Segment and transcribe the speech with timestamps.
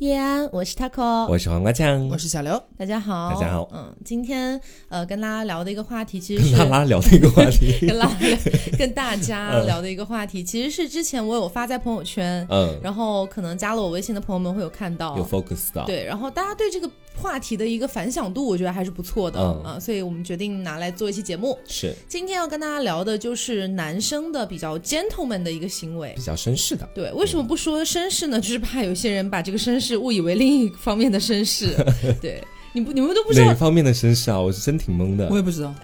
[0.00, 3.68] 叶安，我是 taco，我是黄瓜酱，我是小刘，大家好，大家好。
[3.72, 8.16] 嗯，今天呃跟大家聊的一个话题，其实是跟拉拉聊的一个话题， 跟拉拉
[8.76, 21.58] 跟大家聊的一个话题，其实是之前我有发在朋友圈，嗯，然后可能加了我微信的朋友们会有看到，有 focus 到，对，然后大家对这个话题的一个反响度，我觉得还是不错的，啊，所以我们决定拿来做一期节目。
[21.66, 26.88] 是，今天要跟大家聊的就是男生的比较 gentleman 的一个行为，比较绅士的。
[26.94, 28.40] 对，为什么不说绅士呢？
[28.40, 31.74] 就是怕有些人把这个绅士误以为另一方面的绅士。
[32.20, 32.42] 对，
[32.72, 34.40] 你不，你们都不知道哪方面的绅士啊？
[34.40, 35.80] 我是真挺懵的，我也不知道啊。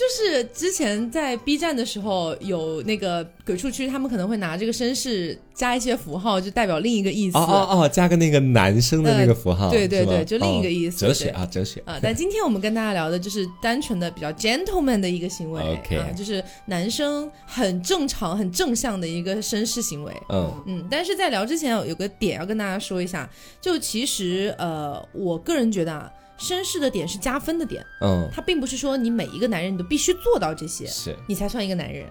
[0.00, 7.36] 就是之前在 B 站的时候，有那个鬼畜区，他们可能会拿这个绅士加一些符号，就代表另一个意思。
[7.36, 9.68] 哦哦哦，加个那个男生的那个符号。
[9.68, 11.00] 对对对，就另一个意思。
[11.00, 11.98] 哲学啊，哲学啊。
[12.02, 20.16] 但今天我们跟大家聊的就是单纯的比较 gentleman 的一个行为，OK，就是男生很正常、很正向的一个绅士行为。
[20.30, 20.88] 嗯嗯。
[20.90, 23.28] 但是在聊之前，有个点要跟大家说一下，
[23.60, 26.10] 就其实呃，我个人觉得啊。
[26.40, 32.06] 绅士的点是加分的点，嗯，他并不是说你每一个男人你都必须做到这些，是你才算一个男人。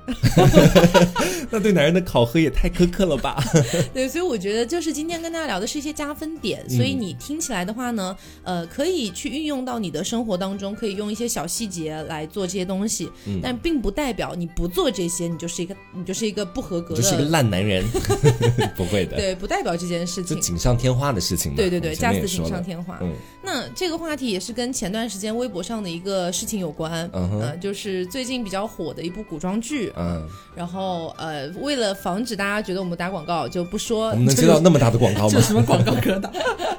[1.49, 3.43] 那对男人的考核也太苛刻了吧？
[3.91, 13.09] 对，所以我觉得就是今天跟大家聊的是一些加分点，所以你听起来的话呢，呃，可以去运用到你的生活当中，可以用一些小细节来做这些东西，
[13.41, 17.83] 但并不代表你不做这些，你就是一个你就是一个不合格，就是一个烂男人，
[18.77, 19.17] 不会的。
[19.17, 21.55] 对，不代表这件事情就锦上添花的事情。
[21.55, 22.99] 对对对，加次锦上添花。
[23.01, 23.11] 嗯，
[23.43, 24.18] 那这个话。
[24.27, 34.09] 也是跟前段时间微博上的一个事情有关，嗯，就是最近比较火的一部古装剧，嗯，然后呃，为了防止大家觉得我们打广告，就不说。
[34.09, 35.29] 我们能接到那么大的广告吗？
[35.31, 36.31] 这 什么广告可打？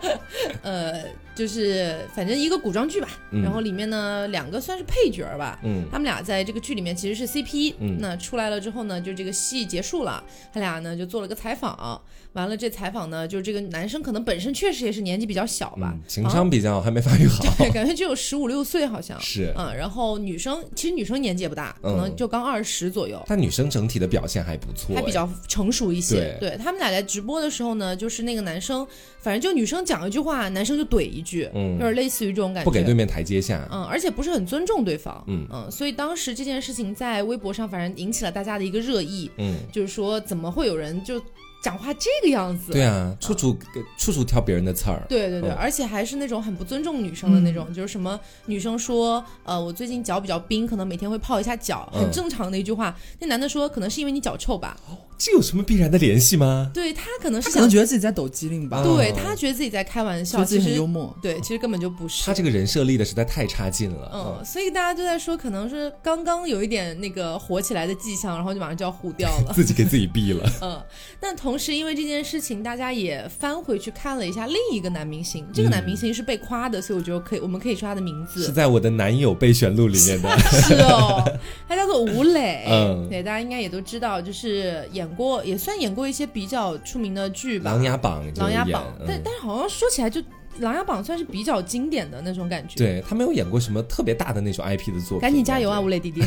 [0.62, 1.00] 呃。
[1.33, 11.98] 就是反正一个古装剧吧，然后里面呢两个算是配角吧，嗯，他们俩在这个剧里面其实是 CP，嗯，那出来了之后呢，就这个戏结束了，他俩呢就做了个采访，
[12.34, 19.19] 完了这采访呢，就是这个男生可能本身确实也是年纪比较小吧，情商比较还没发育好， 对，感觉只有十五六岁好像。
[19.20, 28.86] 是，嗯，然后女生其实女生年纪也不大，可能就刚二十左右，但女生整体的表现还不错，还比较成熟一些，对他们俩在直播的时候呢，就是那个男生，
[29.20, 32.11] 反正就女生讲一句话，男生就怼一句，嗯，就是类。
[32.11, 35.46] 似于这种感觉，不给对面台阶下，嗯，而且不是很尊重对方，嗯。
[35.52, 41.23] 嗯，所以当时这件事情在微博上反正引起了大家的一个热议，嗯，就是说怎么会有人就。
[41.62, 43.56] 讲话这个样子，对啊，处处
[43.98, 52.96] 处处挑别人的刺儿，对对对，而且还是那种很不尊重女生的那种，就是什么女生说，呃，我最近脚比较冰，可能每天会泡一下脚，很正常的一句话。
[53.18, 54.76] 那男的说，可能是因为你脚臭吧？
[55.20, 56.70] 这有什么必然的联系吗？
[56.75, 58.83] 对他可能是可能觉得自己在抖机灵吧？
[58.83, 61.17] 对他觉得自己在开玩笑，自己很幽默。
[61.23, 62.25] 对，其实根本就不是。
[62.25, 64.11] 他这个人设立的实在太差劲了。
[64.13, 70.51] 嗯，所以大家都在说，可能是刚刚有一点那个火起来的迹象，然后就马上就要糊掉了， 自己给自己毙了。
[70.63, 70.83] 嗯，
[71.20, 72.41] 但同时因为这件事。
[72.41, 81.23] 情大家也翻回去看了一下另一个男明星，这个男明星是被夸的，所以我觉得可以，我们可以说他的名字是在我的男友备选录里面的，是哦，
[81.69, 90.20] 他叫做吴磊，嗯，对，大家应该也都知道，就是演过，也算演过一些比较出名的剧吧，《琅琊榜》，《琅琊榜》，但但是好像说起来就。
[90.62, 95.20] 《琅琊榜》算是比较经典的那种感觉，对他没有演过什么特别大的那种 IP 的作品。
[95.20, 96.20] 赶紧加油啊，吴磊弟弟！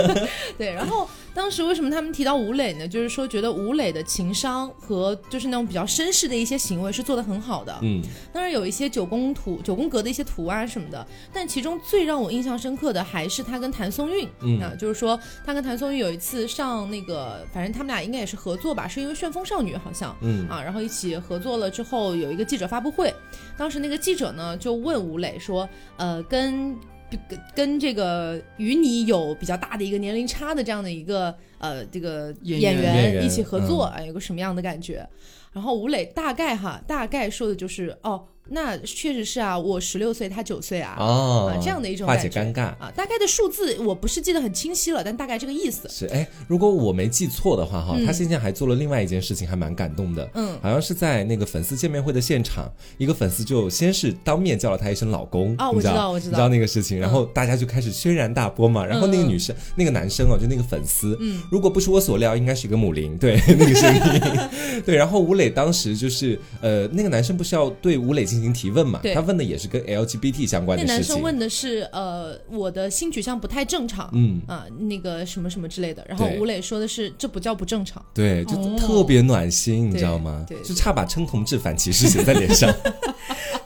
[0.56, 2.88] 对，然后当时为什么他们提到吴磊呢？
[2.88, 7.78] 就是说觉得吴磊的情商和就是那种比较绅士的一些行为是做的很好的。
[7.82, 8.02] 嗯，
[8.32, 14.28] 当然有一些九宫图、九宫格的一些图啊什么的，但其中最让我印象深刻的还是他跟谭松韵。
[14.40, 20.16] 嗯，啊，就是说他跟谭松韵有一次上那个，反正他们俩应该也是合作吧，是因为《旋风少女》好像。
[20.22, 23.14] 嗯，啊，然后一起合作了之后有一个记者发布会，
[23.56, 23.76] 当时。
[23.76, 25.68] 那个记者呢，就问吴磊说
[25.98, 26.74] ：“呃，跟
[27.10, 35.06] 跟跟这个与你有比较大的一个年龄差的这样的一个呃这个演员一起合作，啊，有个什么样的感觉？”
[35.52, 38.26] 然后吴磊大概哈，大概说的就是哦。
[38.48, 42.92] 那确实是啊，我十六岁，他九岁啊，啊，这样的一种化解尴尬啊。
[42.94, 46.06] 大概的数字我不是记得很清晰了，但大概这个意思是。
[46.06, 50.28] 哎，如果我没记错的话哈，他现在还做了另外一件事情，还蛮感动的。
[50.34, 55.54] 嗯，好像是在那个粉丝见面会的现场，一个粉丝就先是当面叫了他一声老公。
[55.58, 58.84] 哦，我知道，我知道，你知道那个事情，然后大家就开始轩然大波嘛。
[58.86, 64.94] 然后那个女生，那个男生哦，就那个粉丝，嗯，如果不出我所料，应该是一个母林，对 那个声音， 对。
[64.94, 69.00] 然后吴磊当时就是呃，那个男生不是要对吴磊进行提问嘛？
[69.14, 70.94] 他问的也是跟 LGBT 相关的事情。
[70.94, 76.04] 那男生问的是，呃，我的性取向不太正常，嗯啊，那个什么什么之类的。
[76.08, 78.04] 然后吴磊说的是，这不叫不正常。
[78.14, 80.44] 对，就特别暖心，你知道吗？
[80.48, 82.72] 对，就差把称同志反歧视写在脸上。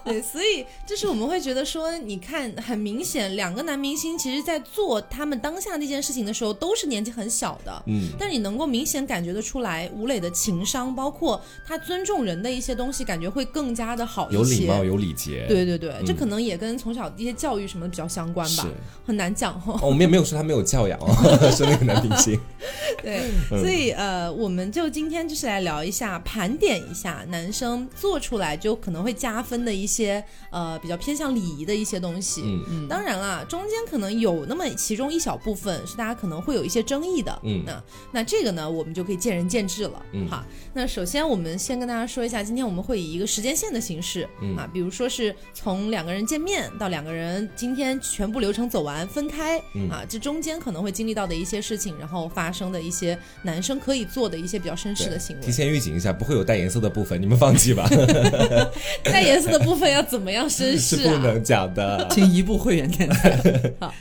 [0.02, 7.82] 对，所以就是我们会觉得说，你看，很明显，两个男明星其实，在做他们当下那件事情的时候，都是年纪很小的。
[7.87, 14.38] 嗯，但你能够明显感觉得出来，吴磊的情商，包括他尊重人的一些东西，感觉会更加的好一些。
[14.38, 15.45] 有礼貌，有礼节。
[15.49, 18.67] 对对对，这可能也跟从小一些教育什么比较相关吧，
[19.07, 19.79] 很难讲哦。
[19.83, 21.15] 我们也没有说他没有教养啊，
[21.53, 22.39] 说那个男明星。
[23.03, 32.43] 对，所以呃，我们就今天就是来聊一下，盘点一下男生做出来就可能会加分的一些呃比较偏向礼仪的一些东西。
[32.45, 32.89] 嗯嗯。
[32.89, 37.37] 当然啦，中间可能有那么其中一小部分是大家可能会有一些争议的。
[37.43, 37.62] 嗯。
[37.65, 40.03] 那那这个呢，我们就可以见仁见智了。
[40.12, 40.29] 嗯。
[40.29, 49.58] 好，那首先我们先跟大家说一下，今天我们会以一个时间线的形式啊，比如说是从两个人见面到两个人今天全部流程走完分开
[49.91, 55.43] 啊，这中间可能会经历到的一些事情，然后发生的一些男生可以做的一些比较绅士的行为。
[55.43, 57.88] 提前预警一下，不会有带颜色的部分，你们放弃吧。
[59.05, 60.79] 带颜色的部分要怎么样绅士？
[60.79, 63.41] 是不能讲的，请一步会员点赞。
[63.81, 63.94] 好，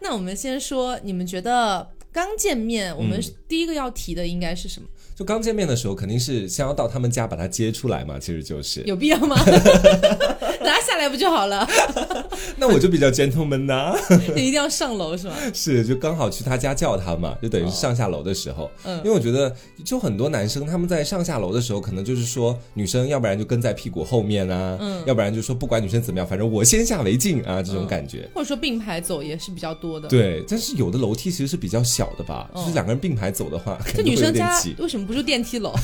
[0.00, 4.86] 那我们先说，你们觉得刚见面，我们第一个要提的应该是什么？
[5.16, 9.34] 就刚见面的时候，肯定是先要到他们家把他接出来嘛，其实就是有必要吗？
[10.66, 11.66] 拿下来不就好了？
[12.56, 13.94] 那我就比较 gentleman 呐，
[14.34, 15.34] 你一定要上楼是吗？
[15.52, 18.70] 是，就刚好去他家叫他嘛，就等于是上下楼的时候。
[18.84, 28.28] 嗯，因为我觉得，就很多男生他们在上下楼的时候，可能就是说女生要不然就跟在屁股后面啊，嗯，要不然就说不管女生怎么样，反正我先下为敬啊，这种感觉。
[28.34, 30.08] 或者说并排走也是比较多的。
[30.08, 35.74] 对，但是有的楼梯其实是比较小的吧，就是两个人并排走的话，这女生家为什么不住电梯楼？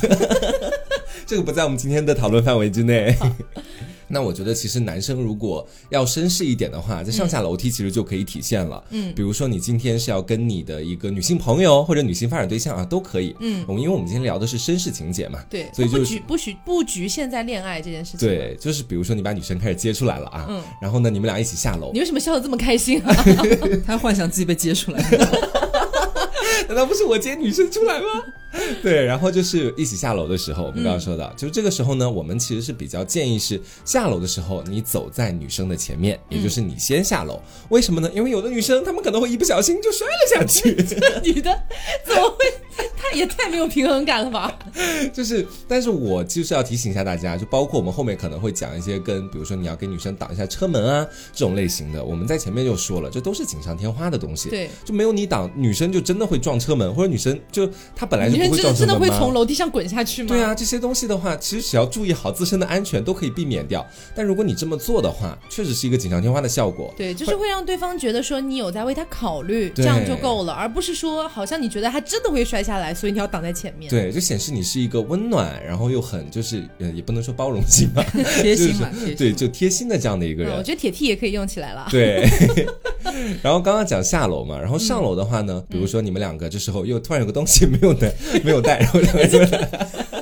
[1.26, 3.16] 这个不在我们今天的讨论范围之内。
[4.10, 8.82] 那我觉得，其实男生如果要绅士一点的话，在上下楼梯其实就可以体现了。
[8.90, 13.34] 嗯，比如说你今天是要跟你的一个女性朋友或者女性发展对象啊，都可以。
[13.40, 18.28] 嗯，我们因为我们今天聊的是绅士情节嘛，对，所以就不局不局不局限在恋爱这件事情。
[18.28, 21.92] 对，就是比如说你把女生开始接出来了啊，嗯，然后呢，你们俩一起下楼。
[21.92, 23.14] 你为什么笑得这么开心啊？
[23.86, 25.00] 他幻想自己被接出来。
[26.68, 28.06] 难道不是我接女生出来吗？
[28.82, 37.40] 对，然后就是一起下楼的时候，我们刚刚说到，就是这个时候呢，我们其实是比较建议是下楼的时候，你走在女生的前面，也就是你先下楼。
[37.68, 38.10] 为什么呢？
[38.14, 40.74] 因为有的女生她们可能会一不小心就摔了下去。
[40.82, 41.62] 这 女的
[42.04, 42.44] 怎么会？
[42.96, 44.52] 她也太没有平衡感了吧？
[45.12, 54.50] 就是，但是我就是要提醒一下大家，就包括我们后面可能会讲一些跟，比如说你要给女生挡一下车门啊这种类型的，我们在前面就说了，这都是锦上添花的东西。
[54.50, 58.40] 对，就没有你挡，女生就真的会撞车门，或者女生就她本来就。
[58.50, 60.28] 真的真的会从楼梯上滚下去吗？
[60.28, 63.86] 对啊，这些东西的话，其实只要注意好自身的安全，都可以避免掉。
[64.14, 66.92] 但如果你这么做的话，确实是一个锦上添花的效果。
[66.96, 73.90] 对，就是会让对方觉得说你有在为他考虑，这样就够了，而不是说好像你觉得他真的会摔下来，所以你要挡在前面。
[73.90, 78.04] 对，就显示你是一个温暖，然后又很就是呃，也不能说包容性 吧，
[78.40, 80.56] 贴心嘛，对，就贴心的这样的一个人。
[80.56, 81.88] 我觉得铁 T 也可以用起来了。
[81.90, 82.28] 对。
[83.42, 88.12] 然后刚刚讲下楼嘛，然后上楼的话呢，比如说你们两个这时候又突然有个东西没有带，
[88.44, 89.68] 没有带，然后两个人。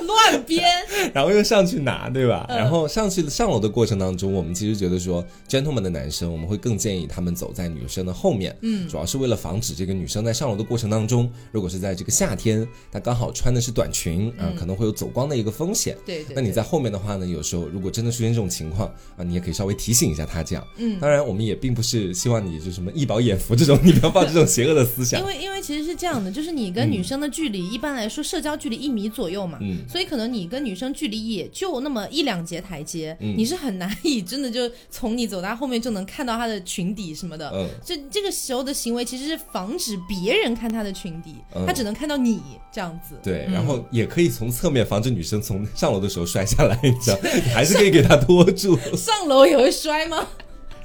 [0.09, 0.67] 乱编，
[1.13, 2.45] 然后又上去拿，对吧？
[2.49, 15.97] 然后上去上楼的过程当中，我们其实觉得说，gentleman 的男生，我们会更建议他们走在女生的后面，嗯，主要是为了防止这个女生在上楼的过程当中，如果是在这个夏天，她刚好穿的是短裙啊，可能会有走光的一个风险。
[16.05, 18.87] 对，那你在后面的话呢，有时候如果真的出现这种情况
[19.17, 20.67] 啊，你也可以稍微提醒一下他这样。
[20.77, 25.19] 嗯，当然我们也并不是希望你就什么一饱眼福这种，你不要抱这种邪恶的思想。
[25.19, 37.49] 因为因为其实是这样的，就是你跟女生的距离一般来说社交距离一米左右嘛，嗯，所以可能你跟女生距离也就那么一两节台阶，你是很难以真的就从你走到后面就能看到她的裙底什么的。
[37.53, 43.15] 嗯，这这个时候的行为其实是防止别人看她的裙底，她只能看到你这样子。
[43.23, 48.77] 对，然后也可以从侧面防止女生从上楼的时候摔下来，你知道，你 还是可以给她拖住。
[48.95, 50.27] 上楼也会摔吗？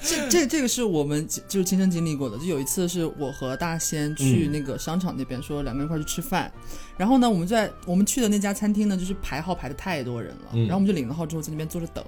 [0.06, 2.36] 这这这个是我们就是亲身经历过的。
[2.36, 6.52] 就有一次是我和大仙去那个商场那边，说两个人一块去吃饭，
[6.98, 12.04] 然后呢，我们在我们去的那家餐厅呢，就是排号排的太多人了，然后我们就领了号之后在那边坐着等。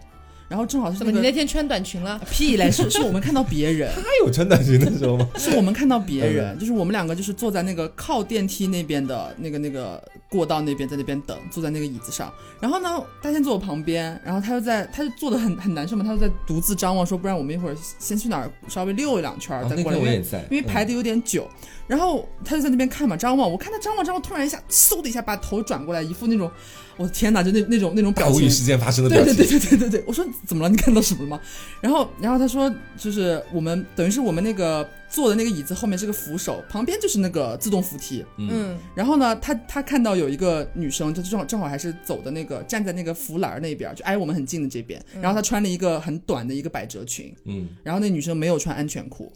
[0.49, 2.21] 然后正好是你那天穿短裙了？
[2.31, 2.71] 屁嘞！
[2.71, 5.29] 是 是我们看到别人，他有穿短裙的时候吗？
[5.37, 12.33] 是我们看到别人，就是我们两个就是坐在那个靠电梯那边的那个那个过道那边，在那边等，坐在那个椅子上。
[12.61, 21.49] 然后呢，他先坐我旁边，然后他又在，他就坐的很很难受嘛，他就在独自张望，说不然我们一会儿先去哪儿稍微溜一两圈再过来，因为因为排的有点久。
[21.87, 23.49] 然后他就在那边看嘛，张望。
[23.49, 26.51] 我看他张望张望，突然一下，嗖的一下把头转过来，一副那种。
[26.97, 29.37] 我的天哪，就那那种那种表情，无语事件发生的表情。
[29.37, 30.69] 对对对对对对对，我说怎么了？
[30.69, 31.41] 你看到什么了吗？
[31.81, 38.23] 然后然后他说，就是我们等于是我们那个坐的那个椅子后面是个扶手，旁边就是那个自动扶梯。
[38.37, 45.03] 嗯，然后呢，他他看到有一个女生，就正好正好还是走的那个站在那个扶栏那边，就挨我们很近的这边。
[45.23, 47.35] 然后她穿了一个很短的一个百褶裙。
[47.47, 49.33] 嗯，然后那女生没有穿安全裤，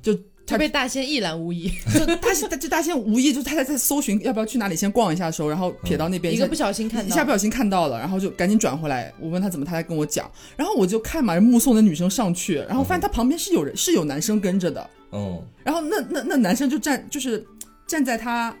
[0.00, 0.16] 就。
[0.48, 9.12] 他被大仙一览无遗，就大仙，就大仙无意，就是他在在搜寻要不要去哪里先逛一下的时候，然后瞥到那边一个不小心看到，一下不小心看到了，然后就赶紧转回来。
[9.20, 10.30] 我问他怎么，他才跟我讲。
[10.56, 14.88] 然后我就看嘛，目送那女生上去，然后发现他旁边是有人，是有男生跟着的。
[15.10, 15.42] 哦。
[15.64, 17.44] 然后那那那男生就站，就是
[17.86, 18.56] 站在他，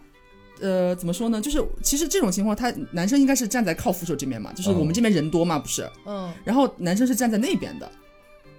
[0.60, 1.40] 呃，怎么说呢？
[1.40, 5.88] 就是其实这种情况，他男生应该是站在靠扶手这边嘛，就是我们这边人多嘛，不是？
[6.06, 6.32] 嗯。
[6.44, 7.90] 然后男生是站在那边的。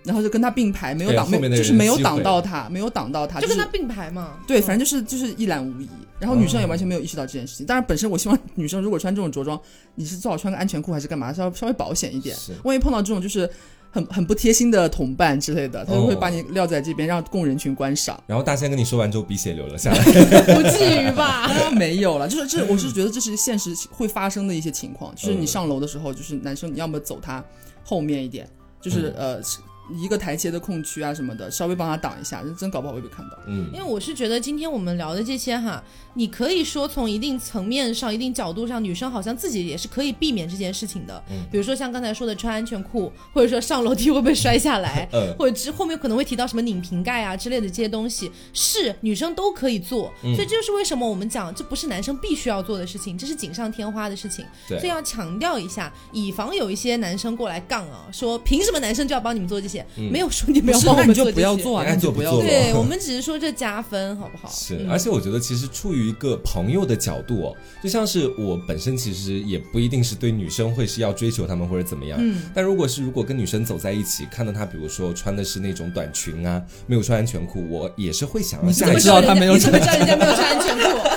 [0.03, 4.39] 然后就跟他并排，没有挡，没就是没有挡到他，没有挡到他，就跟他并排嘛。
[4.47, 5.89] 对，反正就是就是一览无遗。
[6.17, 7.65] 然后女生也完全没有意识到这件事情。
[7.65, 9.59] 当然，本身我希望女生如果穿这种着装，
[9.95, 12.33] 你是最好穿个安全裤还是干嘛，稍稍微保险一点。
[12.63, 13.49] 万一碰到这种就是
[13.97, 18.21] 很很不贴心的同伴之类的，他就会把你撂在这边，让供人群观赏。
[18.27, 19.99] 然后大仙跟你说完之后，鼻血流了下来。
[20.53, 21.49] 不至于吧？
[21.73, 25.13] 没有了，就是这，我是觉得这是现实会发生的一些情况。
[25.15, 27.43] 就是你上楼的时候，就是男生你要么走他
[27.83, 28.47] 后面一点，
[28.79, 29.41] 就是呃。
[29.89, 33.37] 一个台阶的空区啊什么的，稍微帮他挡一下，真搞不好会被看到。
[33.47, 35.81] 嗯，因为我是觉得今天我们聊的这些哈，
[36.17, 41.23] 你可以说从一定层面上、一定角度上，女生好像自己也是可以避免这件事情的。
[41.29, 50.11] 嗯，比如说像刚才说的穿安全裤，或者说上楼梯会不会摔下来， 嗯，或者之后面可能会提到什么拧瓶盖啊之类的这些东西，是女生都可以做。
[50.23, 54.43] 所以这就是为什么我们讲这不是男生必须要做的事情，这是锦上添花的事情。
[54.67, 59.85] 对，所以要强调一下，以防有一些男生过来杠啊，说凭什么男生就要帮你们做这些？
[59.95, 62.41] 没有说你们要帮我们做，不要做，那就不要做。
[62.41, 64.49] 对我们只是说这加分，好不好？
[64.51, 72.17] 是，而且我觉得其实出于一个朋友的角度哦，就像是我本身其实也不一定是对女生会是要追求她们或者怎么样。
[72.21, 72.43] 嗯。
[72.53, 81.16] 但如果是如果跟女生走在一起，看到她比如说穿的是那种短裙啊，没有穿安全裤，我也是会想要下知道她没有，你怎么知道人家没有穿安全裤？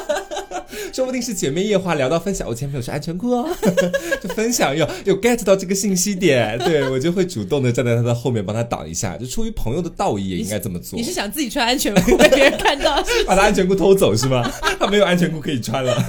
[1.00, 3.48] 说不定是姐妹夜话聊到分享，我前面有穿安全裤哦，
[4.22, 10.98] 就分享有有 get 到这个信息点，对我就会主动的站在他的后面帮他挡一下，就出于朋友的道义也应该这么做。
[10.98, 14.46] 你是想自己穿安全裤被别人看到， 把他安全裤偷走是吗？
[14.78, 16.04] 他没有安全裤可以穿了。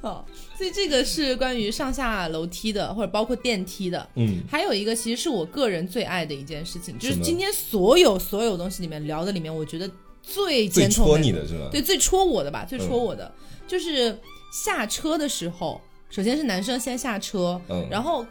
[0.00, 0.26] 好，
[0.58, 4.04] 所以这个是关于上下楼梯的，或者包括电梯的。
[4.16, 9.88] 嗯，还有一个其实是我个人最爱的一件事情，就是今天所有所有东西里面聊的里面，我觉得。
[10.26, 11.68] 最最戳你的是吧？
[11.70, 13.30] 对，最戳我的吧，最戳我的
[13.68, 14.18] 就是
[14.52, 18.24] 下车的时候，首先是男生先下车，嗯，然后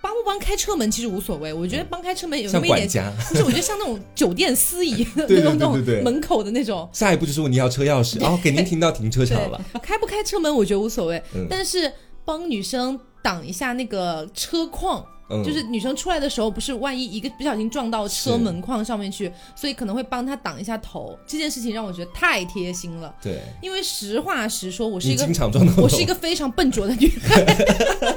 [0.00, 6.88] 帮不帮开车门其实无所谓，我觉得帮开车门有那么一点，就是，我觉得像那种酒店司仪 那种那种门口的那种。
[6.92, 9.60] 下一步就是问你要车钥匙，然后给您停到停车场了。
[9.82, 11.92] 开不开车门我觉得无所谓，但是
[12.24, 15.04] 帮女生挡一下那个车框。
[15.44, 21.18] 就是女生出来的时候，不是万一一个不小心撞到车门框上面去，所以可能会帮她挡一下头。
[21.26, 23.14] 这件事情让我觉得太贴心了。
[23.20, 27.44] 对，因为实话实说，我是一个经常撞到，我是一个非常笨拙的女孩。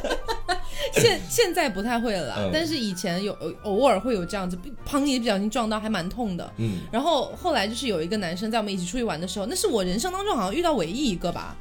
[0.96, 4.58] 现现在不太会了，但是以前有偶尔会有这样子，
[4.90, 6.50] 砰一不小心撞到，还蛮痛的。
[6.60, 11.58] 嗯，然后后来就是有一个男生在我们一起出去玩的时候，那是我人生当中好像遇到唯一一个吧。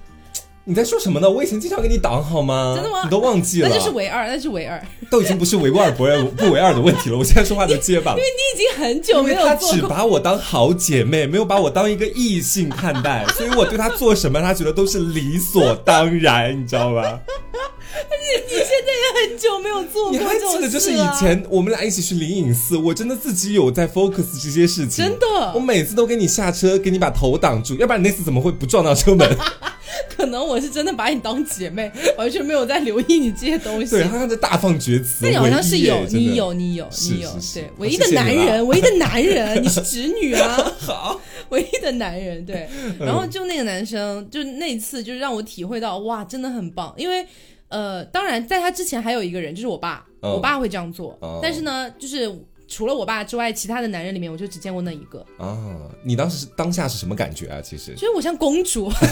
[0.64, 1.28] 你在说什么呢？
[1.28, 2.74] 我以前经常给你挡，好吗？
[2.76, 3.02] 真的吗？
[3.02, 3.68] 你都忘记了？
[3.68, 7.16] 那就是唯二，那是唯二，都已经不是唯二不二不唯二的问题了。
[7.16, 17.18] 我现在说话都结巴了，因为你已经很久没有他只把我当好姐妹，没有把我当一个异性看待， 所以我对他做什么，他觉得都是理所当然，你知道吧？
[17.92, 29.28] 你你现在也很久没有做过，你还记得就是以前我们俩一起去灵隐寺，我真的自己有在 focus 这些事情，真的，我每次都给你下车，给你把头挡住，要不然你那次怎么会不撞到车门？
[30.20, 33.90] 可能我是真的把你当姐妹， 完全没有在留意你这些东西。
[33.96, 35.20] 对，他在大放厥词。
[35.22, 37.30] 那你好像是有，你有，你有，你有。
[37.54, 40.72] 对，唯一的男人，唯一的男人，你是侄女啊。
[40.78, 42.44] 好，唯一的男人。
[42.44, 46.92] 对，然后就那个男生，就那次，就让我体会到，哇，真的很棒。
[46.98, 47.26] 因为，
[47.68, 51.18] 呃，当然在他之前还有一个人，就是我爸，我爸会这样做。
[51.42, 52.30] 但是呢，就是。
[52.70, 55.58] 除了我爸之外，其他的男人里面，我就只见过那一个啊！
[56.04, 57.60] 你当时当下是什么感觉啊？
[57.60, 58.90] 其实，觉得我像公主。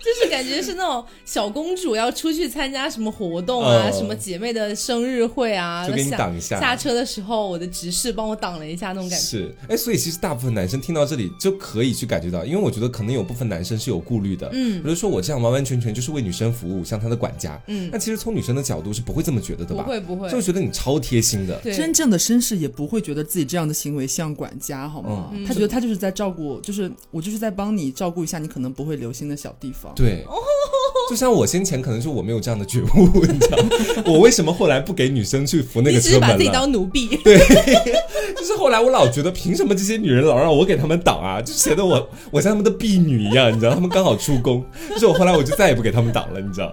[0.00, 6.58] 就是感觉是那种小公主要出去参加什么活动啊，什么姐妹的生日会啊，就给你挡一下。
[6.58, 9.24] 下车的时候，我的执事帮我挡了一下，那种感觉。
[9.24, 19.82] 是，哎，所以其实大部分男生听到这里就可以去感觉到，因为我觉得可能有部分男生是有顾虑的，嗯，比如说我这样完完全全就是为女生服务，像他的管家，嗯，那其实从女生的角度是不会这么觉得的吧？
[19.84, 21.60] 不会不会，就觉得你超贴心的。
[21.62, 25.30] 真正的绅士也不会觉得自己这样的行为像管家，好吗？
[25.46, 29.89] 他觉得他就是在照顾，就是我就是在帮你照顾一下你可能不会留心的小地方。
[29.94, 30.24] 对。
[31.08, 33.58] 就像我先前可能是我没有这样的觉悟， 你知道，
[34.06, 36.28] 我为什么后来不给女生去扶那个车门了？
[36.28, 37.16] 把自己当奴婢。
[37.24, 37.36] 对，
[38.38, 41.42] 就是后来我老觉得凭什么这些女人老让我给他们挡啊？
[41.42, 46.72] 就显得我我像他们的婢女一样，你知道，他们刚好出宫，就是我后来我就再也不给他们挡了，你知道。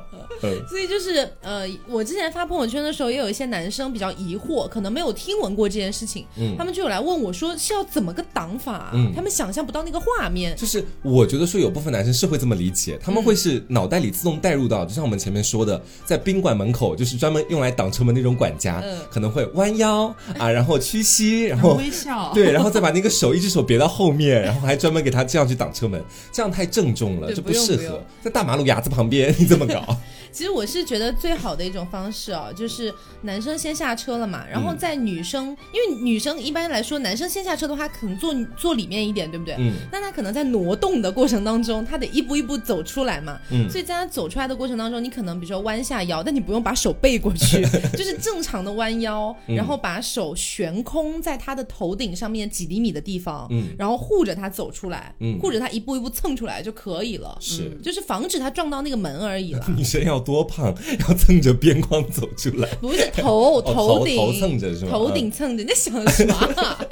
[0.70, 10.56] 所以就是呃，我之前发朋友圈的时候，也有一些男生比较疑惑，可能没有听闻过这件事情，嗯，他们就有来问我说是要怎么个挡法，嗯，他们想象不到那个画面。
[10.56, 28.04] 就是我觉得说有部分男生是会这么理解，他们会是脑袋里自动带入到，就像我们前面说的，在宾馆门口就是专门用来挡车门那种管家，嗯，可能会弯腰啊，然后屈膝，然后微笑， 对，然后再把那个手一只手别到后面，然后还专门给他这样去挡车门，这样太郑重了，这不适合。
[28.24, 29.98] 在大马路牙子旁边你这么搞。
[30.32, 39.56] 其实我是觉得最好的一种方式哦，就是男生先下车了嘛，然后在女生，因为女生一般来说，男生先下车的话，可能坐坐里面一点，对不对？
[39.60, 39.74] 嗯。
[39.92, 43.40] 那他可能在挪动的过程当中，他得一步一步走出来嘛。
[43.52, 43.70] 嗯。
[43.70, 47.62] 所以在他走出来的过程当中，你可能比如说弯下腰，但你不用把手背过去，
[47.96, 57.38] 就是正常的弯腰，然后把手悬空在他的头顶上面几厘米的地方，嗯，然后护着他走出来，嗯，护着他一步一步蹭出来就可以了。
[57.40, 57.72] 是。
[57.82, 59.66] 就是防止他撞到那个门而已了。
[59.76, 60.17] 女生要。
[60.20, 60.74] 多胖，
[61.08, 62.68] 要蹭着边框走出来？
[62.82, 64.92] 不是头头顶头蹭着是吗？
[64.92, 66.78] 头顶蹭着，你在想什么？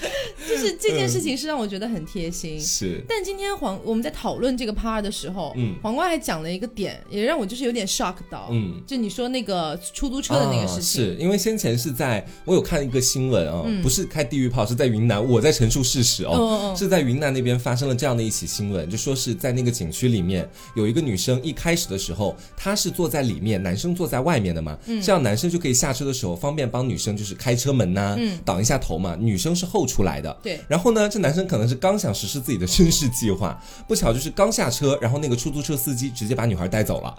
[0.48, 3.04] 就是这件事情是让我觉得很贴心，是。
[3.08, 25.02] 但今天黄我们在讨论这个 part 的时候，嗯，黄瓜还讲了一个点，也让我就是有点 shock 到，嗯，就你说那个出租车的那个事情，是因为先前是在我有看一个新闻啊，不是开地狱炮，是在云南，我在陈述事实哦，是在云南那边发生了这样的一起新闻，就说是在那个景区里面有一个女生，一开始的时候她是坐在里面，男生坐在外面的嘛，嗯。
[25.02, 28.38] 这样男生就可以下车的时候方便帮女生就是开车门呐，嗯。
[28.44, 30.37] 挡一下头嘛，女生是后出来的。
[30.42, 37.14] 对，然后呢，这男生可能是刚想实施自己的绅士计划，不巧就是刚下车，然后那个出租车司机直接把女孩带走了。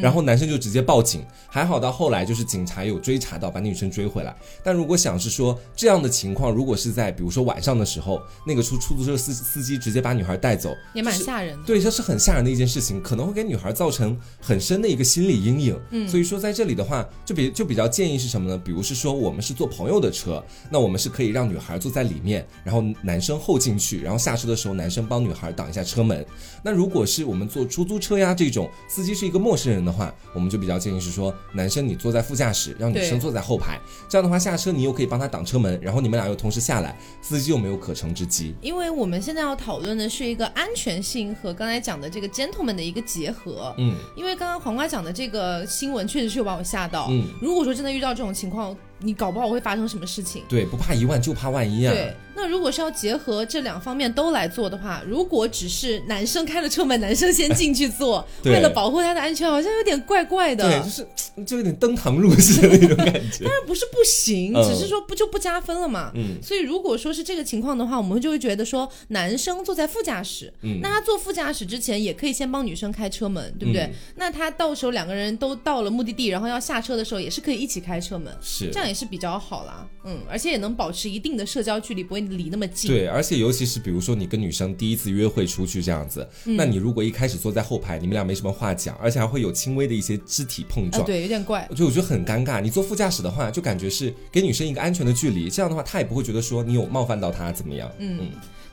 [0.00, 4.34] 然后男生就直接报警，还好到后来就是警察有追查到，把女生追回来。
[4.62, 11.62] 但如果想是说这样的情况，如果是在比如说晚上的时候，那个出出租车司司机直接把女孩带走，也蛮吓人的。
[11.66, 15.78] 对，这是很吓人的一件事情，可能会给女孩造成很深的一个心理阴影。
[15.90, 18.56] 嗯，所以说在这里的话，就比就比较建议是什么呢？
[18.56, 26.24] 比如是说我们是坐朋友的车，那我们是可以让女孩坐在里面，然后男生后进去，然后下车的时候男生帮女孩挡一下车门。
[26.62, 33.78] 那如果是我们坐出租车呀这种，司机是一个陌生人的话，我们就比较建议是说，男生你坐在副驾驶，让女生坐在后排，
[34.08, 38.54] 这样的话下车你又可以帮他挡车门，然后你们俩又同时下来，司机又没有可乘之机。
[38.62, 43.74] 因为我们现在要讨论的是一个安全性和刚才讲的这个 gentleman 的一个结合。
[43.76, 47.08] 嗯，因为刚刚黄瓜讲的这个新闻确实是有把我吓到。
[47.10, 48.74] 嗯，如果说真的遇到这种情况。
[49.00, 50.44] 你搞不好会发生什么事情？
[50.48, 51.92] 对，不怕一万就怕万一啊！
[51.92, 60.64] 对，那如果是要结合这两方面都来做的话，如果只是男生开了车门，男生先进去坐， 为了保护他的安全，好像有点怪怪的。
[60.68, 61.06] 对，就是
[61.44, 63.44] 就有点登堂入室的那种感觉。
[63.44, 66.12] 当然不是不行，只是说不就不加分了嘛。
[66.14, 66.36] 嗯。
[66.42, 73.90] 所以如果说是这个情况的话，我们就会觉得说，男生坐在副驾驶，嗯，那他坐副驾驶之前也可以先帮女生开车门，对不对？
[74.14, 78.84] 那他到时候两个人都到了目的地，然后要下车的时候，也是可以一起开车门，是这样。
[78.84, 82.90] 也是比较好啦，嗯，而且也能保持一定的社交距离，不会离那么近。
[82.90, 91.68] 对，而且尤其是比如说你跟女生第一次约会出去这样子，那你如果一开始坐在后排，你们俩没什么话讲，而且还会有轻微的一些肢体碰撞，对，有点怪。
[91.76, 92.60] 就我觉得很尴尬。
[92.60, 97.90] 你坐副驾驶的话，就感觉是给女生一个安全的距离，这样的话她也不会觉得说你有冒犯到她怎么样。
[97.98, 98.20] 嗯，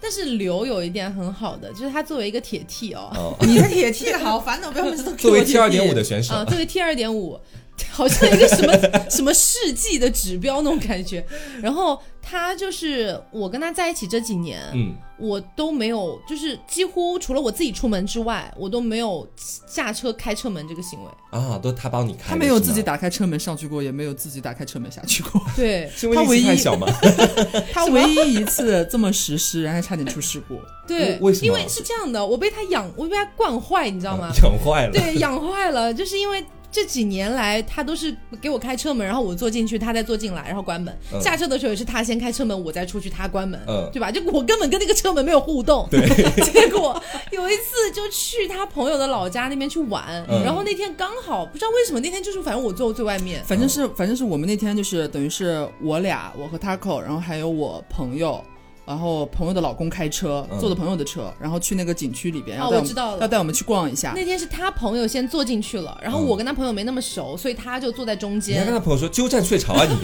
[0.02, 7.40] 但是刘有一点很好的，就是他作为一个铁 T 哦，你的铁 T 好烦恼，不要每次都作为 T 二点五的选手啊，作为 T 二点五。
[7.91, 11.26] 好像一个什么什么世纪的指标那种感觉，
[11.62, 19.28] 然后他就是我跟他在一起这几年，嗯，我都没有，就是几乎除了我自己出门之外，我都没有
[19.67, 21.10] 下车开车门这个行为。
[21.32, 26.88] 啊，都他帮你开，他没有自己打开车门上去过，也没有自己打开车门下去过，对，他唯一太小嘛，
[27.72, 31.46] 他唯一一次这么实施，然后差点出事故，对，为什么？
[31.46, 34.30] 因为是这样的，我被他养，我被他惯坏，你知道吗？
[34.44, 36.44] 养坏了，对，养坏了，就是因为。
[36.72, 40.96] 这几年来，他都是给我开车门，然后我坐进去，他再坐进来，然后关门。
[41.22, 43.60] 下车的时候也是他先开车门，我再出去，他关门，
[43.92, 44.10] 对吧？
[44.10, 45.88] 就我根本跟那个车门没有互动。
[45.92, 46.02] 对。
[46.52, 58.42] 结果有一次就去他朋友的老家那边去玩，然后那天刚好不知道为什么那天就是反正我坐最外面，反正是反正是我们那天就是等于是我俩，我和 Taco，然后还有我朋友。
[58.91, 64.12] 然后朋友的老公开车，坐的朋友的车，然后去那个景区里边，要我知道了要带我们去逛一下。
[64.13, 68.56] 那天是他朋友先坐进去了，然后我跟他朋友没那么熟，所以他就坐在中间。
[68.56, 69.95] 你还跟他朋友说鸠占鹊巢啊你？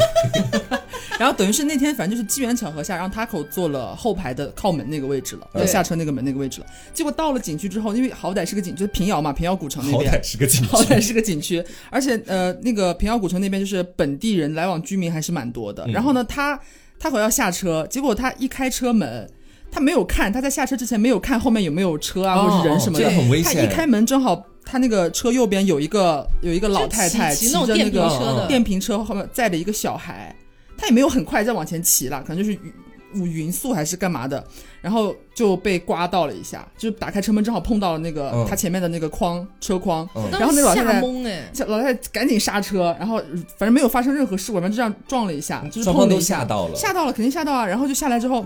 [1.20, 6.68] 然后等于是那天反正就是机缘巧合下，让 Taco 坐了后排的靠门那个位置了，要下车那个门那个位置了。
[6.94, 15.86] 结果到了景区之后，因为好歹是个景，就是平遥嘛，平遥古城那边，好歹是个景区， 好歹是个景区，而且呃，那个平遥古城那边就是本地人来往居民还是蛮多的。
[15.88, 16.58] 然后呢，他
[17.00, 19.30] 他好要下车，结果他一开车门。
[19.70, 23.10] 他没有看，他在下车之前没有看后面有没有车啊，或者是人什么的。
[23.10, 23.54] 很危险。
[23.54, 30.34] 他一开门，正好他那个车右边有一个有一个老太太骑着那个电瓶车，后面载着一个小孩。
[30.78, 32.58] 他也没有很快再往前骑了，可能就是
[33.16, 34.42] 五匀速还是干嘛的，
[34.82, 41.02] 然后就被刮到了一下，就打开车门正好碰到了那个他前面的那个框车框，然后那老太太
[41.66, 43.18] 老太太赶紧刹车，然后
[43.58, 48.46] 反正没有发生任何事故，反正就这样撞了一下，就是碰了一下，吓到了，吓到了，肯定吓到啊，然后就下来之后。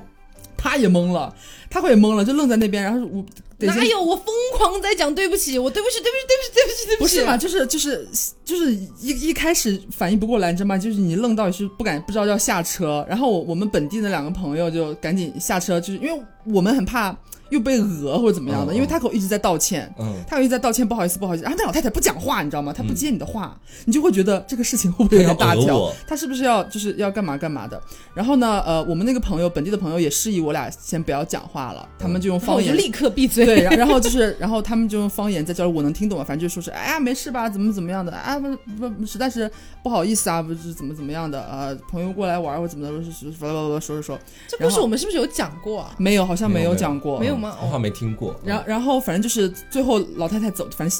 [0.63, 1.33] 他也懵了，
[1.71, 2.83] 他会也懵了，就愣在那边。
[2.83, 3.25] 然后我
[3.59, 4.25] 哪有我疯
[4.57, 7.15] 狂在讲对不起，我对不起，对不起，对不起，对不起，对不起。
[7.15, 7.37] 不是嘛？
[7.37, 8.07] 就是就是
[8.43, 10.77] 就是一一开始反应不过来，你知道吗？
[10.77, 13.03] 就是你愣到底是不敢不知道要下车。
[13.09, 17.17] 然后我我们本地的两个朋友就赶紧下车，就是因为我们很怕。
[17.51, 18.73] 又被讹或者怎么样的？
[18.73, 19.93] 因为他口一直在道歉，
[20.25, 21.43] 他一直在道歉，不好意思，不好意思。
[21.43, 22.71] 然后那老太太不讲话，你知道吗？
[22.71, 25.91] 她不接你的话，你就会觉得这个事情会不会有点大条？
[26.07, 27.77] 他是不是要就是要干嘛干嘛的？
[28.13, 33.45] 然后呢，呃，我们那个朋友，本地的朋友也示意我俩先不要讲话了，他们就用方言立刻闭嘴。
[33.45, 37.49] 对，然后就是，然后他们就用方言在交流，我能听懂啊，反正就说是，哎呀，没事吧？
[37.49, 38.11] 怎么怎么样的？
[38.11, 39.49] 啊，不不，实在是
[39.83, 41.69] 不好意思啊，不是怎么怎么样的啊？
[41.89, 44.19] 朋友过来玩或怎么的，说说说说说。
[44.47, 45.95] 这故事我们是不是有讲过啊？
[45.97, 47.55] 没有，好像没有讲过，没有吗？
[47.61, 48.35] 我好像没听过。
[48.43, 50.99] 然后，然后反正就是最后老太太走，反正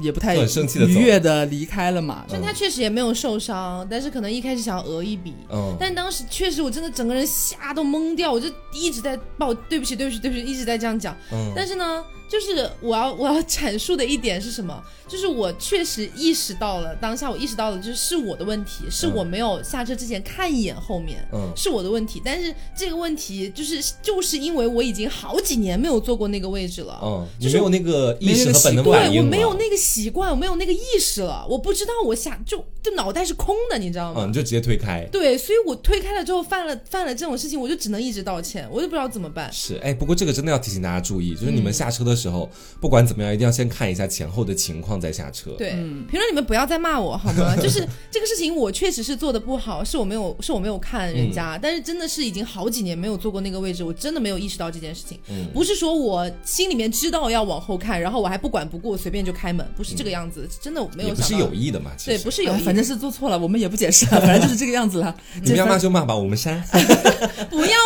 [0.00, 2.24] 也不太很生气的愉悦的离开了嘛。
[2.28, 5.34] 就她确实也没有受伤，但是可能一开始想要讹一笔。
[5.50, 5.76] 嗯。
[5.78, 11.16] 但当时确实我真的整个人吓都懵掉，我就一直在抱对不起，对不起，对不起，一直在这样讲。
[11.32, 11.52] 嗯。
[11.54, 12.04] 但是呢。
[12.28, 14.82] 就是我要我要阐述的一点是什么？
[15.06, 22.20] 就是我确实意识到了当下，我意识到了就是是我的问题，是我没有下车之前看一眼后面，嗯，是我的问题。
[22.24, 34.24] 但是这个问题就是就是因为我已经好几年没有坐过那个位置了，嗯，没有那个意识和本能对我没有那个习惯，我没有那个意识了，我不知道我下就就脑袋是空的，你知道吗？
[34.24, 35.06] 嗯，你就直接推开。
[35.12, 39.52] 对，所以我推开了之后犯了犯了这种事情，我就只能一直道歉，我就不知道怎么办。
[39.52, 42.50] 是，哎，不过这个真的要提醒大家注意，就是你们下车的时候，
[42.80, 45.52] 不管怎么样，一定要先看一下前后的情况再下车。
[45.58, 47.56] 对，评论你们不要再骂我好吗？
[47.60, 51.58] 就是这个事情，我确实是做的不好，是我没有，是我没有看人家。
[51.60, 55.18] 但是真的是已经好几年没有坐过那个位置，我真的没有意识到这件事情。
[55.52, 60.48] 不是说我心里面知道要往后看，然后我还不管不顾，随便就开门，不是这个样子。
[60.60, 61.14] 真的没有。
[61.14, 61.92] 不是有意的嘛？
[62.04, 65.14] 对，不是有意，反正是做错了，我们也不解释了， 反正就是这个样子了。
[65.42, 66.62] 你们要骂就骂吧，我们删。
[67.50, 67.76] 不要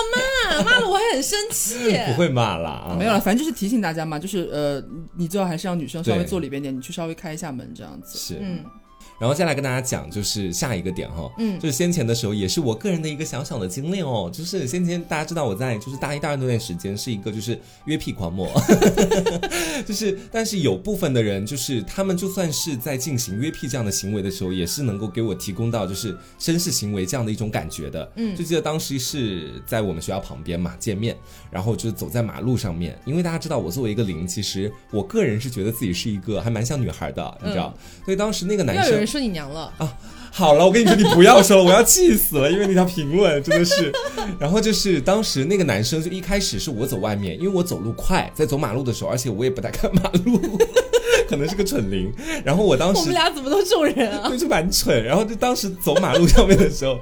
[0.51, 1.97] 骂，骂了我会很生气。
[2.07, 4.85] 不会骂了，没有了，反正就是提醒大家嘛，就是呃，
[5.17, 5.79] 你最好还是让。
[5.79, 8.65] 女生稍微坐里边点，你去稍微开一下门，这样子是嗯。
[9.19, 14.31] 然后再来跟大家讲，就是下一个点哈，嗯，就是先前的时候，也是我个人的一个小小的经历哦。
[14.33, 18.49] 就是先前大家知道我在就是大一、大二那段时间是一个就是约屁狂魔，
[19.85, 28.13] 就是但是有部分的人就是他们就算是在进行约屁这样的行为的时候，也是能够给我提供到就是绅士行为这样的一种感觉的。
[28.15, 31.17] 嗯，就记得当时是在我们学校旁边嘛见面，
[31.51, 39.08] 然后就是走在马路上面，因为大家知道我作为一个零，其实我个人是觉得自己是一个还蛮像女孩的，你知道，所以当时那个男生。
[39.09, 39.93] 说你娘了啊！
[40.31, 43.93] 好了，我跟你说，你不要说了，我要气死了，因为那条评论 真的是。
[44.39, 50.59] 然后就是当时那个男生，就一开始是我走外面，因为我走路快，在走马路的时候，而且我也不太看马路，
[51.29, 52.13] 可能是个蠢灵。
[52.45, 54.29] 然后我当时我们俩怎么都这种人啊？
[54.31, 55.05] 就是蛮蠢。
[55.05, 56.99] 然后就当时走马路上面的时候，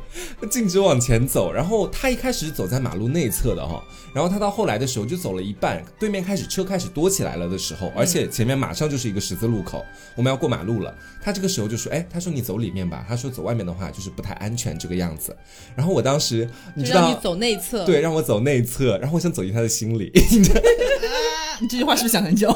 [0.50, 1.52] 径直往前走。
[1.52, 3.82] 然后他一开始走在马路内侧的哈，
[4.14, 9.84] 然后他到后来的时候就走了一半，对面开始车开始多起来了的时候，而且前面马上就是一个十字路口，
[10.16, 10.92] 我们要过马路了。
[11.22, 15.36] 他这个时候就说：“哎，他说你走里面吧。”他说走外面的话就是不太安全这个样子。
[15.74, 18.96] 然后我当时你知道，你走内侧，对，让我走内侧。
[18.98, 20.10] 然后我想走进他的心里。
[21.58, 22.48] 你这句话是不是想很久？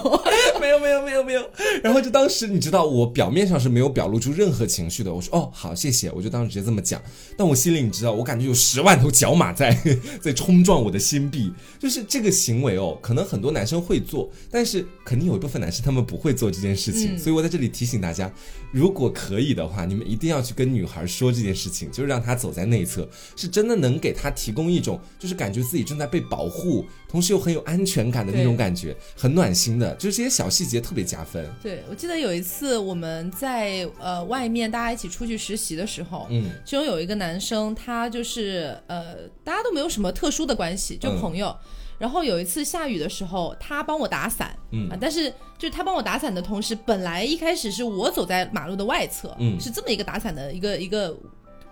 [0.81, 1.51] 没有没有没有。
[1.83, 5.13] 然后就当时你知道，我表面上是没有表露出任何情绪的。
[5.13, 7.01] 我说：“哦，好，谢谢。”我就当时直接这么讲。
[7.37, 9.73] 但我心里你知道，我感觉有十万头角马在
[10.21, 11.53] 在冲撞我的心壁。
[11.79, 17.19] 就是这个行为哦，可能很多男生会做，但是肯定有一部分男生他们不会做这件事情。
[17.19, 18.33] 所以我在这里提醒大家。
[18.73, 31.45] 如果可以的话，你们一定要去跟女孩说这件事情，就是让她走在内侧，是真的能给她提供一种，就是感觉自己正在被保护，同时又很有安全感的那种感觉，很暖心的，就是这些小细节特别加分。
[31.61, 41.53] 对，我记得有一次我们在呃外面大家一起出去实习的时候，嗯，其中有一个男生，他就是呃大家都没有什么特殊的关系，就朋友。
[41.99, 44.89] 然后有一次下雨的时候，他帮我打伞，嗯。
[44.89, 51.15] 啊，但是就是他帮我打伞的同时，本来一开始是我走在马路的外侧，嗯，是这么一个打伞的一个一个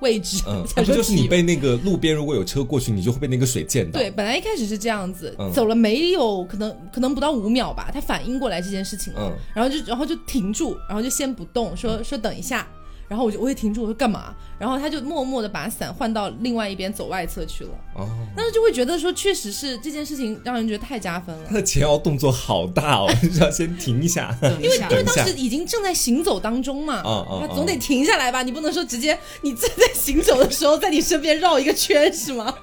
[0.01, 0.43] 位置。
[0.87, 3.99] 就是你被那个路边如果有车过去，你就会被那个水溅到。
[3.99, 12.67] 对，本来一开始是这样子，走了没有可能可能不到五秒吧，他反应过来这件事情了，然后就然后就停住，然后就先不动，说说等一下。
[13.09, 14.35] 然后我就我也停住，我说干嘛？
[14.59, 17.71] 然后他就默默的把伞换到另外一边走外侧去了。
[17.95, 21.45] 哦，但是就会觉得说，确实是这件事情让人觉得太加分了。
[21.49, 27.03] 他的前摇动作好大哦，就 要先停一下，因为因为当时已经正在行走当中嘛，
[27.41, 28.43] 他总得停下来吧？
[28.43, 32.55] 你不能说直接你正在行走的时候在你身边绕一个圈是吗？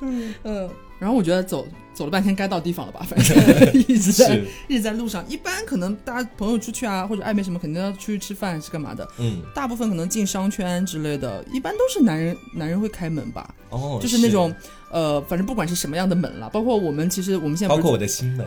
[0.00, 1.66] 嗯 嗯，然后我觉得走。
[1.94, 3.06] 走了半天，该到地方了吧？
[3.08, 3.36] 反正
[3.88, 5.24] 一直在一直在路上。
[5.28, 9.08] 一般可能大家朋友出去啊，或者暧昧什么，肯定要出去吃饭是干嘛的？
[9.18, 13.48] 嗯，大部分可能进商圈之类的，一般都是男人男人会开门吧？
[13.70, 14.54] 哦，就是那种
[14.90, 18.46] 呃，反正不管是什么样的门了，包括我们其实我们现在包括我的心门，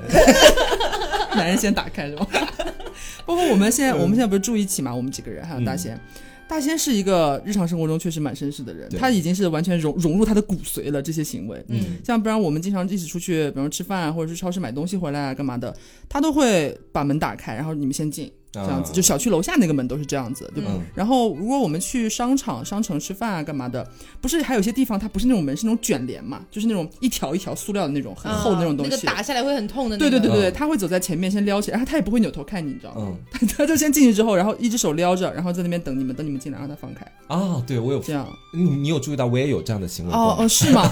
[1.35, 2.27] 男人先打开是吧？
[3.25, 4.93] 包括我们现在我们现在不是住一起嘛？
[4.93, 5.99] 我们几个人还有大仙。
[6.49, 11.01] 大仙是一个日常生活中确实蛮绅士的人，他已经是完全融融入他的骨髓了。
[11.01, 15.75] 这些行为，嗯，像不然我们经常一起出去，比如吃饭或者是超市买东西回来啊，干嘛的，
[16.09, 18.31] 他都会把门打开，然后你们先进。
[18.65, 20.71] 这样子，就小区楼下那个门都是这样子，对吧？
[20.95, 23.87] 然后如果我们去商场、商城吃饭啊，干嘛的，
[24.21, 29.97] 不是还有些地方它不是那种门，是那种卷帘嘛，就是那种一条一条塑料的那种很厚的那种东西，那个打下来会很痛的。
[29.97, 33.13] 对对对对对，他会走在前面先撩起来，然后他也不会扭头看你，你知道吗？
[33.41, 37.05] 嗯，他就先进去之后，然后一只手撩着，然后在那边等你们，等你们进来让他放开。
[37.27, 40.11] 啊，对我有这样，你你有注意到我也有这样的行为？
[40.13, 40.89] 哦哦，是吗？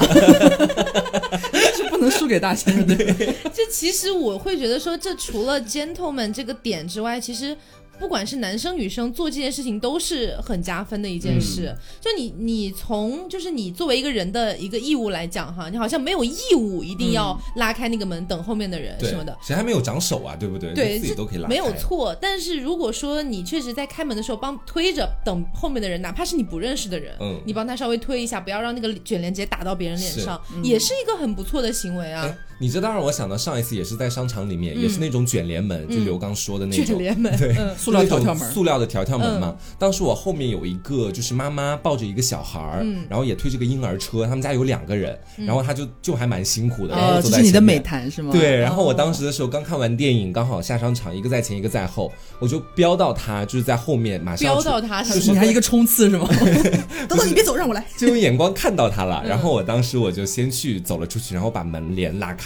[2.25, 2.97] 是不给大先生，对。
[3.53, 7.55] 这其实我会觉得说，这除了 gentleman 这个点之外，其实。
[7.99, 11.75] 不管是男生女生做这件事情都是很加分的一件事。
[11.99, 19.35] 就你你从就是你作为一个人的一个义务来讲哈，你好像没有义务一定要拉开那个门等后面的人什么的。
[19.41, 20.35] 谁还没有长手啊？
[20.35, 20.73] 对不对？
[20.73, 21.47] 对，自己都可以拉。
[21.47, 22.15] 没有错。
[22.21, 32.35] 但是如果说你确实在开门的时候帮推着等后面的人，哪怕是你不认识的人，嗯，你帮他稍微推一下，不要让那个卷帘直接打到别人脸上，也是一个很不错的行为啊。
[32.57, 36.85] 你这倒让我想到上一次也是在商场里面，也是那种卷帘门，就刘刚说的那种。
[36.85, 39.55] 卷帘门，对，塑料条条门，塑料的条条门嘛。
[39.77, 46.95] 当时我后面有一个就是妈妈抱着一个小孩儿，然后也推着个婴儿车，他们家有两个人，然后他就就还蛮辛苦的。
[46.95, 48.31] 哦，这是你的美谈是吗？
[48.31, 56.27] 对，然后我当时的时候刚看完电影，刚好下商场，一个在前，一个在后，我就飙到他，就是在后面，马上飙到他，就是你还一个冲刺是吗？
[57.09, 57.85] 等等， 你别走，让我来。
[57.97, 62.44] 就用眼光看到他了，然后我当时我就先去走了出去，然后把门帘拉开，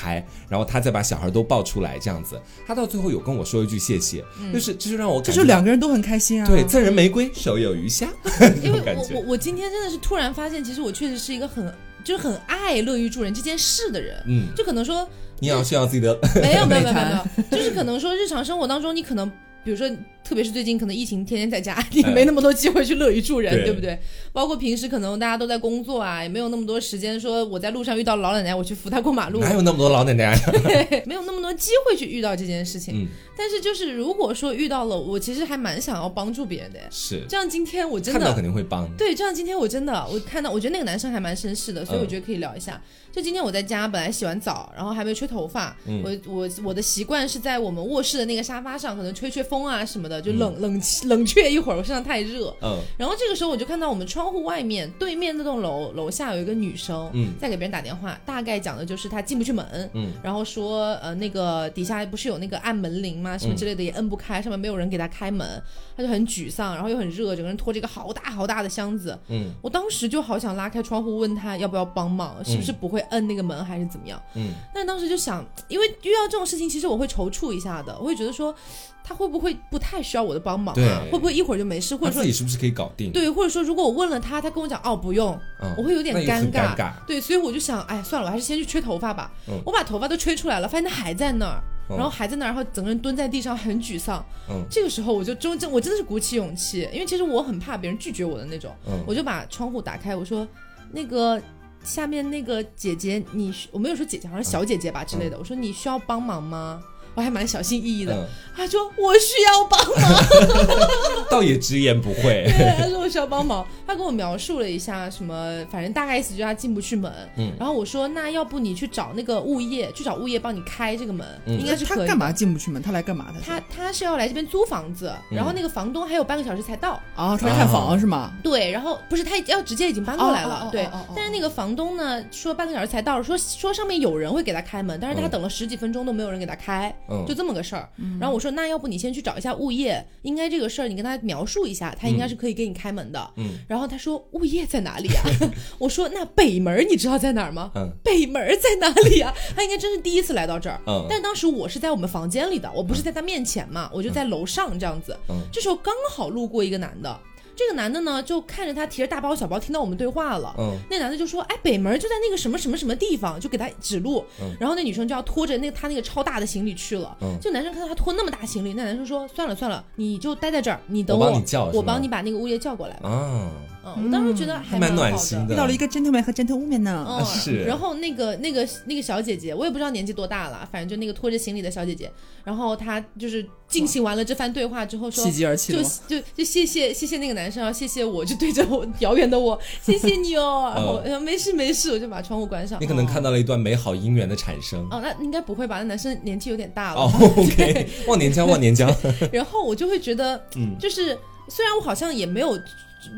[0.49, 0.79] 然后他。
[0.79, 6.47] 再把小孩都抱出来，这样子，他到最后有跟我说一句谢谢，就是这就让我，这就两个人都很开心啊。
[6.47, 8.07] 对，赠人玫瑰，手有余香。
[8.63, 14.23] 因为我我我今天真的是突然发现，其实我确实是一个很就是很爱乐于助人这件事的人。
[14.25, 15.05] 嗯，就可能说
[15.39, 19.29] 你要炫耀自己的，没有 没有没有没有，就是可能说日常生活当中，你可能
[19.65, 19.85] 比如说。
[20.23, 23.99] 特别是最近可能疫情，天天在家，也没那么多机会去乐于助人，对不对？
[24.32, 29.39] 包括平时可能大家都在工作啊，也没有那么多时间说我在路上遇到老奶奶，我去扶她过马路。
[29.39, 30.38] 哪有那么多老奶奶？
[30.63, 33.03] 对，没有那么多机会去遇到这件事情。
[33.03, 33.08] 嗯。
[33.36, 36.79] 但是就是如果说遇到了，我其实还蛮想要帮助别人的。
[36.91, 37.23] 是。
[37.27, 38.88] 这样今天我真的看到肯定会帮。
[38.97, 42.79] 对，这样今天我真的我看到，我觉得那个男生还蛮绅士的，所以我觉得可以聊一下。
[43.12, 51.08] 就今天我在家，本来洗完澡，然后还没吹头发，我我我的习惯是在我们卧室的那个沙发上，可能吹吹风啊什么的，就冷冷气。
[51.08, 52.55] 冷却一会儿，我身上太热。
[52.62, 63.38] 嗯，然后这个时候我就看到我们窗户外面对面那栋楼楼下有一个女生，嗯，在给别人打电话，大概讲的就是她进不去门，嗯，然后说呃那个底下不是有那个按门铃吗？
[63.38, 65.62] 什么之类的也摁不开，上面没有人给她开门，
[65.99, 74.17] 她就很沮丧，然后又很热，整个人拖着一个好大好大的箱子，嗯，我当时就好想拉开窗户问他要不要帮忙，是不是不会摁那个门还是怎么样？
[74.35, 78.55] 嗯，但当时就想，因为遇到这种事情，其实我会踌躇一下的，我会觉得说。
[79.01, 81.01] 他会不会不太需要我的帮忙啊？
[81.12, 81.95] 会不会一会儿就没事？
[81.95, 83.12] 或者说自己是不是可以搞定？
[83.12, 85.35] 对，或者说如果我问了他，他跟我讲哦不用，
[85.75, 86.91] 我会有点尴尬。
[87.07, 89.31] 对，所以我就想，哎，算了，我还是先去吹头发吧。
[89.65, 91.59] 我把头发都吹出来了，发现他还在那儿，
[91.89, 94.23] 然后还在那儿，然后整个人蹲在地上，很沮丧。
[94.69, 98.71] 这个时候我就真真我真的是鼓起勇气，因为其实我很怕别人拒绝我的那种。
[99.06, 100.47] 我就把窗户打开，我说
[100.91, 101.41] 那个
[101.84, 105.38] 下面那个姐姐，你我没有说姐姐，好像小姐姐吧之类的。
[105.38, 106.82] 我说你需要帮忙吗？
[107.19, 112.45] 我还蛮小心翼翼的，他说我需要帮忙， 倒也直言不讳。
[112.58, 117.12] 对，他说我需要帮忙，他跟我描述了一下什么，反正大概意思就是他进不去门。
[117.36, 121.97] 嗯，然后我说那要不你去找那个物业，去找物业帮你开这个门，应该是可以。
[121.99, 122.82] 他干嘛进不去门？
[122.82, 123.41] 他来干嘛的？
[123.45, 126.93] 他他是要来这边租房子，然后那个房东还有半个小时才到。
[127.17, 128.32] 啊，他来看房是吗？
[128.41, 130.88] 对，然后不是他要直接已经搬过来了，对。
[131.13, 136.95] 但是那个房东呢说半个小时才到，说说上面有人会给他开门，但是他等了十几分钟都没有人给他开。
[137.27, 137.89] 就这么个事儿。
[138.19, 143.31] 然后我说，那要不你先去找一下物业，应该这个事儿你跟他描述一下，他应该是可以给你开门的。
[143.37, 143.59] 嗯。
[143.67, 145.23] 然后他说物业在哪里啊？
[145.79, 147.71] 我说那北门你知道在哪儿吗？
[147.75, 147.89] 嗯。
[148.03, 149.33] 北门在哪里啊？
[149.55, 150.79] 他应该真是第一次来到这儿。
[150.87, 151.05] 嗯。
[151.09, 155.17] 但当时我是在我们房间里的，我不是在他面前嘛，我就在楼上这样子。
[155.29, 155.35] 嗯。
[155.51, 157.19] 这时候刚好路过一个男的。
[157.59, 160.55] 这个男的呢，就看着他提着大包小包，听到我们对话了。
[160.57, 167.17] 嗯，那男的就说：“哎，北门就在那个什么什么什么地方，就给他指路。”嗯，然后那女生就要拖着那他那个超大的行李去了。
[167.19, 171.25] 嗯，就男生看到他拖那么大行李，那男生说：“算了算了，你就待在这儿，你等我，
[171.73, 173.51] 我帮你把那个物业叫过来。”啊。
[173.81, 177.23] 我当时觉得还蛮暖心的，遇到了一个 gentleman 和 gentlewoman 呢。
[177.25, 177.63] 是。
[177.63, 182.11] 然后那个那个那个小姐姐，我也不知道年纪多大了，反正就那个拖着行李的小姐姐。
[182.43, 191.01] 然后她就是进行完了这番对话之后，说，喜极而泣就就就谢谢谢谢那个男生，然后谢谢我，就对着我遥远的我，谢谢你哦。
[191.05, 192.79] 然后没事没事，我就把窗户关上。
[192.81, 194.85] 你可能看到了一段美好姻缘的产生。
[194.91, 195.77] 哦，那应该不会吧？
[195.77, 197.01] 那男生年纪有点大了。
[197.01, 198.93] 哦， OK，忘年交忘年交。
[199.31, 202.59] 然后我就会觉得，嗯，就是虽然我好像也没有。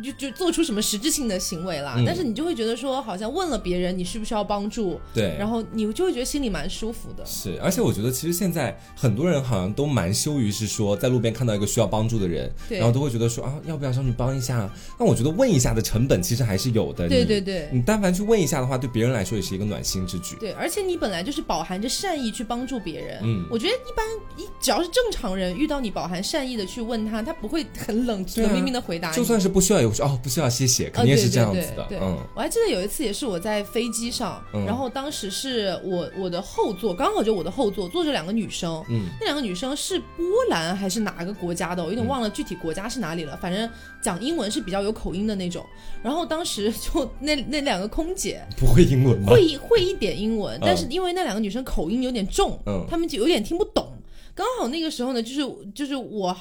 [0.03, 7.25] 就就做出什么实质性的行为啦，但是你就会觉得说，好像问了别人你需不需要帮助，对，然后你就会觉得心里蛮舒服的。
[7.25, 14.69] 是，而且我觉得其实现在很多人好像都蛮羞于是说，在路边看到一个需要帮助的人，然后都会觉得说啊，要不要上去帮一下？
[14.99, 17.09] 那我觉得问一下的成本其实还是有的。
[17.09, 20.35] 对对对，你但凡去问一下的话，对别人来说也是一个暖心之举。
[20.39, 23.19] 对，而且你本来就是饱含着善意去帮助别人。
[23.23, 24.05] 嗯，我觉得一般
[24.37, 29.11] 一只要是正常人遇到你饱含善意的去问他，他不会很冷冷冰冰的回答。
[29.11, 30.49] 就算是不需要也会说哦，不需要。
[30.49, 31.87] 谢谢，肯定是这样子的。
[31.91, 41.83] 嗯，我还记得有一次也是我在飞机上，然后当时是我我的后座刚好就我的后座坐着两个女生，嗯，那两个女生是波兰还是哪个国家的？
[41.83, 43.37] 我有点忘了具体国家是哪里了。
[43.37, 43.69] 反正
[44.01, 45.65] 讲英文是比较有口音的那种。
[46.03, 49.31] 然后当时就 那那两个空姐不会英文吗？
[49.31, 53.87] 会会一点英文，但是因为那两个女生口音有点重，嗯，她们就有点听不懂。
[54.33, 55.41] 刚好那个时候呢，就是
[55.75, 56.35] 就是我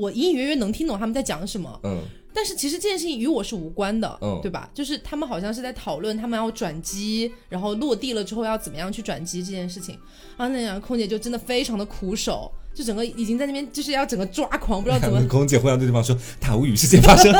[0.00, 2.00] 我隐隐约约能听懂他们在讲什么，嗯。
[2.34, 4.68] 但是其实这件事情与我是无关的，嗯，对吧？
[4.74, 9.98] 就是他们好像是在讨论他们要转机，然后落地了之后要怎么样去转机这件事情。
[10.36, 15.18] 然后那两个空姐就真的非常的苦手，就整个已经在那边就是要整个抓狂，不知道怎么。
[15.26, 17.32] 空姐互相对对方说：“塔无语事件发生，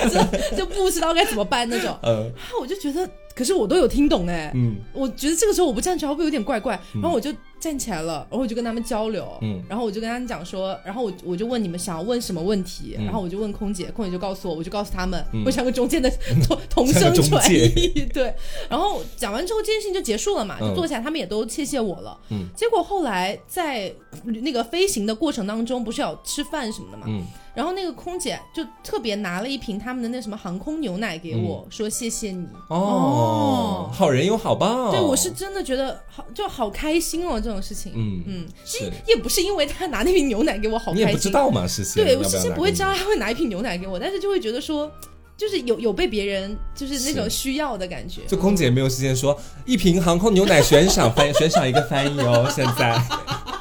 [0.56, 6.80] 就不知道该怎么办那种。”嗯，我就觉得，可是我都有听懂哎，嗯，我觉得这个时候我不站出来会不会有点怪怪？
[6.94, 7.30] 然后我就。
[7.60, 16.10] 站起来了，然后我就跟他们交流，嗯，然后我就跟他们讲说，然后我我就问你们想要问什么问题，然后我就问空姐，空姐就告诉我，我就告诉他们，我像个中间的
[16.46, 18.32] 同同声传译，对，
[18.68, 23.92] 然后讲完之后这件事情就结束了嘛，就坐下，他们也都谢谢我了，嗯，结果后来在
[24.24, 27.24] 那个飞行的过程当中，不是要吃饭什么的嘛，嗯。
[27.58, 34.92] 然后那个空姐就特别拿了一瓶他们的那什么航空牛奶给我，说谢谢你哦，好人有好报。
[34.92, 37.90] 对，我是真的觉得好，就好开心哦，这种事情。
[37.96, 44.88] 嗯嗯，是也不是因为他拿那瓶牛奶给我好开心，你也不知道嘛，事情对我事先不会知道他会拿一瓶牛奶给我，但是就会觉得说，
[45.36, 48.20] 就是有有被别人就是那种需要的感觉。
[48.28, 53.02] 就空姐没有时间说一瓶航空牛奶悬赏翻悬赏一个翻译哦，现在，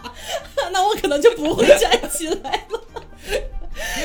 [0.71, 2.76] 那我可能就不会站起来了。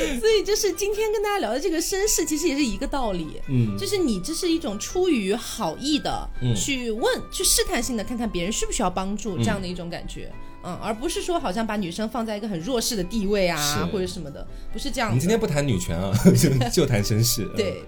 [0.19, 10.31] 所以就是今天跟大家聊的这个绅士，其实也是一个道理，嗯，就是你这是一种出于好意的去问、去试探性的看看别人需不需要帮助这样的一种感觉，
[10.63, 15.09] 嗯，而不是说好像把女生放在一个很弱势的地位啊或者什么的，不是这样。
[15.09, 17.45] 我们今天不谈女权啊， 就 就谈绅士。
[17.55, 17.83] 对，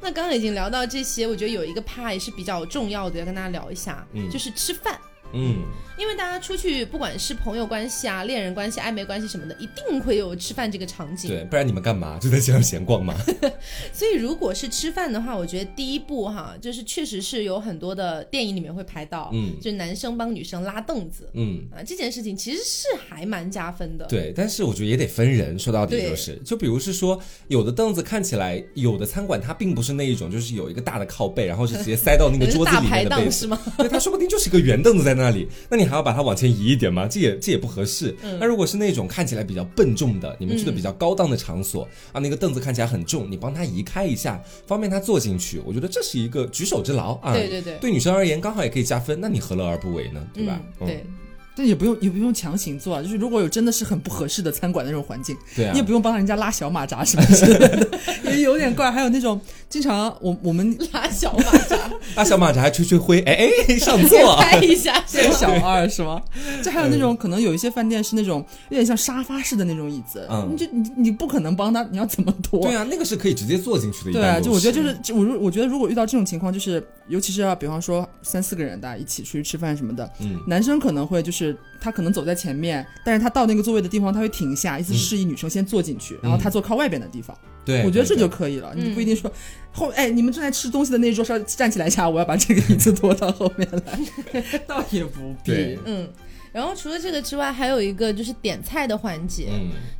[0.00, 4.98] 那刚刚已经聊到这些，我觉得有一个趴也是比较重要的，要跟大家聊一下，就是吃饭。
[5.34, 5.62] 嗯，
[6.02, 11.30] 因为大家出去，不管是朋友关系啊、恋人关系、暧昧关系什么的，一定会有吃饭这个场景。
[11.30, 12.18] 对，不然你们干嘛？
[12.20, 13.14] 就在街上闲逛吗？
[13.94, 24.04] 所以，如果是吃饭的话，我觉得第一步哈，就是确实是有很多的电影里面会拍到，嗯，就是男生帮女生拉凳子，嗯啊，这件事情其实是还蛮加分的。
[24.06, 33.56] 对，但是我觉得也得分人，说到底就是，就比如是说，有的凳子看起来，有的餐馆它并不是那一种，就是有一个大的靠背，然后是直接塞到那个 桌子里面的背是吗？
[33.78, 36.02] 对，它说不定就是一个圆凳子在那里，那你还要。
[36.02, 37.06] 把它往前移一点吗？
[37.06, 38.12] 这也这也不合适。
[38.40, 45.62] 那如果是那种看起来比较笨重的，你们去的比较高档的场所啊，那个凳子看起来很重，你帮他移开一下，方便他坐进去。
[45.64, 47.32] 我觉得这是一个举手之劳啊。
[47.32, 49.16] 对对对，对女生而言刚好也可以加分。
[49.20, 50.20] 那你何乐而不为呢？
[50.34, 50.60] 对吧？
[50.80, 51.06] 对。
[51.54, 58.00] 但也不用也不用强行做啊，就是如果有真的是很不合适的餐馆那种环境，对啊，你也不用帮人家拉小马扎什么之类的，
[58.32, 58.90] 也有点怪。
[58.90, 59.38] 还有那种
[59.72, 66.20] 经常我我们 拉小马扎， 拉小马扎还吹吹灰，哎哎， 上座拍一下，小二是吗？
[66.62, 72.60] 这还有那种可能有一些饭店是那种有点像沙发式的那种椅子，嗯，你就你你不可能帮他，你要怎么拖？
[72.60, 74.12] 对啊，那个是可以直接坐进去的。
[74.12, 87.34] 对啊，就我觉得就是我我觉得如果遇到这种情况，就是尤其是要比方说三四个人大家一起出去吃饭什么的，嗯，男生可能会就是他可能走在前面，但是他到那个座位的地方他会停下，意思示意女生先坐进去，然后他坐靠外边的地方。
[87.64, 88.72] 对，我觉得这就可以了。
[88.74, 89.30] 你不一定说
[89.72, 93.98] 后哎，你们正在吃东西的那一桌上站起来一下，我要把这个椅子拖到后面来，
[94.66, 95.78] 倒也不必。
[95.84, 96.08] 嗯，
[96.52, 99.48] 然后除了这个之外，还有一个就是点菜的环节，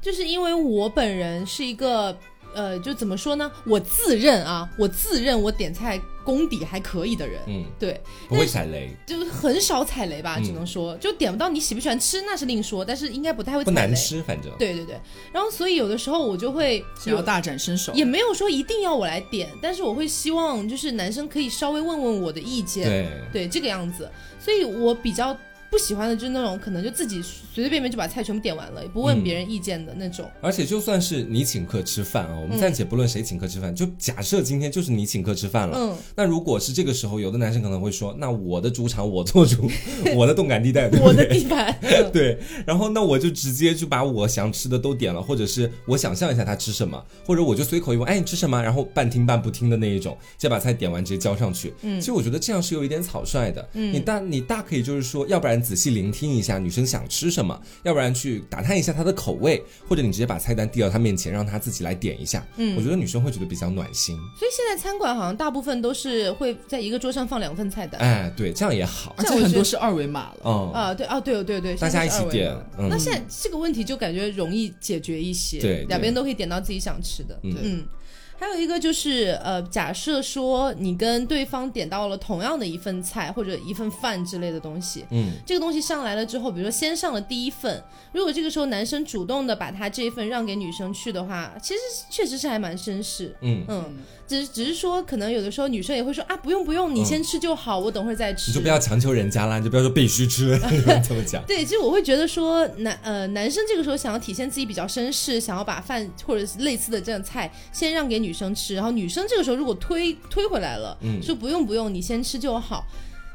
[0.00, 2.16] 就是因为我本人是一个。
[2.54, 3.50] 呃，就怎么说呢？
[3.64, 14.52] 我自认啊，我自认我点菜功底还可以的人，嗯，对，不会踩雷，就是很少踩雷吧，只能说就点不到你喜不喜欢吃那是另说，但是应该不太会不难吃，反正。
[14.58, 15.00] 对对对。
[15.32, 23.08] 然后所以有的时候我就会想要大展身手，也没有说一定要我来点，但是我会希望就是男生可以稍微问问我的意见，对。
[23.32, 25.36] 对这个样子，所以我比较。
[25.72, 30.30] 不喜欢的就是那种可能就自己随随便便就把菜全部点完了，也不问别人意见的那种。
[30.42, 35.78] 而且就算是你请客吃饭啊，我们暂且不论谁请客吃饭，就假设今天就是你请客吃饭了。
[35.78, 35.96] 嗯。
[36.14, 39.66] 那如果是这个时候，有的男生可能会说：“那我的主场我做主，
[40.14, 41.74] 我的动感地带，我的地盘。
[42.12, 42.38] ”对。
[42.66, 51.72] 然后那我就直接就把我想吃的都点了，或者是我想象一下他吃什么，或者我就随口一问：“哎，你吃什么？”然后半听半不听的那一种，再把菜点完直接交上去。
[51.80, 51.98] 嗯。
[51.98, 53.66] 其实我觉得这样是有一点草率的。
[53.72, 53.94] 嗯。
[53.94, 56.42] 你大你大可以就是说，要不然仔细聆听一。
[56.42, 62.44] 下女生想吃什么，要不然去打探一下她的口味，或者你直接把菜单递到她面前，让她自己来点一下。
[62.56, 64.16] 嗯，我觉得女生会觉得比较暖心。
[64.36, 68.00] 所以现在餐馆好像大部分都是会在一个桌上放两份菜单。
[68.00, 70.40] 哎，对，这样也好，而且很多是二维码了。
[70.44, 72.52] 嗯啊，对啊，对对对，大家一起点。
[72.76, 77.38] 那现在这个问题就感觉容易解决一些，对，两边都可以点到自己想吃的。
[77.44, 77.84] 嗯。
[78.42, 87.80] 还有一个就是，呃，假设说你跟对方点到了同样的一份菜或者一份饭之类的东西，嗯，这个东西上来了之后，比如说先上了第一份，
[88.10, 91.80] 如果这个时候男生主动的把他这一份让给女生去的话，其实
[92.10, 93.96] 确实是还蛮绅士，嗯嗯。
[94.24, 98.50] 只只是说，可能有的时候女生也会说啊，不用不用，你先吃就好，我等会儿再吃。
[98.50, 100.58] 你就不要强求人家啦，你就不要说必须吃，
[101.06, 101.44] 这么讲。
[101.44, 112.86] 对，其实我会觉得说，男呃男生这个时候想要体现自己比较绅士，想要把饭或者是类似的这样菜先让给女生吃，然后女生这个时候如果推推回来了，说不用不用，你先吃就好。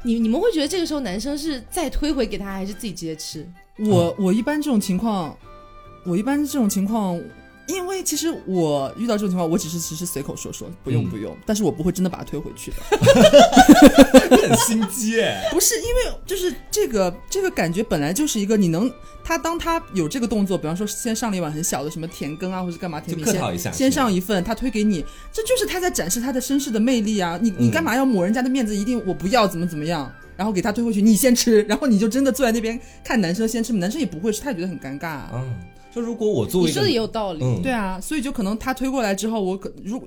[0.04, 3.46] 你你们会觉得这个时候男生是再推回给他，还是自己直接吃？
[3.78, 5.36] 我我一般这种情况，
[6.04, 7.20] 我一般这种情况。
[7.68, 12.76] 因为其实我遇到这种情况，我只是其实随口说说，不用不用，但是我不会真的把它推回去的。
[14.48, 18.90] 很心机哎， 不是因为就是这个这个感觉本来就是一个你能
[19.22, 23.26] 他当他有这个动作，比方说先上了一碗很小的什么甜羹啊，或者干嘛甜品，
[23.58, 27.38] 先先上一份，他推给你，这就是他在展示他的绅士的魅力啊！
[27.42, 28.74] 你你干嘛要抹人家的面子？
[28.74, 35.22] 一定我不要怎么怎么样，然后给他推回去，你先吃，然后你就真的坐在那边看男生先吃，男生也不会吃，他也觉得很尴尬。
[35.34, 35.54] 嗯。
[35.94, 39.98] 就如果我作为你说的也有道理，对啊，所以就可能他推过来之后，我可如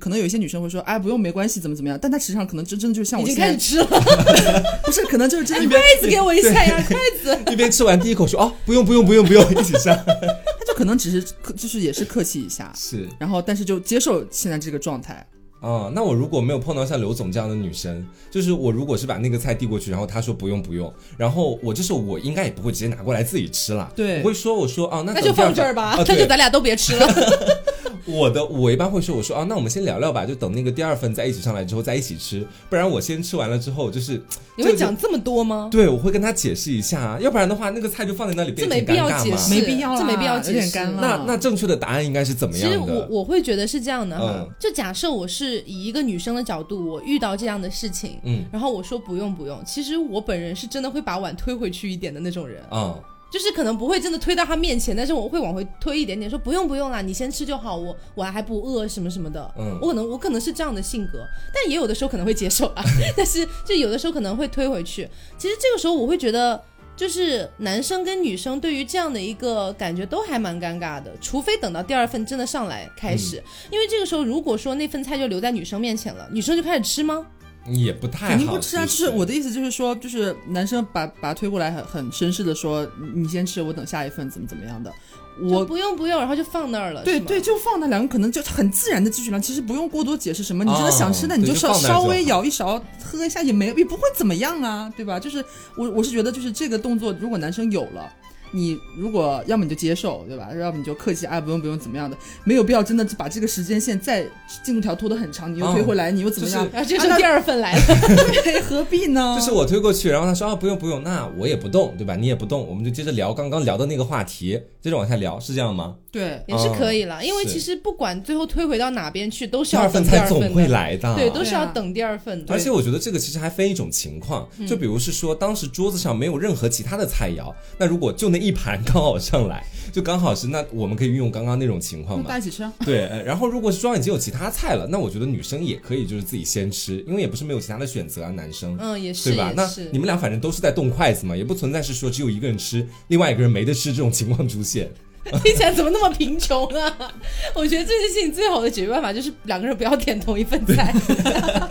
[0.00, 1.98] 可能有一些女生会说，哎，不用没关系，怎么怎么样？
[2.00, 3.86] 但他实际上可能真真的就像我已经开始吃了，
[4.84, 7.52] 不是，可能就是真的 筷子给我一下呀，筷子。
[7.52, 15.26] 一边吃完第一口说，哦，不用不用不用不用，一起上， 他就可能只是客，就是也是客气一下，是，然后但是就接受现在这个状态。
[15.60, 27.06] 哦，那我如果没有碰到像刘总这样的女生，就是我如果是把那个菜递过去，然后她说不用不用，然后我这时候我应该也不会直接拿过来自己吃了，对，我会说我说哦，那就放这儿吧， 那就咱俩都别吃了。
[28.04, 34.20] 我的我一般会说我说啊，那我们先聊聊吧，就等那个第二份在一起上来之后再一起吃，不然我先吃完了之后就是
[34.56, 35.68] 你会讲这么多吗？
[35.70, 40.78] 对，我会跟他解释一下啊，要不然的话那个菜就放在那里这没必要解释，没必要，这没必要解释。
[41.00, 42.76] 那那正确的答案应该是怎么样的？
[42.76, 44.18] 其实我我会觉得是这样的。
[44.18, 52.94] 哈，就假设我是以一个女生的角度，我遇到这样的事情，嗯，然后我说不用不用，其实我本人是真的会把碗推回去一点的那种人，嗯。
[53.30, 59.50] 就是可能不会真的推到他面前，但是我会往回推一点点，说不用不用啦，你先吃就好，我我还不饿什么什么的。
[59.58, 62.82] 嗯，我可能我可能是这样的性格，但也有的时候可能会接受啊。
[63.16, 65.08] 但是就有的时候可能会推回去。
[65.36, 66.62] 其实这个时候我会觉得，
[66.96, 77.26] 就是男生跟女生对于这样的一个感觉都还蛮尴尬的，除非等到第二份真的上来开始，因为这个时候如果说那份菜就留在女生面前了，女生就开始吃吗？
[77.68, 84.92] 也不太肯定不吃啊，就是我的意思，就是说，就是男生把把他推过来，很很绅士的说，你先吃，我等下一份，怎么怎么样的，
[85.40, 87.02] 我不用不用，然后就放那儿了。
[87.02, 95.18] 对对，就放那，两个可能就很自然的继续聊，其实不用过多解释什么，你真的想吃，那你就稍稍微舀一勺喝一下，也没也不会怎么样啊，对吧？
[95.18, 95.44] 就是
[95.76, 98.12] 我我是觉得，就是这个动作，如果男生有了。
[98.56, 100.48] 你如果要么你就接受，对吧？
[100.58, 104.26] 要么你就客气啊，不用不用怎么样的，没有必要真的把这个时间线再
[104.64, 106.64] 进度条拖得很长，你又推回来，你又怎么样？
[106.72, 107.80] 啊，这是第二份来了，
[108.66, 109.36] 何必呢？
[109.38, 112.16] 就是我推过去，然后他说啊，不用不用，那我也不动，对吧？
[112.16, 115.96] 你也不动，我们就接着聊刚刚聊的那个话题，接着往下聊，是这样吗？
[116.12, 122.54] 对，也是可以了，因为其实不管最后推回到哪边去，都是要第二份才总会来的，对，都是要等第二份的。
[122.54, 132.70] 而且我觉得这个其实还分一种情况，就比如是说当时桌子上没有任何其他的菜肴，那如果就那一盘刚好上来，就刚好是那我们可以运用刚刚那种情况嘛，大家一起吃。
[132.84, 139.52] 对，然后如果是桌上已经有其他菜了，那我觉得女生也可以就是自己先吃，因为也不是没有其他的选择啊，男生，嗯，也是，对吧？
[139.56, 144.90] 那你们俩反正都是在动筷子嘛，也不存在是说只有一个人吃，另外一个人没得吃这种情况出现。
[145.42, 147.12] 听起来怎么那么贫穷啊？
[147.52, 150.94] 我觉得这件事情最好的解决办法就是两个人不要点同一份菜。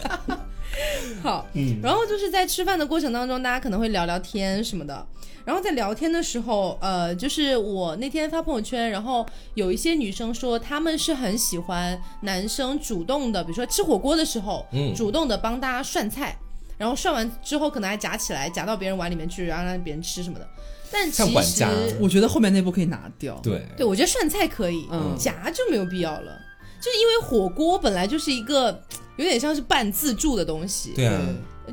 [1.23, 5.07] 好，嗯，然后就是在吃饭的过程当中，大家可能会聊聊天什么的。
[5.45, 16.37] 然后在聊天的时候，呃，就是我那天发朋友圈，然后有一些女生说，她们是很喜欢男生主动的，比如说吃火锅的时候，嗯，主动的帮大家涮菜，
[16.77, 20.47] 然后涮完之后可能还夹起来夹到别人碗里面去，然后让别人吃什么的。
[20.91, 23.39] 但其实我觉得后面那步可以拿掉。
[23.43, 26.39] 对，对我觉得涮菜可以，嗯夹就没有必要了。
[26.79, 28.79] 就是因为火锅本来就是一个
[29.17, 30.93] 有点像是半自助的东西。
[30.95, 31.19] 对啊，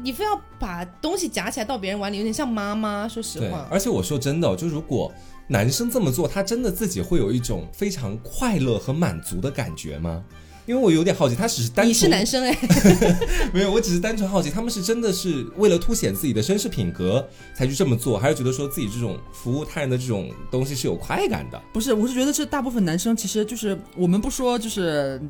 [0.03, 3.07] 你非要把东西夹起来到别人碗里，有点像妈妈。
[3.07, 5.13] 说实话，而且我说真的，就如果
[5.49, 10.25] 男生这么做，他真的自己会有一种非常快乐和满足的感觉吗？
[10.67, 12.57] 因为我有点好奇，他只是单纯你是男生哎，
[13.53, 21.61] 没有，我只是单纯好奇，他们是真的是为了凸显自己的绅士品格才去这么做，还是觉得说自己这种服务他人的这种东西是有快感的？
[21.73, 25.21] 不是，我是觉得这大部分男生其实就是我们不说就是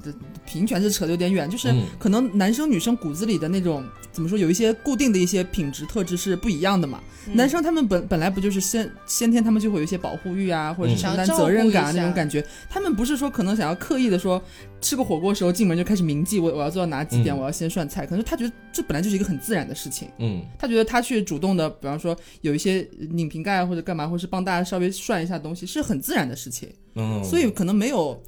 [0.47, 7.01] 平权是扯的有点远，就是可能男生女生骨子里的那种怎么说，有一些固定的一些品质特质是不一样的嘛。
[7.35, 14.43] 男生他们本本来不就是先先天他们就会有一些保护欲啊，或者是承担责任感啊那种感觉，他们不是说可能想要刻意的说
[14.80, 28.20] 吃个火锅时候进门就开始铭记我我要做到哪几点，我要先涮菜，可能他觉得这本来就是一个很自然的事情，嗯，他觉得他去主动的，比方说有一些拧瓶盖或者干嘛，或是帮大家稍微涮一下东西，是很自然的事情，嗯，所以可能没有。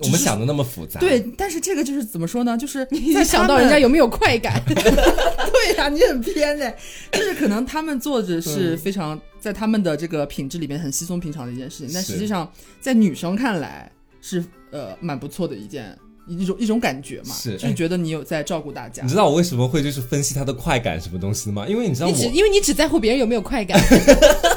[0.00, 2.56] 我们想的那么复杂，对，但是这个就是怎么说呢？
[2.56, 4.58] 就是 你想到人家有没有快感？
[4.64, 6.74] 对呀，你很偏哎，
[7.12, 13.92] 就是可能他们做着是非常在他们的这个品质里面很稀松平常的一件事情，但实际上在女生看来
[14.22, 15.94] 是呃蛮不错的一件
[16.26, 19.02] 一种一种感觉嘛，是就是觉得你有在照顾大家。
[19.02, 21.66] 你知道我为什么会就是分析他的快感什么东西吗？
[21.68, 23.78] 因为你知道我，因为你只在乎别人有没有快感。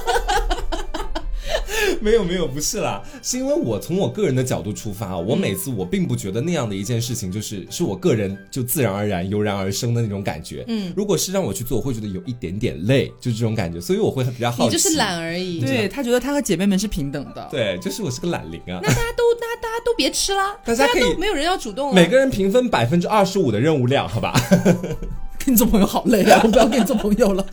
[2.01, 10.63] 没有没有，不是啦，是因为我从我个人的角度出发啊，我每次我并不觉得那样的一件事情就是是我个人就自然而然油然而生的那种感觉。
[10.67, 14.75] 嗯，如果是让我去做，我会觉得有一点点累，就这种感觉，所以我会比较好奇。
[14.75, 15.59] 你就是懒而已。
[15.59, 17.47] 对他觉得他和姐妹们是平等的。
[17.51, 18.79] 对，就是我是个懒灵啊。
[18.81, 21.93] 那大家都大家大家都别吃了，大家都没有人要主动。
[21.93, 24.33] 每个人平分百分之二十五的任务量，好吧？
[25.47, 27.45] 跟你做朋友好累啊， 我不要跟你做朋友了。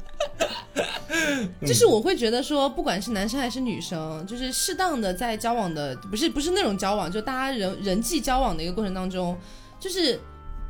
[1.65, 9.37] 就是我会觉得说，不管是男生还是女生，就是适当的在交往的，不是不是那种交往，就大家人人际交往的一个过程当中，
[9.79, 10.19] 就是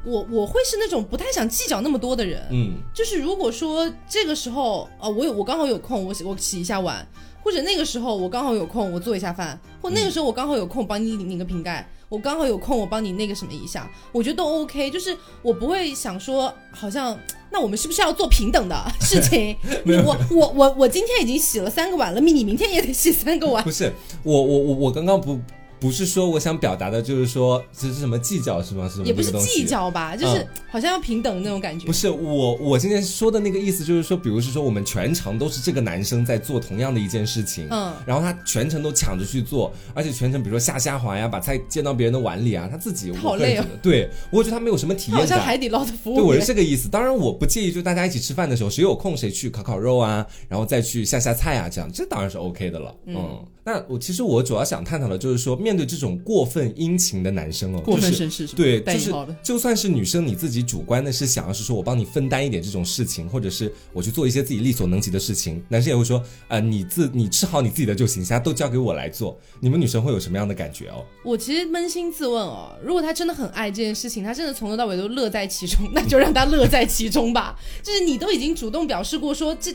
[0.05, 2.43] 我我会是那种不太想计较那么多的人。
[2.51, 7.07] 嗯，就是如果说这个时候，呃，我有我刚好有空，我我洗一下碗，
[7.43, 11.89] 或者那个时候我刚好有空，我做一下饭，或那个时候我刚好有空帮你拧拧个瓶盖。
[12.09, 14.91] 我刚好有空，我帮你那个什么一下，我觉得都 OK。
[14.91, 17.19] 就是我不会想说，好像
[17.51, 19.57] 那我们是不是要做平等的事情？
[20.05, 23.63] 我我我我今天已经洗了三个碗了，你明天也得洗三个碗。
[23.65, 23.93] 不是，
[24.23, 25.39] 我我我我刚刚不。
[25.85, 28.91] 不是说我想表达的，就是说这是什么计较是吗？
[28.91, 31.85] 是也不是计较吧，就是好像要平等那种感觉。
[31.85, 43.67] 不是我我今天说的那个意思，就是说，比如是说我们全程都是这个男生在做同样的一件事情，嗯，然后他全程都抢着去做，而且全程比如说下虾滑呀，把菜溅到别人的碗里啊，他自己好累啊。
[43.83, 46.17] 对，我觉得他没有什么体验感，好像海底捞的服务。
[46.17, 46.89] 对，我是这个意思。
[46.89, 52.95] 当然，我不介意，就大家一起吃饭的时候，谁有空谁去烤烤肉啊，然后再去下下菜啊，这样这当然是 OK 的了。
[53.05, 53.39] 嗯。
[53.67, 59.13] 那我其实我主要想探讨的就是说，面对这种过分殷勤的男生哦，过分绅士，对，就是
[59.43, 69.39] 就算是女生你自己主观的是想要是说我帮你分担一点这种事情，或者是我去做一些自己力所能及的事情，男生也会说，呃，你自你吃好你自己的就行，其他都交给我来做。
[69.61, 71.05] 你们女生会有什么样的感觉哦？
[71.25, 77.59] 我其实扪心自问哦，如果他真的很爱这件事情，他真的从头到尾都乐在其中，那就让他乐在其中吧。
[77.83, 79.75] 就是你都已经主动表示过说这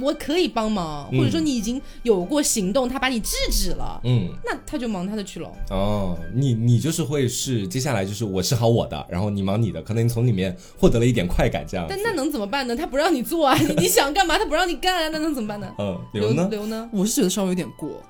[0.00, 4.00] 我可以帮忙，或者说你已经有过行动，他把你制止了。
[4.04, 5.52] 嗯，那他就忙他的去去了。
[5.70, 11.86] 哦，你你就是会是接下来就是我吃好我的，然后你忙你的，可能你从里面获得了一点快感，这样。
[11.88, 12.76] 但那能怎么办呢？
[12.76, 15.72] 他不让你做啊，你 你想干嘛他不让你干啊，那能怎么办呢？
[15.78, 16.48] 嗯，刘呢？
[16.50, 16.88] 刘呢？
[16.92, 18.02] 我是觉得稍微有点过，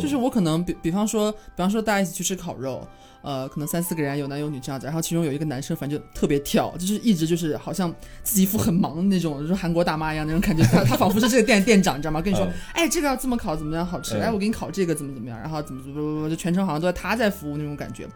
[0.00, 2.86] 就是我可能比比方说，比方说大家一起去吃烤肉。
[3.26, 10.62] 呃，可能三四个人有男有女这样子，然后其中有一个男生，反正就特别跳，就是一直就是好像自己一副很忙的那种，就是韩国大妈一样那种感觉。
[10.62, 12.22] 他 他仿佛是这个店店长，你知道吗？
[12.22, 14.16] 跟你说，哎，这个要这么烤怎么样好吃？
[14.18, 15.36] 哎，我给你烤这个怎么怎么样？
[15.40, 18.06] 然后怎么怎么怎么，就全程好像都在他在服务那种感觉。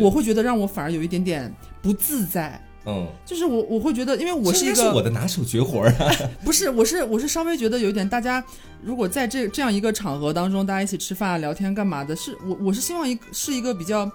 [0.00, 1.52] 我会觉得让我反而有一点点
[1.82, 2.64] 不自在。
[2.86, 5.92] 嗯，就是我我会觉得，因为我是一个我的拿手绝活啊。
[6.44, 8.42] 不是，我是我是稍微觉得有一点，大家
[8.84, 14.08] 如果在这这样一个场合当中，大家一起吃饭聊天干嘛的，是我我是希望一是一个比较。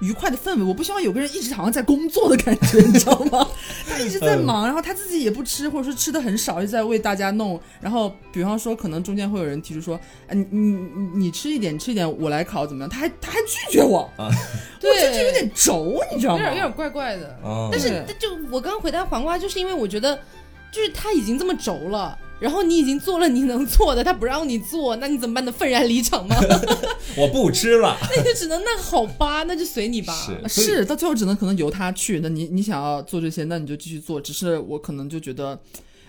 [0.00, 3.48] 愉快的氛围，我不希望有个人一直好像在工作的感觉，你知道吗？
[3.88, 7.60] 他一直在忙，然后他自己也不吃，或者说吃的很少，就在为大家弄。
[7.80, 14.28] 然后，比方说，可能中间会有人提出说：“哎，你你你吃一点，吃一点，我来烤，怎么样？”他还他还拒绝我，啊，
[14.80, 16.38] 对，就有点轴，你知道吗？
[16.40, 17.38] 有点有点怪怪的。
[17.70, 20.16] 但是，就我刚刚回答黄瓜，就是因为我觉得，
[20.72, 22.18] 就是他已经这么轴了。
[22.42, 25.52] 然后你已经做了你能做的，他不让你做，那你怎么办呢？
[25.52, 26.36] 愤然离场吗？
[27.16, 30.12] 我不吃了， 那就只能那好吧，那就随你吧。
[30.48, 32.20] 是，到最后只能可能由他去。
[32.20, 34.20] 那你你想要做这些，那你就继续做。
[34.20, 35.58] 只是我可能就觉得。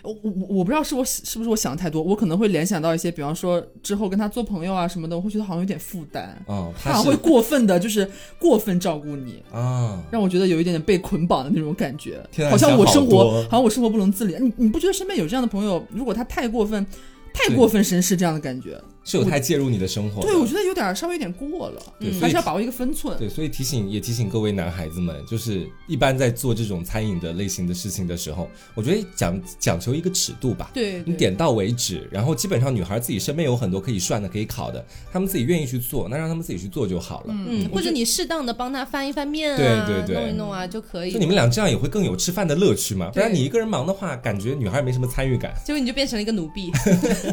[0.04, 14.36] 我我我不知道是我是不是我想的太多，我可能会联想到一些，比方说之后跟他做朋友啊什么的，我会觉得好像有点负担，嗯，他好像会过分的，就是过分照顾你啊，让我觉得有一点点被捆绑的那种感觉，好像我生活好像我生活不能自理。
[14.40, 16.86] 你你不觉得身边有这样的朋友，如果他太过分，
[17.34, 18.78] 太过分绅士这样的感觉？
[19.04, 21.82] 是有太介入你的生活，对我觉得有点稍微有点过了，
[22.22, 23.18] 还是要把握一个分寸。
[23.18, 30.72] 对，所以提醒也提醒各位男孩子们，就是一般在做这种餐饮的类型的事情的时候，我觉得讲讲求一个尺度吧。
[30.74, 37.36] 对，你点到为止，然后基本上女孩自己身边有很多可以涮的、可以烤的，她们自己愿意去做，那让她们自己去做就好了。
[37.38, 41.12] 嗯，或者你适当的帮她翻一翻面啊，对对对，弄一弄啊就可以。
[41.12, 43.10] 就你们俩这样也会更有吃饭的乐趣嘛？
[43.14, 45.54] 不然你一个人忙的话，感觉女孩没什么参与感。
[45.66, 46.72] 结果你就变成了一个奴婢。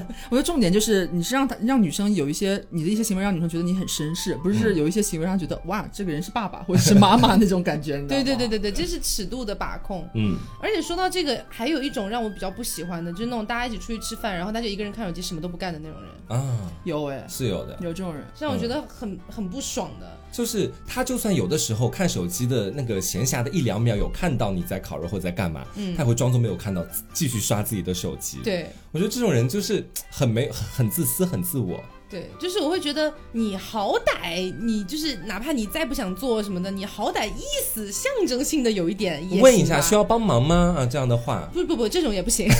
[0.30, 2.62] 我觉得重点就是你是让她让女生有一些。
[2.70, 7.98] 你的一些行为让女生觉得你很绅士，不是有一些行为让觉得哇，这个人是爸爸或者是妈妈那种感觉。
[8.02, 10.08] 对对对对对，这是尺度的把控。
[10.14, 20.18] 嗯，而且说到这个，还有一种让我比较不喜欢的，就是那种大家一起出去吃饭，然后他就一个人看手机什么都不干的那种人啊，有哎，是有的，有这种人，让我觉得很很不爽的。
[20.32, 28.38] 就是他就算有的时候看手机的那个闲暇的一两秒有看到你在烤肉或者在干嘛，嗯，他会装作没有看到，继续刷自己的手机。
[28.44, 31.82] 对，我觉得这种人就是很没很自私，很自我。
[32.10, 39.40] 对，就是我会觉得你好歹你就是哪怕你再不想做什么的，你好歹意思象征性的有一点也。
[39.40, 40.74] 问一下需要帮忙吗？
[40.76, 41.48] 啊，这样的话。
[41.54, 42.48] 不不不，这种也不行，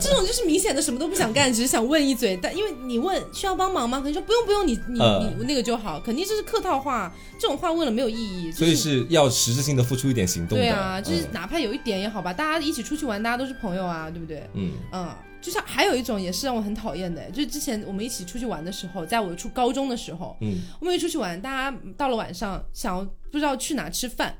[0.00, 2.36] 这种就是明显的什么都不想干，只是想问一嘴。
[2.42, 3.98] 但因为你问需要帮忙吗？
[3.98, 7.14] 可能说不用不用，你你你那个就好，肯定这是客套话。
[7.38, 8.50] 这种话问了没有意义。
[8.50, 10.58] 所以是要实质性的付出一点行动。
[10.58, 14.42] 对啊，就是哪怕有一点也好吧，大家一起出去玩，大家都是朋友啊，对不对？
[14.54, 15.08] 嗯嗯。
[15.40, 24.36] 就像还有一种也是让我很讨厌的，就是之前我们一起出去玩的时候，在我初高中的时候，嗯，我们一出去玩，大家到了晚上想要不知道去哪吃饭。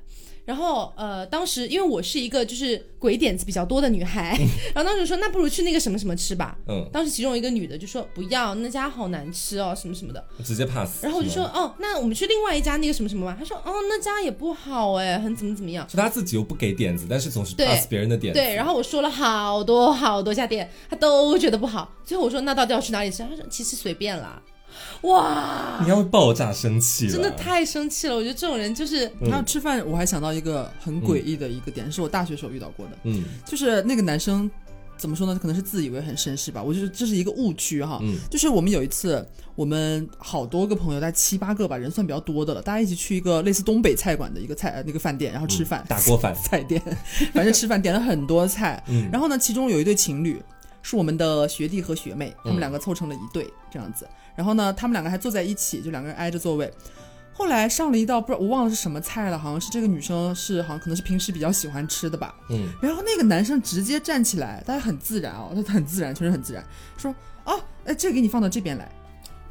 [0.49, 4.34] 然后，呃，当时因为我是一个就是鬼点子比较多的女孩，
[4.74, 6.57] 然后当时说那不如去那个什么什么吃吧。
[6.66, 11.05] 嗯，当时其中一个女的就说不要，那家好难吃哦，什么什么的，直接 pass。
[11.05, 13.36] 然后我就说哦，那我们去另外一家那个什么什么吧。
[13.38, 15.86] 她说哦，那家也不好哎，很怎么怎么样。
[15.86, 18.40] 说她自己又不给点子，但是总是 pass 别人的点子。
[18.40, 21.92] 对，然后我说了好多好多家店，她都觉得不好。
[22.07, 23.22] 最后我说那到底要去哪里吃？
[23.22, 24.42] 她说其实随便啦。
[25.03, 25.79] 哇！
[25.83, 28.16] 你要爆炸生气，真的太生气了。
[28.16, 32.93] 我觉得这种人就是，他要吃饭，我还想到一个很诡异的一个点，是我大学时候遇到过的。
[33.05, 34.51] 嗯，就是那个男生
[34.97, 35.39] 怎么说呢？
[35.41, 36.62] 可能是自以为很绅士吧。
[36.62, 38.01] 我觉得这是一个误区哈。
[38.03, 39.24] 嗯，就是我们有一次，
[39.55, 46.83] 我们好多个朋友，大概七八个吧，人算比较多的了，大家一起去一个类似东北菜馆的一个菜那个饭店，然后吃饭，大锅饭 菜店，
[47.33, 48.83] 反正吃饭点了很多菜。
[48.89, 50.43] 嗯，然后呢，其中有一对情侣，
[50.83, 54.05] 是我们的学弟和学妹，他们两个凑成了一对这样子。
[54.39, 56.72] 然后呢，他们两个还坐在一起，就两个人挨着座位。
[57.32, 62.32] 后来上了一道不知道我忘了是什么菜了，好像是这个女生是好像可能是平时比较喜欢吃的吧。
[62.51, 62.68] 嗯。
[62.80, 66.64] 然后那个男生直接站起来，大家很自然哦，他很自然，确实很自然，
[66.97, 67.12] 说
[67.45, 68.89] ：“哦，哎，这个给你放到这边来。”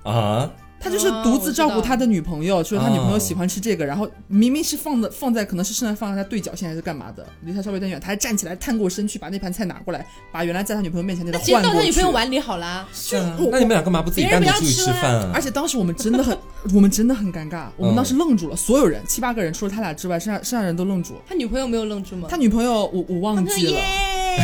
[0.09, 0.49] 啊。
[0.79, 12.87] 他就是独自照顾他的女朋友，说他女朋友喜欢吃这个，然后明明是放的放在可能是剩下放在他对角线还是干嘛的，离他稍微有点远，他还站起来探过身去把那盘菜拿过来，把原来在他女朋友面前那个换到他女朋友碗里好啦。
[12.93, 15.31] 是啊，那你们俩干嘛不自己单独出去吃饭啊？
[15.33, 16.37] 而且当时我们真的很，
[16.73, 21.15] 我们真的很尴尬，我们当时愣住了，所有人七八个人除了他俩之外，剩下剩下人都愣住。
[21.27, 22.27] 他女朋友没有愣住吗？
[22.29, 23.81] 他女朋友我我忘记了。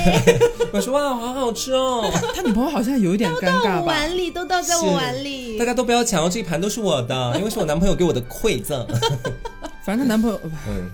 [0.73, 2.09] 我说哇，好好吃哦。
[2.35, 3.81] 他女朋友好像有一点尴尬吧？
[3.81, 8.85] 碗里都倒在我碗里，大家都不要抢哦，这一盘都是我的，因为是我男朋友给我的馈赠。
[9.85, 10.89] 反正他男朋友，嗯，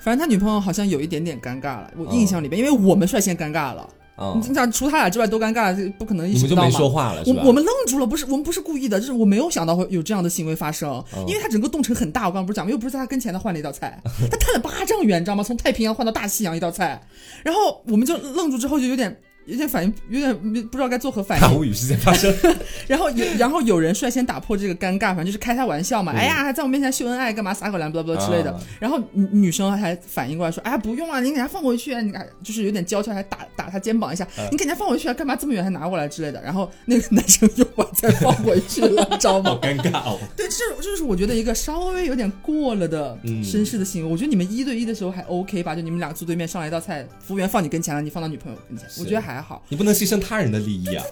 [0.00, 1.90] 反正他女朋友好像有一点点尴尬了。
[1.96, 3.88] 我印象里边，因为我们率先尴尬了。
[4.36, 6.28] 你想除他俩之外多尴尬，这不可能。
[6.28, 14.00] 你们就没说话了，我我们愣住了，不是我们不是故意的，就是我没有想到会有这样的行为发生，因为他整个动程很大，我刚刚不是讲，又不是在他跟前他换了一道菜，
[14.30, 15.42] 他探了八丈远，你知道吗？
[15.42, 17.00] 从太平洋换到大西洋一道菜，
[17.42, 19.16] 然后我们就愣住之后就有点。
[19.46, 20.36] 有点反应，有点
[20.68, 21.42] 不知道该作何反应。
[21.42, 22.32] 大无语事件发生，
[22.86, 26.12] 然后有，然后有人率先打破这个尴尬，反正就是开他玩笑嘛。
[26.12, 28.58] 哎呀，还在我面前秀恩爱，干嘛撒狗粮，不不之类的。
[28.78, 32.12] 然后女女生还反应过来说：“哎，不用啊，你给他放回去啊，你
[32.42, 39.50] 就是有点娇俏，还打打他肩膀一下，你给人家放回去啊，干嘛这么远还拿过来之类的。”然后那个男生又把再放回去了，知道吗？
[39.52, 40.18] 好尴尬哦。
[40.36, 44.10] 对，这就是我觉得一个稍微有点过了的绅士的行为。
[44.10, 45.74] 我觉得你们一对一的时候还 OK 吧？
[45.74, 49.62] 就你们俩坐对面上来一道菜，服务员放你跟前了，你放到女朋友跟前，我觉得还好。
[49.68, 50.22] 你不能牺牲。
[50.22, 51.04] 他人的利益啊！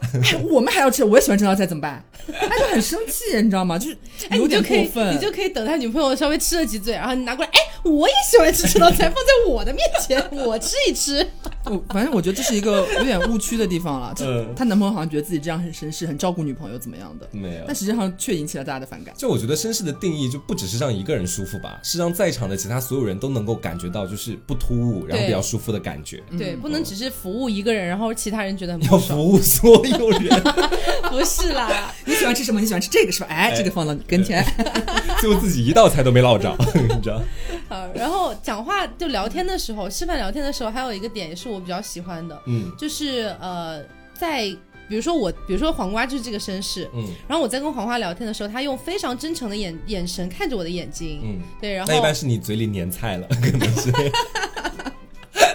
[0.51, 2.05] 我们还要吃，我也喜欢这道菜，怎么办？
[2.27, 3.77] 他就很生气，你知道吗？
[3.77, 3.97] 就是
[4.31, 5.15] 有点过分。
[5.15, 11.27] 你就可以等他女朋友稍微吃了几嘴，然后你拿过来，哎，我也喜欢吃这道菜，放在我的面前，我吃一吃。
[11.67, 14.15] 我反正我觉得这是一个有点误区的地方了。
[14.23, 17.29] 嗯，她男朋友好像觉得自己这样很绅士，很照顾女朋友，怎么样的？
[17.33, 17.65] 没有。
[17.67, 19.15] 但实际上却引起了大家的反感。
[19.17, 26.23] 就我觉得绅士的定义就不只是让一个人舒服吧，是让在场的其他所有人都能够感觉到就是不突兀，然后比较舒服的感觉。
[26.39, 30.43] 对，不能只是服务一个人，然后其他人觉得很要服务所有人。
[31.11, 32.61] 不是啦， 你喜欢吃什么？
[32.61, 33.27] 你喜欢吃这个是吧？
[33.29, 34.45] 哎，这个放到你跟前，
[35.21, 37.21] 最后自己一道菜都没落着，你知道？
[37.69, 43.83] 好，然后讲话就聊天的时候，吃饭聊天的时候，还有一个点也是我比较喜欢的，嗯，就是呃，
[44.15, 44.43] 在
[44.89, 53.91] 比如说我，比如说黄瓜就是这个绅士，嗯，然后我在跟黄瓜聊天的时候，他用非常真诚的眼眼神看着我的眼睛，嗯，对，然后那一般是你嘴里粘菜了，可能是。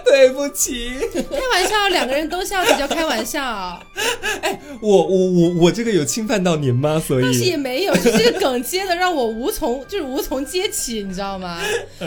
[0.16, 3.82] 对不起，开玩笑，两个人都笑，这叫开玩笑。
[4.42, 7.02] 哎，我我我我这个有侵犯到您吗？
[7.06, 11.60] 所以但是也没有，就这个梗接的让我无从就是无从接起，你知道吗？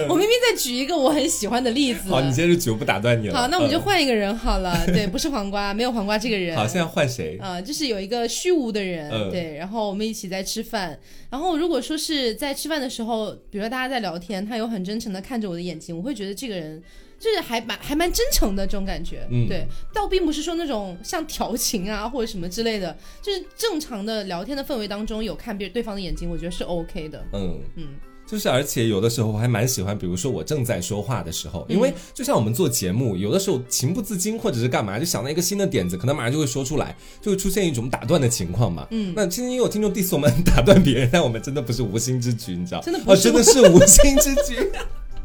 [0.08, 2.08] 我明明在举一个我很喜欢的例子。
[2.08, 3.34] 好，你接着举，我不打断你了。
[3.34, 4.80] 好，那我们就换一个人好了。
[4.86, 6.56] 对，不是黄瓜，没有黄瓜这个人。
[6.56, 7.36] 好，现在换谁？
[7.40, 9.10] 啊，就是有一个虚无的人。
[9.30, 10.98] 对，然后我们一起在吃饭。
[11.30, 16.82] 然后如果说是在吃饭的时候，比如说大家在聊天，他有很真诚的看着我的眼睛，我会觉得这个人。
[17.18, 27.24] 就是还蛮还蛮真诚的这种感觉，嗯对，倒并不是说那种像调情啊或者什么之类的，就是正常的聊天的氛围当中有看别对方的眼睛，我觉得是 OK 的。
[27.32, 27.88] 嗯嗯，
[28.24, 38.86] 就是而且有的时候我还蛮喜欢，比如说我正在说话的时候，因为就像我们做节目，有的时候情不自禁或者是干嘛，就想到一个新的点子，可能马上就会说出来，就会出现一种打断的情况嘛。
[38.92, 42.80] 嗯，那今天也有听众 diss 我们打断别人，但我们真的不是无心之举，你知道？
[42.80, 44.70] 真的哦，真的是无心之举。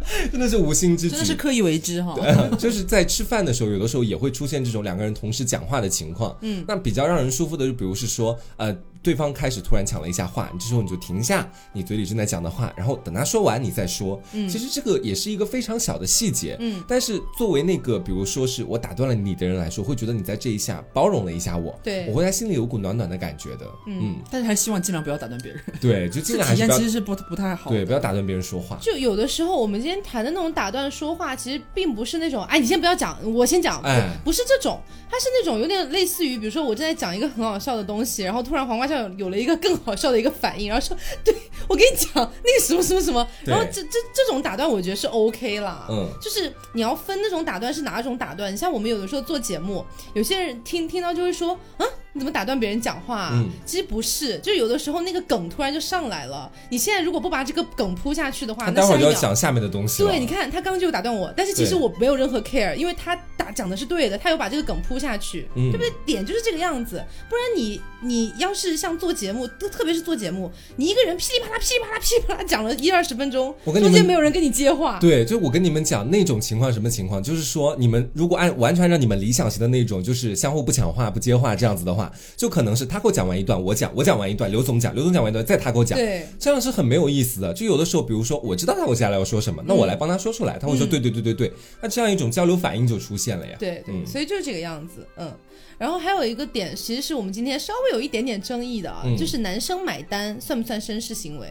[0.31, 2.13] 真的是无心之举，真的是刻意为之哈。
[2.15, 6.35] 对， 就是在吃饭的时候，有的时候也会出现这种两个人同时讲话的情况。
[6.41, 8.75] 嗯，那比较让人舒服的，就比如是说，呃。
[9.03, 14.19] 对方开始突然抢了一下话，这时候你就停下你嘴里正在讲的话，然后等他说完你再说。
[14.31, 16.55] 嗯，其实这个也是一个非常小的细节。
[16.59, 21.77] 嗯，但是作为那个比如说是我打断了你的人来说，会觉得你在这一下包容了一下我。
[21.83, 23.65] 对，我会在心里有股暖暖的感觉的。
[23.87, 25.61] 嗯，但是还希望尽量不要打断别人。
[25.81, 27.69] 对，就尽量还是体验其实是不不太好。
[27.69, 28.77] 对，不要打断别人说话。
[28.81, 33.81] 就有的时候我们今天谈的那种打断说话，其实并不是那种哎，你先不要讲，我先讲。
[33.81, 34.79] 哎，不是这种，
[35.09, 39.73] 它是那种有点类似于，比如说我正在讲一个很好笑的东西，然后突然黄瓜酱有了一个更。
[39.83, 41.35] 好笑的一个反应，然后说：“对
[41.67, 45.87] 我跟你讲那个什么什么什么。”然后这这这种打断，我觉得是 OK 啦。
[45.89, 48.53] 嗯，就是你要分那种打断是哪种打断。
[48.53, 49.83] 你像我们有的时候做节目，
[50.13, 53.30] 有些人听听到就会说：“啊。”你怎么打断别人讲话？
[53.34, 56.51] 嗯，其实不是，就有的时候那个梗突然就上来了。
[56.70, 60.03] 你现在如果不把这个梗铺下去的话，那待会儿就要讲下面的东西。
[60.03, 65.91] 对，你看他刚刚就打断我，但是其实我没有任何 care，因为他打讲的是对的，他有把这个梗铺下去，对不对？
[66.05, 67.03] 点就是这个样子。
[67.28, 74.99] 不然你你要是像做节目，特别是做节目，你一个人噼里啪啦噼里啪啦噼里啪啦讲了一二十分钟，中间没有人跟你接话。
[74.99, 77.24] 对，就我跟你们讲那种情况，什么情况？
[77.24, 82.02] 就是说你们如果按完全按照你们理想型的那种，就是相互不抢话、不接话这样子的话，
[82.35, 82.85] 就可能是。
[82.85, 87.53] 他给我讲完一段，我讲，我讲完一段，刘总讲，刘总讲完一段，再他给我讲，对，这样是很没有意思的。
[87.53, 93.55] 就有的时候，比如说我知道他我接下来要说什么，那我来帮他说出来，他会说对对对对对，那这样一种交流反应就出现了呀。
[93.59, 95.31] 对对，所以就是这个样子，嗯。
[95.79, 101.47] 然后还有一个点，其实是我们今天稍微有一点点争议的啊，就是男生买单算不算绅士行为？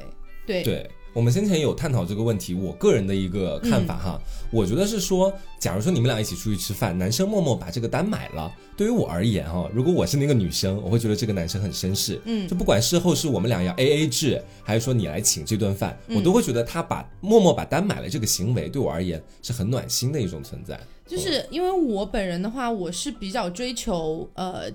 [0.46, 20.80] 对对，我们先前有探讨这个问题，我个人的一个看法哈，我觉得是说，假如说你们俩一起出去吃饭，男生默默把这个单买了，对于我而言哈，如果我是那个女生，我会觉得这个男生很绅士，嗯，就不管事后是我们俩要 A A 制，还是说你来请这顿饭，我都会觉得他把默默把单买了这个行为，对我而言是很暖心的一种存在。
[21.06, 24.70] 就是因为我本人的话，我是比较追求呃。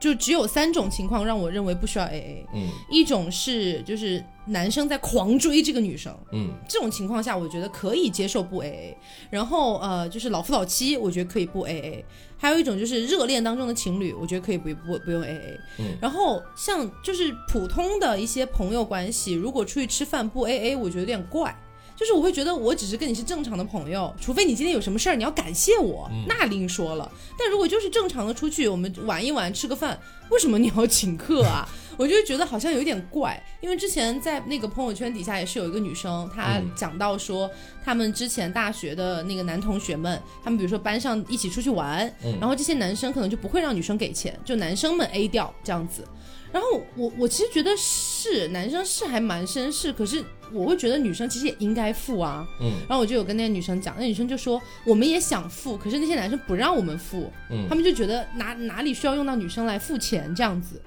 [0.00, 8.96] 就只有三种情况让我认为不需要 A A，嗯，一种是就是男生在狂追这个女生，嗯，这种情况下我觉得可以接受不 A A，
[9.28, 12.04] 然后呃就是老夫老妻，我觉得可以不 A A，
[12.38, 21.54] 还有一种就是热恋当中的情侣，我觉得可以不不不用 A A，嗯，然后像就是普通的一些朋友关系，如果出去吃饭不 A A，我觉得有点怪。
[22.00, 27.12] 就是我会觉得我只是跟你是正常的朋友，除非你今天有什么事儿你要感谢我，那另说了。
[27.38, 31.68] 但如果就是正常的出去，我们玩一玩吃个饭，为什么你要请客啊？
[32.00, 33.38] 我就觉得好像有点怪。
[33.60, 37.50] 因为之前在那个朋友圈底下也是有一个女生，她讲到说
[37.84, 46.02] 他们之前大学的那个男同学们，他们比如说班上一起出去玩，然后这些男生可能就不会让女生给钱，就男生们 A 掉这样子。
[46.50, 52.48] 然后我我其实觉得是男生是还蛮绅士，可是我会觉得女生其实也应该付啊。
[52.62, 60.80] 嗯，然后我就有跟那个女生讲，那女生就说我们也想付，可是那些男生不让我们付，嗯，他们就觉得哪哪里需要用到女生来付钱这样子。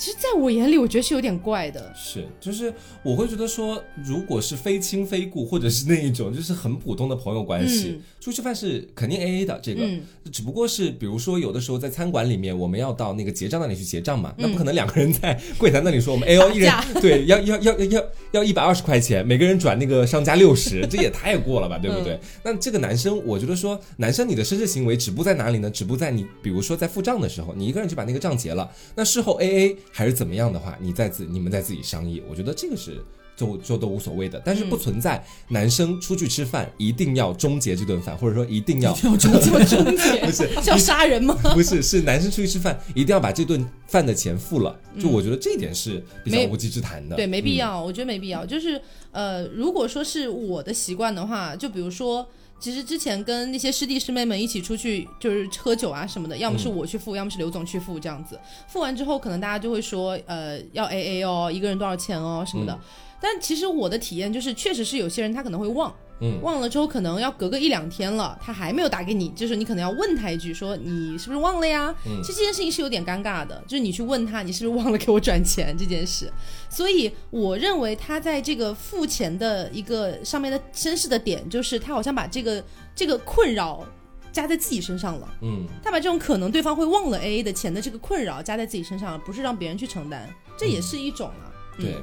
[0.00, 1.92] 其实，在我眼里，我觉得是有点怪的。
[1.94, 2.72] 是，就是
[3.02, 9.60] 我会觉得说，如果是非亲非故，或者是那一种就是很普通的朋友关系，出去吃饭是肯定 A A 的。
[9.62, 9.86] 这个
[10.32, 16.72] 只不过是，比如说有的时候在餐馆里面，我们要到那个结账那里去结账嘛，那不可能两个人在柜台那里说我们 A O 一人
[17.02, 22.18] 对要要要要要要一百二十块钱，每个人转那个商家六十，这也太过了吧，对不对？
[22.42, 25.68] 那这个男生，我觉得说，男生你的绅士行为止步在哪里呢？
[25.68, 29.76] 止步在你比如说在付账的时候，你一个人就把那个账结了，那事后 A A。
[29.90, 33.02] 还是怎么样的话，你再自你们再自己商议，我觉得这个是
[33.36, 34.40] 就就都无所谓的。
[34.44, 39.28] 但是不存在男生出去吃饭一定要终结这顿饭，或者说一定要终结
[39.66, 41.34] 终结，不是要杀人吗？
[41.54, 44.78] 不是，是男生出去吃饭一定要把这顿饭的钱付了。
[44.98, 47.16] 就我觉得这一点是比较无稽之谈的。
[47.16, 48.46] 对，没必要，我觉得没必要。
[48.46, 48.80] 就是
[49.10, 52.26] 呃，如果说是我的习惯的话，就比如说。
[52.60, 58.38] 其实之前跟那些师弟师妹们一起出去，就是喝酒啊什么的，要么是我去付，要么是刘总去付，这样子。
[58.68, 62.78] 付完之后，可能大家就会说，呃，要 A A 哦，一个人多少钱哦什么的。
[63.20, 65.94] 但其实我的体验就是，确实是有些人他可能会忘。
[66.22, 71.94] 嗯忘了之后，可能要隔个一两天了，他还没有打给你，就是你可能要问他一句，说你是不是忘了呀？
[72.22, 76.30] 其实这件事情是有点尴尬的，就是你去问他，你是不是忘了给我转钱这件事。
[76.68, 82.62] 所以我认为他在这个付钱的一个上面的绅士的点，就是他好像把这个
[82.94, 83.82] 这个困扰
[84.30, 85.34] 加在自己身上了。
[85.40, 91.48] 嗯，他把这种可能对方会忘了 A A 的钱的这个困扰加在自己身上了，不是让别人去承担，这也是一种啊。
[91.78, 91.96] 对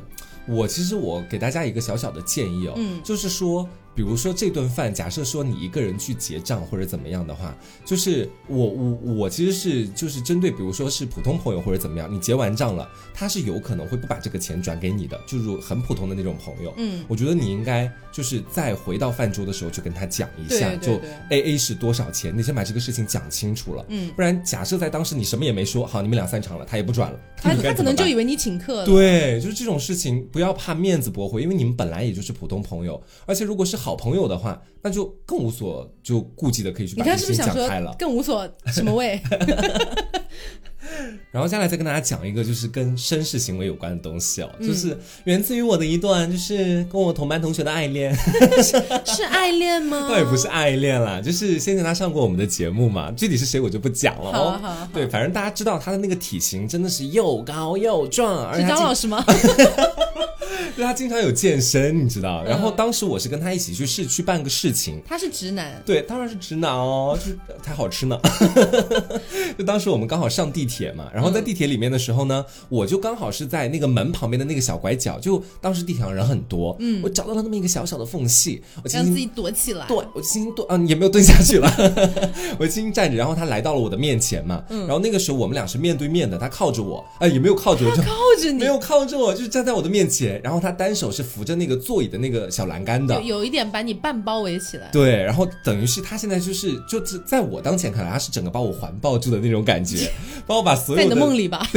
[0.47, 3.67] 我，其实我给大家一个小小的建议哦，就是说。
[3.97, 16.71] 比如说这顿饭，假设说你一个人去结账或者怎么样的话，就是我我我其实是就是针对，比如说是普通朋友或者怎么样，你结完账了，他是有可能会不把这个钱转给你的，就是很普通的那种朋友。
[16.77, 23.83] 嗯，我觉得你应该就是再回到饭桌的时候去跟他讲一下，就 A A 是多少钱，你先把这个事情讲清楚了。
[23.89, 28.85] 嗯，不然假设在当时你什么也没说，好，你们两三场了，他也不转了， 他他可能就以为你请客了。
[28.85, 33.86] 对，就是这种事情不要怕面子驳回，因为你们本来也就是普通朋友，而且如果是好。
[33.87, 37.95] 好朋友的话，那就更无所就顾忌的，可以去把事情讲开了。
[37.97, 39.17] 更无所什么味？
[41.31, 48.13] 然后接下来再跟大家讲一个，就是跟绅士行为有关的东西哦，就是源自于我的一段，就是跟我同班同学的爱恋。
[49.05, 50.05] 是爱恋吗？
[50.11, 54.87] 倒也不是爱恋啦，就是先前他上过我们的节目嘛，具体是谁我就不讲了哦。
[54.93, 59.23] 对，反正大家知道他的那个体型真的是又高又壮，是张老师吗？
[60.75, 62.43] 对他经常有健身，你知道。
[62.43, 65.01] 然后当时我是跟他一起去市区办个事情。
[65.05, 65.81] 他是直男。
[65.85, 68.19] 对，当然是直男哦，就是才好吃呢。
[69.57, 79.85] 就当时我们刚好上地铁嘛，然后在地铁里面的时候呢，我就刚好是在那个门旁边的那个小拐角，就当时地铁上人很多，嗯，我找到了那么一个小小的缝隙，我让自己躲起来。
[79.87, 81.71] 对，我轻轻蹲，啊，也没有蹲下去了，
[82.59, 90.77] 我轻轻站着，然后他来到了我的面前嘛，然后那个时候我们俩是面对面的，他靠着我，哎，也没有靠着我，就靠着你，没有靠着我，就是站在我的面前，然后他。
[90.77, 94.87] 单手是扶着那个座椅的那个小栏杆的，有一点把你半包围起来。
[94.91, 100.11] 对，然后等于是他现在就是就是在我当前看来，他是整个把我环抱住的那种感觉，
[100.45, 101.67] 帮我把所有在你的梦里吧，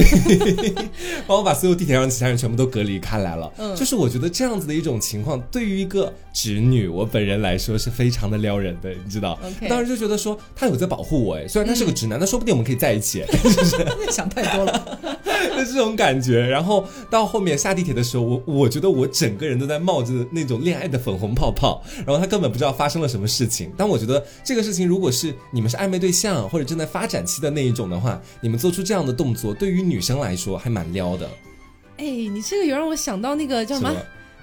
[1.26, 3.50] 帮我把所有地铁上的其他人全部都隔离开来了。
[3.56, 9.38] 嗯，就是我觉得这样子的一种情况，对于一个直女我本人来说是非常的撩人的，你知道？
[9.66, 13.24] 当时就觉得说他有在保护我，哎，虽然他是个直男，那说不定我们可以在一起。
[14.12, 14.98] 想太多了，
[15.56, 16.40] 就这种感觉。
[16.40, 23.72] 然后到后面下地铁的时候，我我觉得我整个人都在冒着那种恋爱的粉红泡泡，然后他根本不知道发生了什么事情。
[23.76, 31.28] 但我觉得这个事情，如果是你们是暧昧对象或者正在发展期的那一种的话，你们做出这样的动作，对于女生来说还蛮撩的。
[31.98, 33.94] 哎，你这个有让我想到那个叫什么？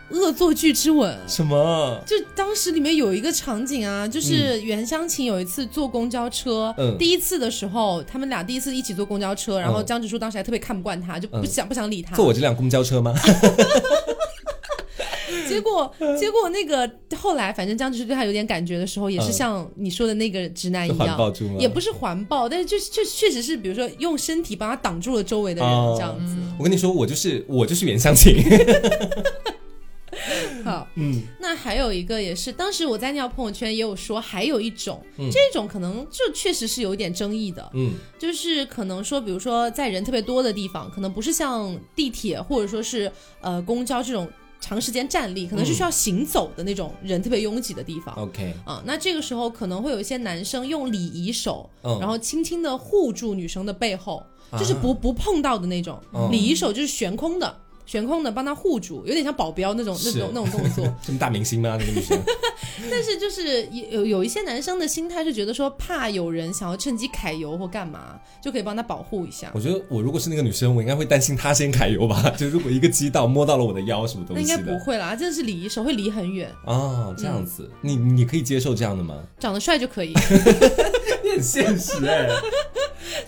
[0.09, 1.17] 恶作剧之吻？
[1.27, 2.01] 什么？
[2.05, 12.15] 就当时里面有一个场景啊，就是袁湘琴有一次坐公交车，第一次的时候，他们俩第一次一起坐公交车，然后江直树当时还特别看不惯他，就不想不想理他。
[12.15, 13.13] 坐我这辆公交车吗？
[15.47, 26.35] 结果结果那个后来，反正江直树对他有点感觉的时候，也是像你说的那个直男一样，也不是环抱，但是就确确实是，比如说用身体帮他挡住了周围的人，这样子。
[26.59, 28.35] 我跟你说，我就是我就是袁湘琴。
[30.63, 35.01] 好，嗯，那还有一个也是，当时我在那条朋友圈也有说，还有一种，
[35.31, 43.11] 这种可能就确实是有点争议的，嗯，就是可能说，比如说在人特别多的地方，可能不是像地铁或者说是
[43.41, 44.27] 呃公交这种
[44.59, 54.23] 长时间站立，可能是需要行走的那种人特别拥挤的地方，OK，啊，那这个时候可能会有一些男生用礼仪手，然后轻轻的护住女生的背后，
[54.57, 56.01] 就是不不碰到的那种
[56.31, 57.59] 礼仪手，就是悬空的。
[57.87, 60.93] 悬空的帮他护住，有点像保镖那种那种那种动作。
[61.03, 61.75] 这么大明星吗？
[61.79, 62.21] 那个女生？
[62.91, 69.49] 但是就是有有一些男生的心态是觉得说怕有人想要趁机揩油或干嘛，就可以帮他保护一下。
[69.55, 72.29] 我觉得我如果是那个女生，我应该会担心他先揩油吧。
[72.37, 77.15] 就如果一个击到摸到了我的腰什么东西，那应该不会啦，真的是离手会离很远啊。
[77.17, 79.15] 这样子，你你可以接受这样的吗？
[79.39, 80.13] 长得帅就可以。
[81.37, 82.27] 你很现实哎。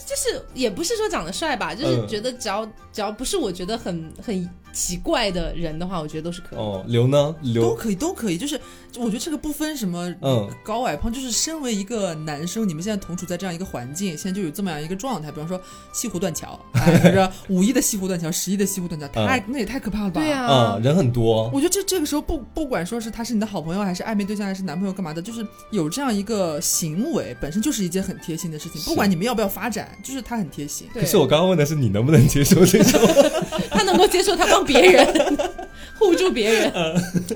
[0.06, 6.60] 就是也不是说长得帅吧，就是觉得只要只要不是我觉得很很奇怪的人的话，我觉得都是可以。
[6.60, 7.36] 哦，刘呢？
[7.42, 8.38] 刘都可以，都可以。
[8.38, 8.60] 就是
[8.98, 15.32] 我觉得这个不分什么嗯高矮胖，就是身为一个男生，你们现在同处在这样一个环境，现在就有这么样一个状态。
[15.32, 15.60] 比方说
[15.94, 20.22] 西湖断桥，或者 五一的西湖断桥，十一的西湖断桥，太那也太可怕了吧？
[20.22, 21.50] 对呀，嗯，人很多。
[21.54, 28.82] 我觉得这这个时候不不管说是他是你的好朋友，还是暧昧对象，还是男朋友干嘛的，就是有这样一个行为，本身就是一件很贴心的事情。
[28.84, 29.90] 不管你们要不要发展。
[30.04, 33.00] 就是他很贴心，可是我刚刚问的是你能不能接受这种，
[33.70, 35.06] 他能够接受他帮别人
[35.98, 36.72] 护住别人，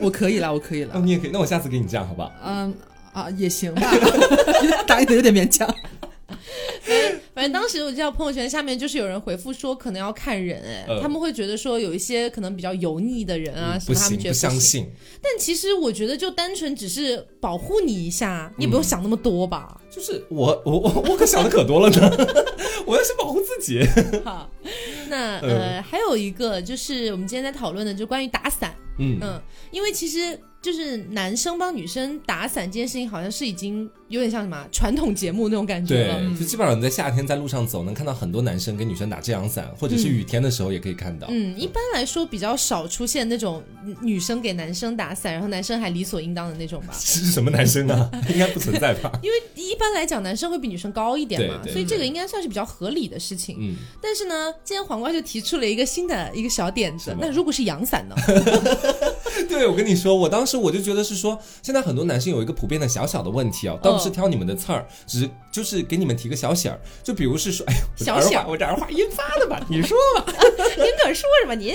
[0.02, 2.32] 我可以了，我可以了，你也可以，那我下次给你这样好不好？
[2.46, 2.74] 嗯
[3.12, 3.82] 啊也行吧，
[4.88, 5.68] 答应的有点勉强。
[7.36, 14.88] 反正当时我知道朋友圈下面就是有人回复说可能要看人哎，他们会觉得说有一些可能比较油腻的人啊，什么他们觉得不相信。
[15.22, 19.80] 但其实我觉得就单纯只是保护你一下，你也不用想那么多吧。
[19.92, 22.10] 就是我我我我可想的可多了呢，
[22.86, 23.86] 我要先保护自己。
[24.24, 24.50] 好，
[25.10, 28.74] 那呃还有一个就是我们今天在讨论的，就关于打伞。
[29.00, 29.42] 嗯嗯，
[29.72, 30.40] 因为其实。
[30.64, 36.18] 就是男生帮女生打伞这件事情，好像是已经有点像什么传统节目那种感觉了。
[36.22, 41.28] 对，就基本上你在夏天在路上走，能看到很多男生给女生打遮阳伞，或者是雨天的时候也可以看到。
[41.30, 43.62] 嗯，一般来说比较少出现那种
[44.02, 46.94] 女生给男生打伞，然后男生还理所应当的那种吧？
[46.98, 48.10] 是什么男生啊？
[48.32, 49.12] 应该不存在吧？
[49.22, 53.58] 因为一般来讲，男生会比女生高一点嘛，所以这个应该算是比较合理的事情。
[53.60, 58.16] 嗯，但是呢，今天黄瓜就提出了一个新的一个小点子，那如果是阳伞呢？
[59.50, 69.60] 对，我跟你说，我当时我就觉得是说，现在很多男性有一个普遍的小小的问题啊，倒不是挑你们的刺儿，只是就是给你们提个小醒儿，就比如是说，哎呦，小醒儿，我这儿话音发的吧？
[69.70, 70.26] 你说吧，
[70.78, 71.56] 您可说什么？
[71.56, 71.74] 您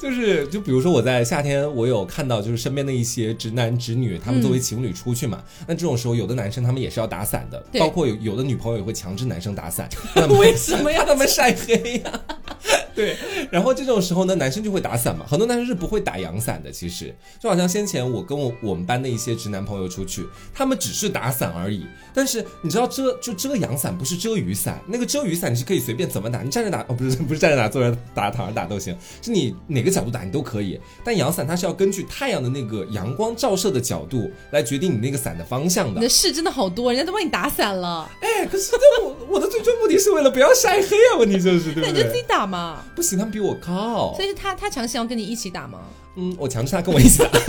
[0.00, 9.88] 就是，就比如说我在夏天，我有看到就是身边的一些直男直女，他们作为情侣出去嘛，那这种时候有的男生他们也是要打伞的，包括有有的女朋友也会强制男生打伞，
[10.38, 12.20] 为什么要 他们晒黑呀？
[12.98, 13.16] 对，
[13.48, 15.24] 然后这种时候呢，男生就会打伞嘛。
[15.24, 21.86] 很多男生是不会打阳伞的，其实就好像先前我跟我我们班的一些直男朋友出去，他们只是打伞而已。
[22.12, 30.80] 但是你知道遮就遮阳伞不是遮雨伞，那个遮雨伞你是可以随便怎么打，你站着打哦，不是 不是站着打，坐着打，躺着打都行，是你哪个角度打你都可以。
[31.04, 36.00] 但阳伞它是要根据太阳的那个阳光照射的角度来决定你那个伞的方向的。
[36.00, 38.10] 你的事真的好多，人家都帮你打伞了。
[38.20, 38.72] 哎，可是
[39.04, 41.82] 我 我的最终目的是为了不要晒黑啊，问题就是对不对？
[41.82, 42.84] 那你就自己打嘛。
[42.94, 45.80] 不行，他们比我高，所以是他他强行要跟你一起打吗？
[46.16, 47.30] 嗯，我强制他跟我一起打。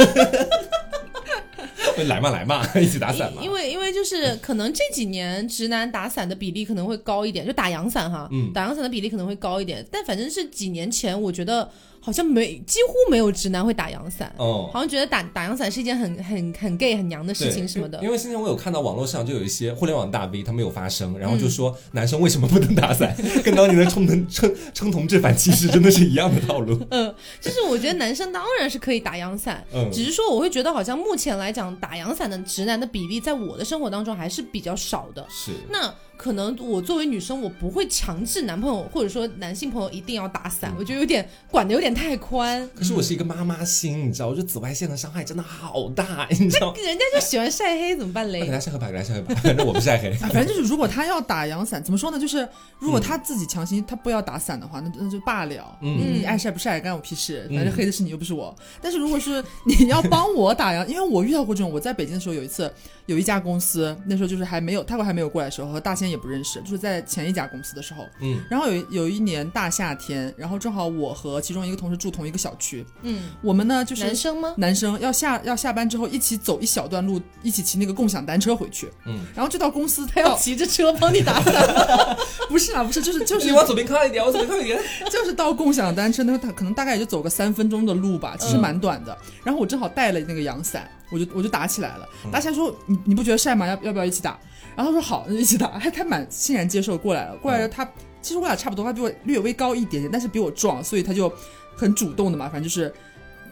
[2.08, 3.42] 来嘛来嘛， 一起打伞嘛。
[3.44, 9.86] 因为因为就是可能这几年直男打伞的比例可能会高一点，就打阳伞哈，嗯打阳伞的比例可能会高一点。
[9.92, 11.70] 但反正是几年前，我觉得。
[12.10, 18.02] 好像没几乎没有直男会打阳伞，哦，好像觉得打打阳伞是一件很很很 gay 很娘的事情什么的。
[18.02, 26.84] 因为现在我有看到网络上就有一些互联网大 V 他们有发声，然后就说男生为什么不能打伞， 跟当年的冲同称称同志反歧视真的是一样的套路。
[26.90, 35.24] 嗯，就是我觉得男生当然是可以打阳伞， 嗯，只是说我会觉得好像目前来讲打阳伞的直男的比例在我的生活当中还是比较少的。
[35.30, 35.94] 是那。
[36.20, 42.70] 可能我作为女生，我不会强制男朋友或者说男性朋友一定要打伞，我觉得有点管的有点太宽。
[42.76, 46.74] 可是我是一个妈妈心，你知道，我觉得紫外线的伤害真的好大，你知道。
[46.74, 48.42] 人家就喜欢晒黑，怎么办嘞？
[48.42, 50.12] 给他晒黑吧，给他晒黑吧，反正我不晒黑。
[50.12, 52.20] 反正就是，如果他要打阳伞，怎么说呢？
[52.20, 52.46] 就是
[52.80, 55.78] 如果他自己强行他不要打伞的话，那那就罢了。
[55.82, 58.54] 嗯，你爱晒不晒干我屁事，反正黑的是你又不是我。
[58.82, 62.70] 但是如果是你要帮我打阳，因为我遇到过这种，我在北京的时候有一次，
[63.06, 66.09] 有一家公司那时候就是还没有泰国还没有过来的时候，和大仙。
[66.10, 74.54] 也不认识，就是在前一家公司的时候，嗯，然后有有一年大夏天，然后正好我和其中一个同事住同一个小区，嗯，我们呢就是男生吗？
[74.58, 81.54] 男生要下要下班之后一起走一小段路，一起骑那个共享单车回去，嗯，然后就到公司，他要骑着车帮你打伞，
[82.50, 84.82] 不是啊，不是，就是就是你往左边靠一点，往左边靠一点，
[85.12, 89.18] 就是到共享单车，那他可能大概也就走个三分钟的路吧，其实蛮短的。
[89.44, 92.08] 然后我正好带了那个阳伞，我就我就打起来了。
[92.32, 93.68] 大夏说你你不觉得晒吗？
[93.68, 94.38] 要要不要一起打？
[94.80, 95.78] 然后他说好，那就一起打。
[95.78, 97.36] 他他蛮欣然接受过来了。
[97.36, 97.84] 过来了，他
[98.22, 101.30] 其实我俩差不多，他比我略微高一点点，但是比我壮，所以他就
[101.76, 102.90] 很主动的嘛，反正就是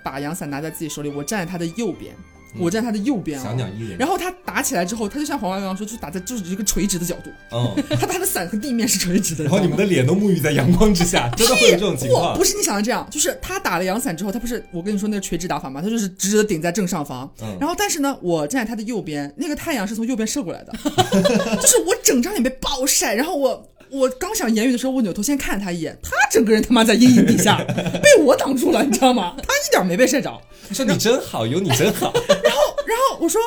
[0.01, 2.15] 把阳伞拿在自己手里，我站在他的右边。
[2.57, 3.55] 我站他的右边啊，
[3.99, 7.29] 然后他打起来之后，他就像黄瓜刚刚说，就打在就是一个垂直的角度。
[7.51, 9.43] 嗯， 他打的伞和地面是垂直的。
[9.43, 12.37] 然后你们的脸都沐浴在阳光之下，真的会有这种情况？
[12.37, 15.81] 不是你想的这样，就是他打了阳伞之后，他不是我跟你说那个垂直打法吗？
[15.81, 17.29] 他就是直直的顶在正上方。
[17.41, 20.73] 嗯，然后但是呢，我站在他的右边，那个太阳是从右边射过来的，
[21.61, 23.69] 就是我整张脸被暴晒，然后我。
[23.91, 27.63] 我刚想言语的时候，我扭头先看他一眼，他整个人他妈在阴影底下
[28.01, 29.35] 被我挡住了，你知道吗？
[29.37, 30.39] 他一点没被晒着。
[30.71, 32.13] 说你真好，有你真好。
[32.43, 33.41] 然后，然后我说，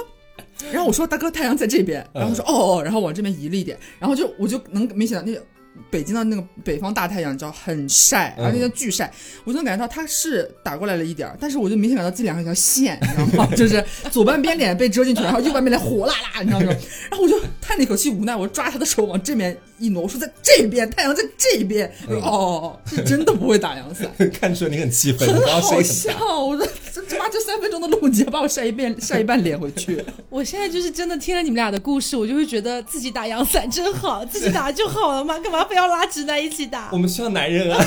[0.73, 2.07] 然后我说大哥，太阳在这边。
[2.13, 5.45] 然后说哦哦，然后往这边移了一点，然后就我就能明显的那个。
[5.89, 9.11] 北京的那个北方大太阳，你知道很晒，而且那巨晒，
[9.45, 13.49] 我就能感觉到它是打过来了一点儿，但是我就明显感到自己脸上一条线，你知道吗？
[13.57, 16.67] 就是左半边脸被遮进去，然后右半边脸火辣辣，你知道吗？
[17.09, 21.91] 然后我就叹了一口气，无奈，我抓他的手往这边一挪，我说在这边，太阳在这边。
[22.23, 26.13] 哦，是真的不会打阳伞， 看出来你很气愤，很好笑。
[26.39, 30.05] 我说这他妈这三分钟的路，你要把我晒一遍，晒一半脸回去。
[30.29, 36.91] 我现在就是真的听了你们俩的故事，我就会觉得自己打阳伞真好，自己打就好了嘛，干嘛非要拉直男一起打？
[36.93, 37.85] 我们需要男人啊！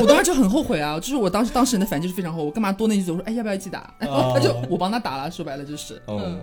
[0.00, 3.10] 我当时就很后悔啊，就是我当时当事人的反应就是非常后悔，我干嘛多那一句？
[3.10, 3.92] 我说哎，要不要一起打？
[3.98, 6.00] 然后他就我帮他打了，说白了就是。
[6.06, 6.40] 嗯。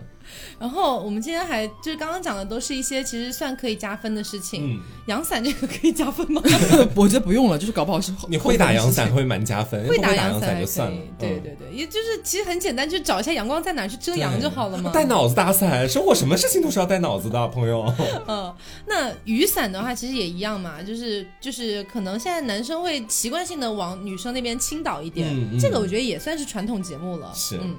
[0.59, 4.73] 然后我们今天还就是刚刚讲的都是一些其实算可以加分的事情。
[4.75, 4.79] 嗯。
[5.05, 6.39] 阳伞这个可以加分吗？
[6.95, 10.97] 我觉得不用了，就是搞不好是 你会打阳伞会蛮加分，会打阳伞就算了。
[11.17, 14.91] 对对对，也就是其实很简单，就找一下阳光在哪去遮阳就好了嘛。
[14.91, 17.91] 带脑子打伞，生活什么事情都是要带脑子的，朋友。
[18.27, 18.53] 嗯，
[18.87, 25.27] 那雨伞的话其实也一样嘛，就是就是可能现在男生会习惯性的往女生那边倾倒一点，
[25.59, 27.31] 这个我觉得也算是传统节目了。
[27.33, 27.75] 是，嗯。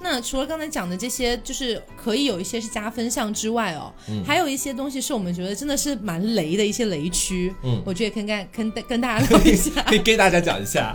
[0.00, 3.92] 那除了刚才讲的这些，就是可以有一些是加分项之外哦，
[4.26, 7.54] 还有一些东西是我们觉得真的是蛮雷的一些雷区。
[7.62, 10.94] 嗯，我觉得可以跟跟跟大家聊一下， 可以给大家讲一下。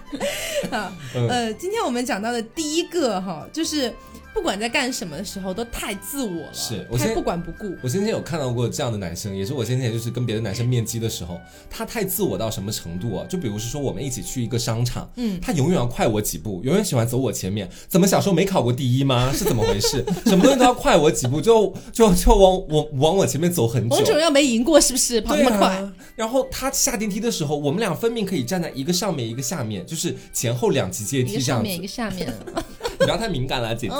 [0.70, 3.92] 啊，呃，今天我们讲到的第一个哈，就是。
[4.34, 7.72] 不管在干什么的时候都太自我了，是我先不管不顾。
[7.80, 13.24] 我先前有看到过这样的男生，也是我先前就是跟别的男生面基的时候，他太自我到什么程度啊？
[13.28, 17.70] 就比如是说我们一起去一个商场，嗯，他永远要快我几步，永远喜欢走我前面。
[17.88, 19.32] 怎么小时候没考过第一吗？
[19.32, 20.04] 是怎么回事？
[20.26, 23.94] 什么东西都要快我几步，就就就往我往我前面走很久。
[23.94, 25.20] 王者荣耀没赢过是不是？
[25.20, 25.80] 跑那么快。
[26.16, 31.68] 然后他下电梯的时候，我们俩分明可以站在一个上面一个下面，就是前后两级阶梯这样子。
[31.68, 32.34] 一个上面一个下面。
[32.98, 33.94] 不要太敏感了，姐姐。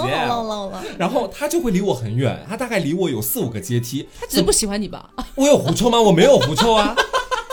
[0.99, 4.09] 然后他就会离我很远，他大概离我有四五个阶梯。
[4.20, 5.11] 他只是不喜欢你吧？
[5.35, 6.01] 我有狐臭吗？
[6.01, 6.95] 我没有狐臭啊。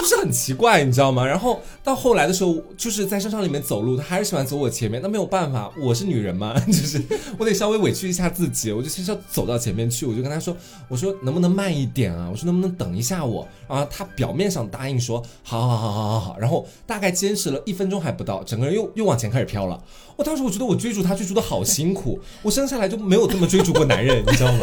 [0.02, 1.24] 就是很奇怪，你知道吗？
[1.26, 5.00] 然后到后来的时候，就是在商场里面走路，他还是喜欢走我前面。
[5.02, 7.00] 那没有办法，我是女人嘛， 就是
[7.38, 10.08] 我得稍微委屈一下自己，我就先要走到前面去。
[10.08, 10.56] 我就跟他说
[10.90, 12.28] ：“我说能不能慢一点啊？
[12.32, 19.82] 我说能不能等一下我？”啊他表面上答应说：“好好好好好好。”然后大概坚持了一分钟还不到，整个人又又往前开始飘了。
[20.18, 24.60] 我当时我觉得我追逐他追逐的好辛苦，我生下来就没有这么追逐过男人， 你知道吗？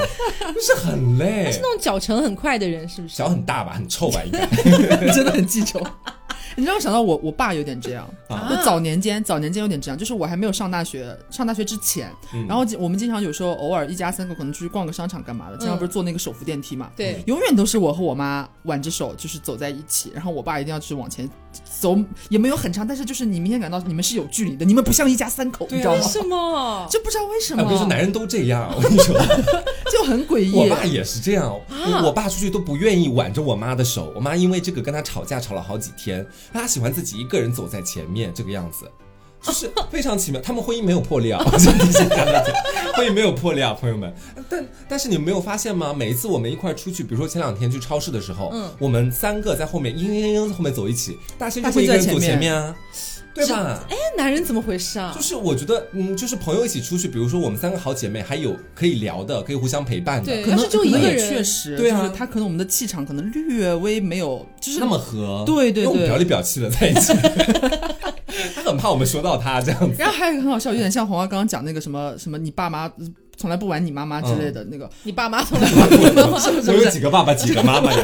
[0.55, 1.51] 就是很累。
[1.53, 3.17] 是那种脚程很快的人，是不是？
[3.17, 4.47] 脚很大吧，很臭吧，应该。
[5.13, 5.81] 真的很记仇。
[6.59, 12.11] 你让我想到我我爸有点这样，我早年间早年间有点这样，就是我还没有上大学，上大学之前，
[12.49, 21.31] 然后我们经常有时候偶尔一家三口可能出去逛个商场干嘛的，经常不是坐那个手扶电梯嘛，对，永远都是我和我妈挽着手就是走在一起，然后我爸一定要去往前
[21.81, 21.97] 走，
[22.29, 26.01] 也没有很长，但是就是你明显感到你们是有距离的，你们不像一家三口，你知道吗？
[26.01, 26.87] 为什么？
[26.91, 27.63] 就不知道为什么？
[27.63, 29.15] 我跟你说男人都这样，我跟你说，
[29.93, 30.53] 就很诡异。
[30.53, 31.55] 我爸也是这样，
[32.05, 37.29] 我爸出去都不愿意挽着我妈的手，我妈因为这个跟他吵架吵了好几天，他喜欢自己一。
[37.29, 38.91] 个人走在前面这个样子，
[39.43, 40.41] 就是非常奇妙。
[40.41, 41.45] 他们婚姻没有破裂啊，
[42.97, 44.13] 婚姻没有破裂啊， 朋友们。
[44.49, 45.93] 但但是你们没有发现吗？
[45.93, 52.75] 每一次我们一块出去，比如说前两天去超市的时候，嗯，我们三个在后面，嘤嘤嘤后面走一起，大仙就会一个人走前面啊。
[53.35, 53.79] 对吧？
[53.89, 55.13] 哎，男人怎么回事啊？
[55.15, 60.27] 就是我觉得，嗯，就是朋友一起出去，比如说我们三个好姐妹，还有可以聊的，可以互相陪伴的。
[60.27, 65.45] 对，可能就一个人，确实，对啊，他可能我们的气场可能略微没有，就是那么合。
[65.47, 67.13] 对对对，表里表气的在一起。
[68.55, 69.97] 他很怕我们说到他这样子。
[69.99, 72.91] 然后还有一个很好笑，有点像黄花刚刚讲那个什么什么，你爸妈
[73.37, 74.89] 从来不玩你妈妈之类的那个。
[75.03, 77.99] 你爸妈从来不玩你妈妈，我有几个爸爸，几个妈妈呀？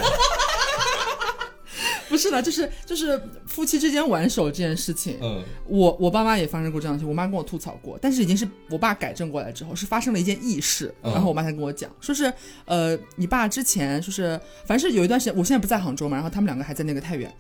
[2.30, 12.32] 不是的，就是就是夫妻之间玩手这件事情，嗯，我我爸妈也发生过这样的事，我妈跟我吐槽过，但是已经是我爸改正过来之后，是发生了一件异事，然后我妈才跟我讲，说是
[12.64, 17.32] 呃，你爸之前说是，反正是有一段时间，我现在不在杭州嘛，然后他们两个还在那个太原。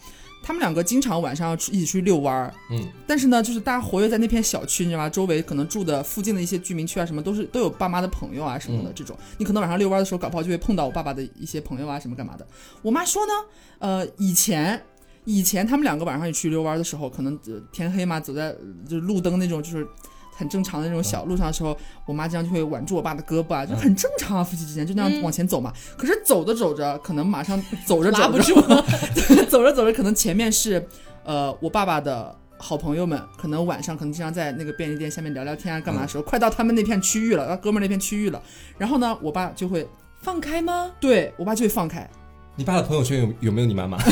[0.44, 5.08] 他们两个经常晚上要一起去遛弯儿，嗯，但是呢，就是大家活跃在那片小区，你知道吗？
[5.08, 12.46] 周围可能住的附近的一些居民区啊，什么都是都有爸妈的朋友啊什么的这种，你可能晚上遛弯的时候，搞不好就会碰到我爸爸的一些朋友啊什么干嘛的。
[12.82, 13.32] 我妈说呢，
[13.78, 14.80] 呃，以前
[15.24, 17.38] 以前他们两个晚上一起去遛弯的时候，可能
[17.72, 18.54] 天黑嘛，走在
[18.86, 19.86] 就是路灯那种就是。
[20.36, 25.72] 很正常的那种小路上的时候，我妈这样就会挽住我爸的胳膊啊，就很正常啊，夫妻之间就那样往前走嘛。
[25.96, 28.42] 可是走着走着，可能马上走着走着，
[29.48, 30.84] 走着走着，可能前面是
[31.24, 38.42] 呃我爸爸的好朋友们，可能晚上可能经常在那个便利店下面聊聊天啊，干嘛的时候，快到他们那片区域了，到哥们那片区域了，
[38.76, 39.86] 然后呢，我爸就会
[40.20, 40.90] 放开吗？
[41.00, 42.08] 对我爸就会放开。
[42.56, 43.98] 你爸的朋友圈有有没有你妈妈？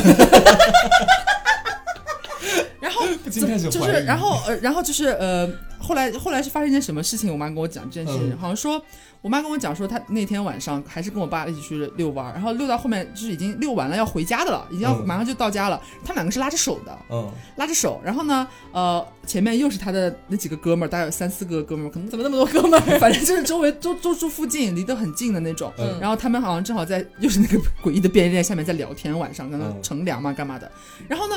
[2.79, 5.49] 然后 就是，然后呃，然后就是呃。
[5.83, 7.31] 后来，后来是发生一件什么事情？
[7.31, 8.81] 我妈跟我讲这件事情，好像说，
[9.21, 15.81] 我妈跟我讲说，她那天晚上还是跟我爸一起去遛弯然后遛到后面就是已经遛完了，要回家的了，已经要马上就到家了。
[16.03, 18.01] 他们两个是拉着手的，嗯，拉着手。
[18.03, 22.83] 然后呢，呃，前面又是他的那几个哥们儿，大概有三四个哥们儿，可能怎么那么多哥们儿？
[22.99, 25.71] 反正就是周围都都住附近，离得很近的那种。
[25.99, 30.71] 然后他们好像正好在又是那个 诡异的便利店下面在聊天，晚上跟他乘凉嘛，干嘛的。
[31.07, 31.35] 然后呢？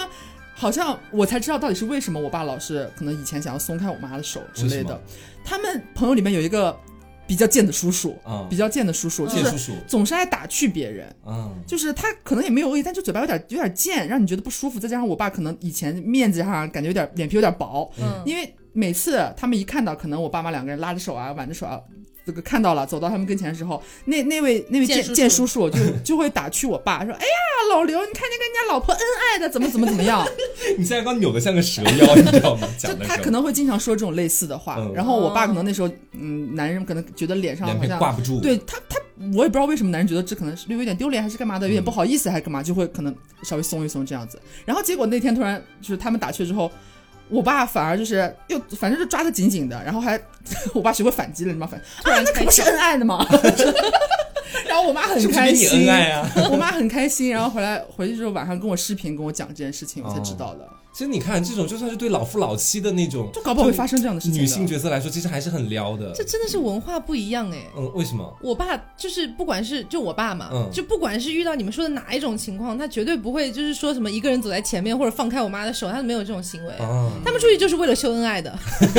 [0.58, 4.98] 好像我才知道到底是为什么我爸老是可能以前想要松开我妈的手之类的。
[5.44, 6.74] 他们朋友里面有一个
[7.26, 8.16] 比较贱的叔叔，
[8.48, 11.14] 比较贱的叔叔，就是总是爱打趣别人。
[11.66, 14.80] 就是他可能也没有恶意，但就嘴巴有点有点贱，让你觉得不舒服。
[14.80, 17.92] 再加上我爸可能以前面子上感觉有点脸皮有点薄，
[18.24, 21.78] 因为每次他们一看到可能我爸妈两个人拉着手啊挽着手啊。
[22.26, 27.24] 这个看到了，走到他们跟前的时候，那那位那位建建叔叔就就会打趣我爸说：“哎呀，
[27.70, 29.00] 老刘，你看你跟人家老婆恩
[29.30, 30.26] 爱的，怎么怎么怎么样？”
[30.76, 32.66] 你现在刚扭的像个蛇腰，你知道吗？
[32.76, 38.98] 就他可能会经常说这种类似的话，然后我爸可能那时候，嗯，男人可能觉得脸上好像挂不住，对他他
[39.36, 44.36] 我也不知道为什么男人觉得这可能是略微有点丢脸还是干嘛的，有点不好意思还是干嘛，就会可能稍微松一松这样子。
[44.64, 46.68] 然后结果那天突然就是他们打趣之后。
[47.28, 50.20] 我爸反而就是又反正就抓得紧紧的，然后还
[50.74, 51.78] 我爸学会反击了，你知道吗？
[52.04, 53.26] 啊，那可不是恩爱的吗？
[54.68, 55.86] 然后我妈很开心，
[56.50, 60.68] 我妈很开心，然后回来回去之后晚上跟我视频跟我讲这件事情，我才知道的。
[60.96, 64.40] 其实你看，这种就算是对老夫老妻的那种，就搞不好会发生这样的事情。
[64.40, 66.10] 女性角色来说，其实还是很撩的。
[66.14, 67.66] 这真的是文化不一样哎。
[67.76, 68.34] 嗯，为什么？
[68.40, 76.72] 我爸就是不管是就我爸嘛，就不管是遇到你们说的哪一种情况，他绝对不会就是说什么一个人走在前面或者放开我妈的手，他没有这种行为。
[77.22, 78.58] 他们出去就是为了秀恩爱的，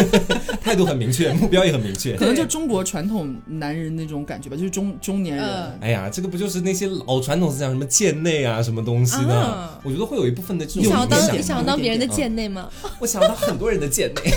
[0.62, 2.16] 态度很明确， 目标也很明确。
[2.16, 5.46] 可能就中国传统男人那种感觉吧，就是中中年人。
[5.82, 9.82] 哎呀，这个不就是那些老传统思想，什么贱内啊，什么东西的？
[9.84, 10.84] 我觉得会有一部分的这种。
[10.84, 12.70] 你想要当你想要当别人的贱内吗？
[13.00, 14.32] 我想到很多人的贱内，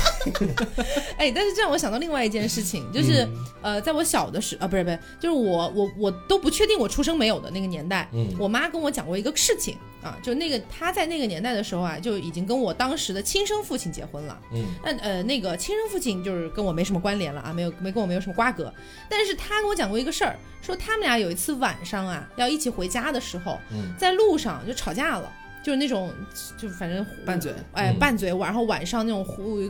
[1.18, 3.26] 哎，但是这让我想到另外一件事情，就是
[3.62, 18.72] 呃，在我小的时啊，不是不是，就是我我我都不确定我出生没有的那个年代，嗯，我妈跟我讲过一个事情啊，就那个她在那个年代的时候啊，就已经跟我当时的亲生父亲结婚了，嗯，那呃那个亲生父亲就是跟我没什么关联了啊，没有没跟我没有什么瓜葛，
[19.08, 23.58] 但是他跟我讲过一个事儿，说他们俩有一次晚上啊要一起回家的时候，
[23.98, 25.32] 在路上就吵架了。
[25.62, 26.10] 就是那种，
[26.56, 29.24] 就反正拌嘴，哎，拌嘴，然后晚上那种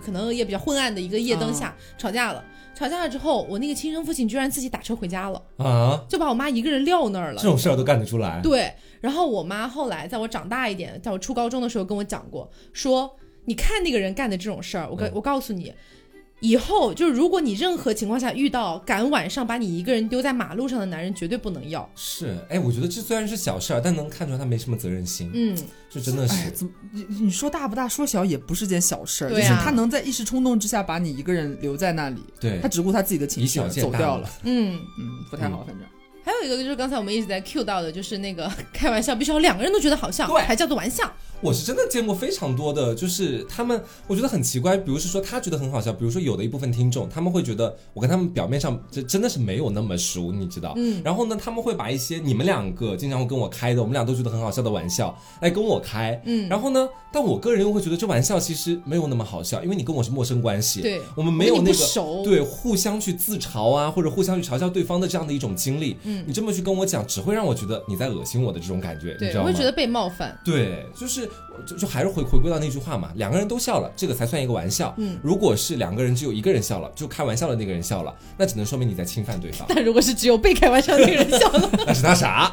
[0.05, 2.45] 可能也比较昏暗的一个夜灯下吵架了。
[2.75, 7.43] 吵架了之后，我那个亲生父亲居然自己打车回家了啊，就把我妈一个人撂那儿了。
[7.43, 8.41] 这种事儿都干得出来？
[8.43, 8.73] 对。
[9.01, 13.11] 然后我妈后来在我长大一点，在我初高中的时候跟我讲过，说
[13.45, 15.75] 你看那个人干的这种事儿，我跟我告诉你。
[16.41, 21.89] 以后就是，如果你任何情况下遇到敢晚上把你一个人丢在马路上的男人，绝对不能要。
[21.95, 25.31] 是，哎，我觉得这虽然是小事儿，但能看出来他没什么责任心。
[25.35, 25.57] 嗯，
[25.91, 26.51] 这真的是。
[26.51, 29.31] 怎么你你说大不大，说小也不是件小事儿。
[29.31, 34.29] 就是他能在一时冲动之下把你一个人留在那里，对，他只顾他自己的情绪走掉了。
[34.45, 35.87] 嗯嗯，不太好，反正。
[36.31, 41.13] 还有一个就是刚才我们一直在 cue 到的，就是那个 开玩笑必须要两个人都觉得好笑，对还叫做玩笑。
[41.41, 44.77] 我是真的见过非常多的，就是他们，我觉得很奇怪。
[44.77, 50.75] 比如是说他觉得很好笑，比如说有的一部分听众，他们会觉得我跟他们表面上这真的是没有那么熟，你知道？
[50.77, 51.01] 嗯。
[51.03, 56.21] 然后呢，他们会把一些你们两个经常会跟我开的，我们俩都觉得很好笑的玩笑来跟我开。
[56.27, 56.47] 嗯。
[56.47, 65.97] 然后呢，但我个人又会觉得这玩笑其实没有那么好笑，因为你跟我是陌生关系，对，我们没有那个熟，对，互相去自嘲啊，或者互相去嘲笑对方的这样的一种经历。
[66.03, 66.20] 嗯。
[66.27, 69.49] 你这么去跟我讲，只会让我觉得你在恶心我的这种感觉，你知道吗？
[69.49, 70.39] 我会觉得被冒犯。
[70.45, 71.27] 对，就是
[71.67, 72.11] 就就还是。
[72.11, 74.93] 回回归到那句话嘛，两个人都笑了，这个才算一个玩笑。
[74.99, 79.65] 嗯，如果是两个人只有一个人笑了，就开玩笑的那个人笑了，那只能说明你在侵犯对方。
[79.73, 82.53] 但如果是只有被开玩笑的那个人笑了， 那是他傻。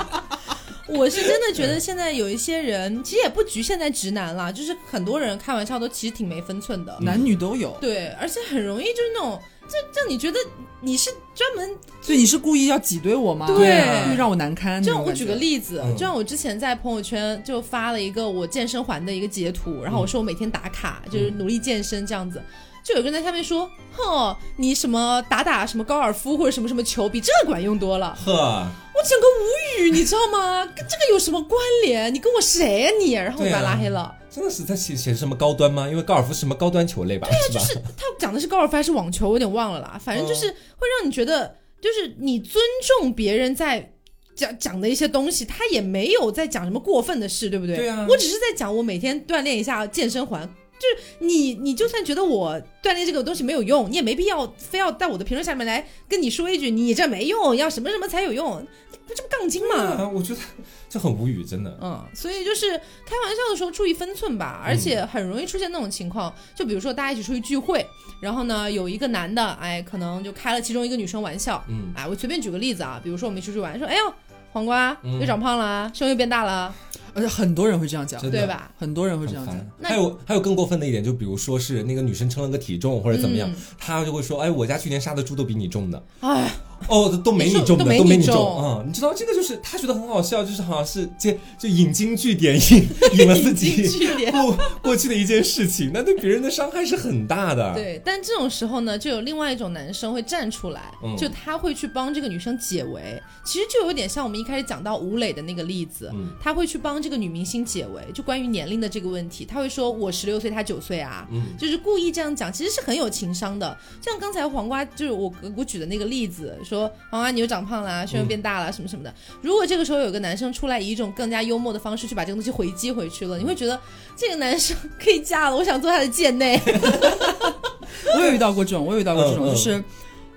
[0.88, 7.76] 我是真的觉得现在有一些人，其实也不局限在直男啦，就是很多人开玩笑都其实挺没分寸的，男女都有。
[7.78, 9.38] 对，而且很容易就是那种。
[9.72, 10.38] 这这，你觉得
[10.82, 11.74] 你是专门？
[12.02, 13.46] 所以你是故意要挤兑我吗？
[13.46, 14.82] 对，故意让我难堪。
[14.82, 22.42] 就像我举个例子，就像我之前在朋友圈就发了一个我健身环的一个截图，然后我说我每天打卡，就是努力健身这样子。
[22.84, 30.64] 就有个人在下面说：“哼，你什么打打什么高尔夫或者什么什么球，比这管用多了。”呵，我整个无语，你知道吗？
[30.74, 32.12] 跟这个有什么关联？
[32.12, 33.12] 你跟我谁呀你？
[33.12, 34.14] 然后我把他拉黑了。
[34.30, 35.88] 真的是在显显什么高端吗？
[35.88, 37.28] 因为高尔夫是什么高端球类吧？
[37.28, 40.00] 对呀，就是他讲的是高尔夫还是网球，我有点忘了啦。
[40.02, 42.62] 反正就是会让你觉得，就是你尊
[42.98, 43.92] 重别人在
[44.34, 47.76] 讲讲的一些东西，他也没有在讲什么过分的事，对不对？
[47.76, 50.48] 对啊，我只是在讲我每天锻炼一下健身环。
[50.82, 58.66] 就是你，你就算觉得我锻炼这个东西没有用，你也没必要非要在我的评论下面来跟你说一句你这没用，要什么什么才有用，
[59.06, 60.10] 不这不杠精吗？
[60.12, 60.40] 我觉得
[60.88, 61.78] 这很无语，真的。
[61.80, 67.86] 嗯，所以就是开玩笑的时候注意分寸吧，而且很容易出现那种情况，就比如说大家一起出去聚会，
[68.20, 74.12] 然后呢有一个男的，哎，可能就开了其中一个女生玩笑，嗯，哎，我随便举个例子啊，比如说我们一起出去玩，说哎呦
[74.52, 76.74] 黄瓜又长胖了，胸又变大了。
[77.14, 78.70] 而且很多人会这样讲，对吧？
[78.78, 79.56] 很多人会这样讲。
[79.82, 86.50] 还有还有更过分的一点，就比如说是那个女生称了个体重或者怎么样，她就会说：“哎，我家去年杀的猪都比你重的。”哎。
[86.88, 88.84] 哦，都没你重的，都没你重嗯！
[88.88, 92.88] 你知道这个就是他觉得很好笑，就是好像是这就引经据典引
[93.18, 93.88] 引了自己
[94.30, 97.74] 过过去的一件事情，那对别人的伤害是很大的。
[97.74, 103.22] 对，但这种时候呢，就有另外一种男生会站出来，就他会去帮这个女生解围。
[103.44, 111.26] 其实就有点像我们一开始讲到吴磊的那个例子，他会去帮这个女明星解围，就关于年龄的这个问题，他会说我十六岁，他九岁啊，
[111.58, 113.76] 就是故意这样讲，其实是很有情商的。
[114.00, 116.58] 像刚才黄瓜就是我我举的那个例子。
[116.76, 119.14] 说黄瓜你又长胖了，胸又变大了，什么什么的。
[119.42, 123.78] 如果这个时候有个男生出来，以一种更加幽默的方式去把这个东西回击回去了，你会觉得
[124.16, 126.58] 这个男生可以嫁了，我想做他的贱内。
[128.16, 129.84] 我有遇到过这种，我有遇到过这种，就是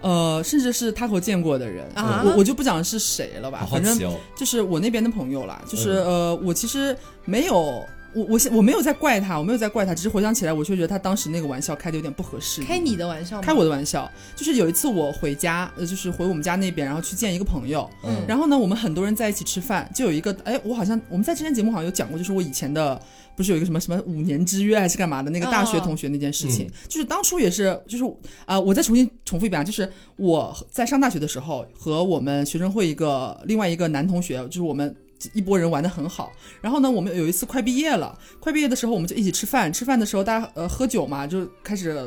[0.02, 3.98] 呃，甚至是他和我见过的人，我我就不讲是谁了吧，反正
[4.36, 7.84] 就是我那边的朋友啦，就是呃，我其实没有。
[8.16, 12.64] 我我现我没有在怪他，我没有在怪他，只是回想起来，我却觉得他当时那个玩笑开的有点不合适。
[12.64, 13.42] 开你的玩笑？
[13.42, 22.98] 开我的玩笑，就是有一次我回家，呃，就是回我们家那边，然后去见一个朋友，嗯，然后呢，我们很多人在一起吃饭，就有一个，哎，我好像我们在之前节目好像有讲过，就是我以前的
[23.36, 28.04] 不是有一个什么什么五年之约还是干嘛的那个大学同学那件事情，就是当初也是，就是
[28.46, 34.96] 啊，我再重新重复一遍啊，就是我在上大学的时候和我们学生会一个另外一个男同学，就是我们。
[35.34, 36.32] 一波人玩的很好，
[36.62, 41.98] 然后呢，我们有一次快毕业了，快毕业的时候我们就一起吃饭，吃饭的时候大家呃喝酒嘛，就开始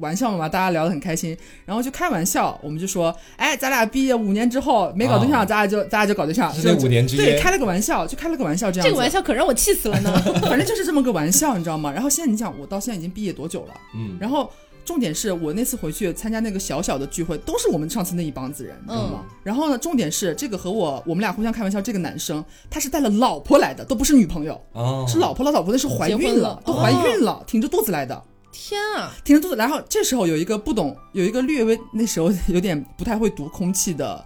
[0.00, 10.10] 玩笑嘛，大家聊得很开心，然后就开玩笑，我们就说，哎，咱俩毕业五年之后没搞对象，咱俩就咱俩就搞对象，就五年之对，开了个玩笑，就开了个玩笑，这样这个玩笑可让我气死了呢，
[10.42, 11.92] 反正就是这么个玩笑，你知道吗？
[11.92, 13.74] 然后现在你想，我到现在已经毕业多久了？
[13.94, 14.50] 嗯，然后。
[14.84, 19.24] 重点是我那次回去参加那个小小的聚会，都是我们上次那一帮子人，知道吗？
[19.42, 24.60] 然后呢，重点是这个和我我们俩互相开玩笑，这个男生他是带了老婆来的，都不是女朋友，
[25.06, 28.22] 是老婆了，老婆那是怀孕了，都怀孕了，挺着肚子来的。
[28.52, 29.56] 天啊，挺着肚子。
[29.56, 34.24] 然后这时候有一个不懂，有一个略微那时候有点不太会读空气的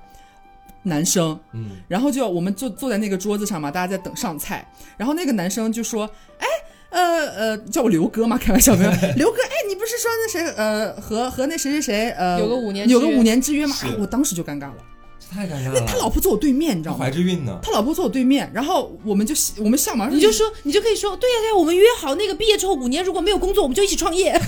[0.83, 4.67] 男生，嗯，然后就我们坐坐在那个桌子上嘛，大家在等上菜，
[4.97, 6.09] 然后那个男生就说，
[6.39, 6.47] 哎。
[6.95, 8.91] 呃呃，叫我刘哥嘛，开玩笑没有？
[9.17, 13.75] 刘哥，哎，你不是说那谁呃和和那谁谁谁呃有个五年有个五年之约吗？
[13.99, 14.75] 我当时就尴尬了，
[15.31, 15.81] 太尴尬了。
[15.81, 17.05] 那他老婆坐我对面，你知道吗？
[17.05, 17.59] 怀着孕呢。
[17.63, 24.39] 他老婆坐我对面，然后我们就我们笑嘛，你就说你就可以说，对呀对呀，我们约好那个毕业之后五年如果没有工作，我们就一起创业。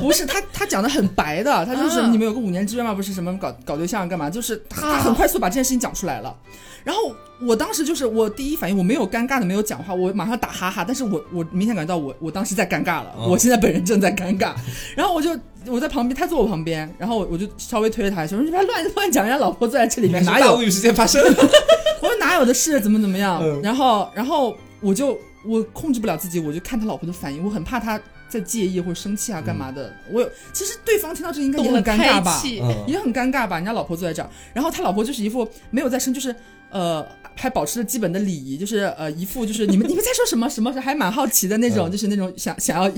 [0.00, 4.28] 不是 他他讲的很白的，他就是你们有个五年之约嘛，不是什么搞搞对象干嘛？
[4.30, 6.36] 就是他很快速把这件事情讲出来了。
[6.82, 14.54] 然后我当时就是我第一反应，我没有尴尬的没有讲话，我马上打哈哈，但是我我明显感觉到我我当时在尴尬了，我现在本人正在尴尬，
[14.96, 15.30] 然后我就
[15.66, 21.22] 我在旁边，他坐我旁边，然后我我就稍微推了他一下，说你别乱乱讲，人家老婆坐在这里面，哪有无语事件发生？
[22.02, 23.42] 我说哪有的事，怎么怎么样？
[23.62, 29.92] 然后然后我就我控制不了自己，我就看他老婆的反应，我很怕他在介意或者生气啊干嘛的。
[30.10, 32.42] 我有其实对方听到这应该也很尴尬吧，
[32.86, 33.56] 也很尴尬吧？
[33.56, 36.34] 人家老婆坐在这儿，然后他老婆就是一副没有在生，就是
[36.70, 37.06] 呃。
[37.34, 42.92] 还保持着基本的礼仪，就是呃一副就是你们你们在说什么什么，还蛮好奇的那种，就是那种想想要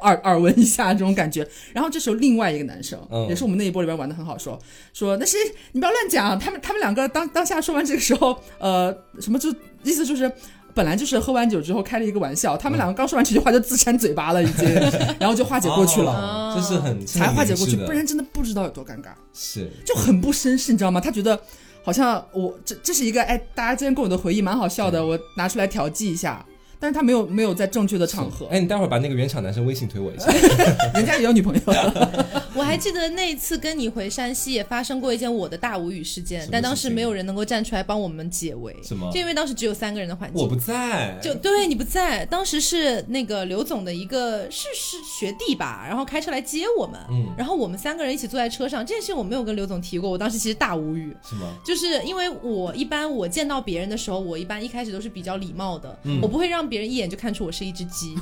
[0.00, 1.46] 耳耳闻一下这种感觉。
[1.72, 2.98] 然后这时候另外一个男生，
[3.28, 4.58] 也是我们那一波里边玩的很好，说
[4.92, 5.38] 说那谁
[5.72, 6.38] 你不要乱讲。
[6.38, 9.52] 他们他们两个当当下说完这个时候，呃什么就
[9.82, 10.30] 意思就是
[10.74, 14.68] 本来就是喝完酒之后开了一个玩笑，他们两个刚说完这句话就自扇嘴巴了已经，
[15.18, 21.00] 然后就化解过去了，这是很才化解过去，不然真的不知道有多尴尬，是就很不绅士，你知道吗？
[21.00, 21.40] 他觉得。
[21.82, 26.44] 好像我这这是一个哎，大家之前跟我的回忆蛮好笑的，我拿出来调剂一下。
[26.80, 28.46] 但是他没有没有在正确的场合。
[28.46, 30.30] 哎，你待会儿把那个原厂男生微信推我一下，
[30.94, 31.60] 人家也有女朋友。
[32.54, 38.74] 我还记得那一次跟你回山西也发生过一件我的大无语事件，但当时没有人能够站出来帮我们解围。
[38.82, 39.08] 什么？
[39.12, 40.42] 就因为当时只有三个人的环境。
[40.42, 41.16] 我不在。
[41.22, 48.84] 就对你不在，当时是那个刘总的一个是是学弟吧，然后开车来接我们，嗯，然后我们三个人一起坐在车上。
[48.84, 51.16] 这件事情我没有跟刘总提过，我当时其实大无语。
[51.28, 51.54] 是吗？
[51.64, 57.52] 就是因为我一般我见到别人的时候，我一般一开始都是比较礼貌的，嗯我不会让别人一眼就看出我。
[57.58, 58.14] 是一只鸡，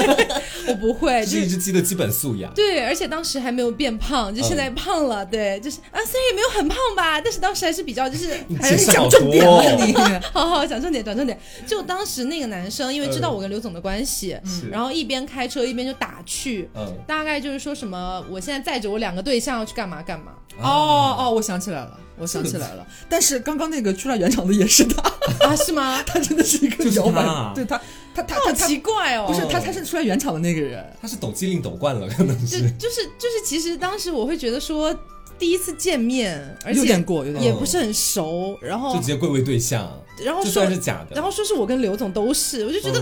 [0.66, 2.50] 我不会，是一只鸡的基本素养。
[2.54, 5.26] 对，而且当时还没有变胖，就现在胖了。
[5.26, 9.84] 对，就是啊，虽然也没有很胖吧，但是当时还是比较，就是 还是讲重点了。
[9.84, 9.92] 你
[10.32, 11.38] 好好讲重点，讲重点。
[11.66, 14.38] 就当时那个男生，因为知道我跟刘总的关系，
[14.70, 20.32] 然后一边开车一边就打趣，嗯大概就是说什么，我现在载着我两个对象要去干嘛干嘛。
[20.60, 21.98] 哦哦，我想起来了。
[22.18, 25.02] 我想起来了，但是刚刚那个出来原厂的也是他
[25.44, 25.56] 啊？
[25.56, 26.00] 是吗？
[26.06, 27.24] 他真的是一个摇摆，
[27.54, 27.80] 对他，
[28.14, 29.26] 他他好奇怪哦！
[29.26, 32.70] 不是他，他是出来原厂的那个人，他是抖机灵抖惯了，可能是。
[32.72, 34.94] 就是就是，其实当时我会觉得说，
[35.36, 39.90] 第一次见面，而且过，有点也不是很熟，然后就直接贵为对象，
[40.22, 43.00] 然后说是假的，然后说是我跟刘总都是，我就觉得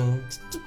[0.48, 0.58] 这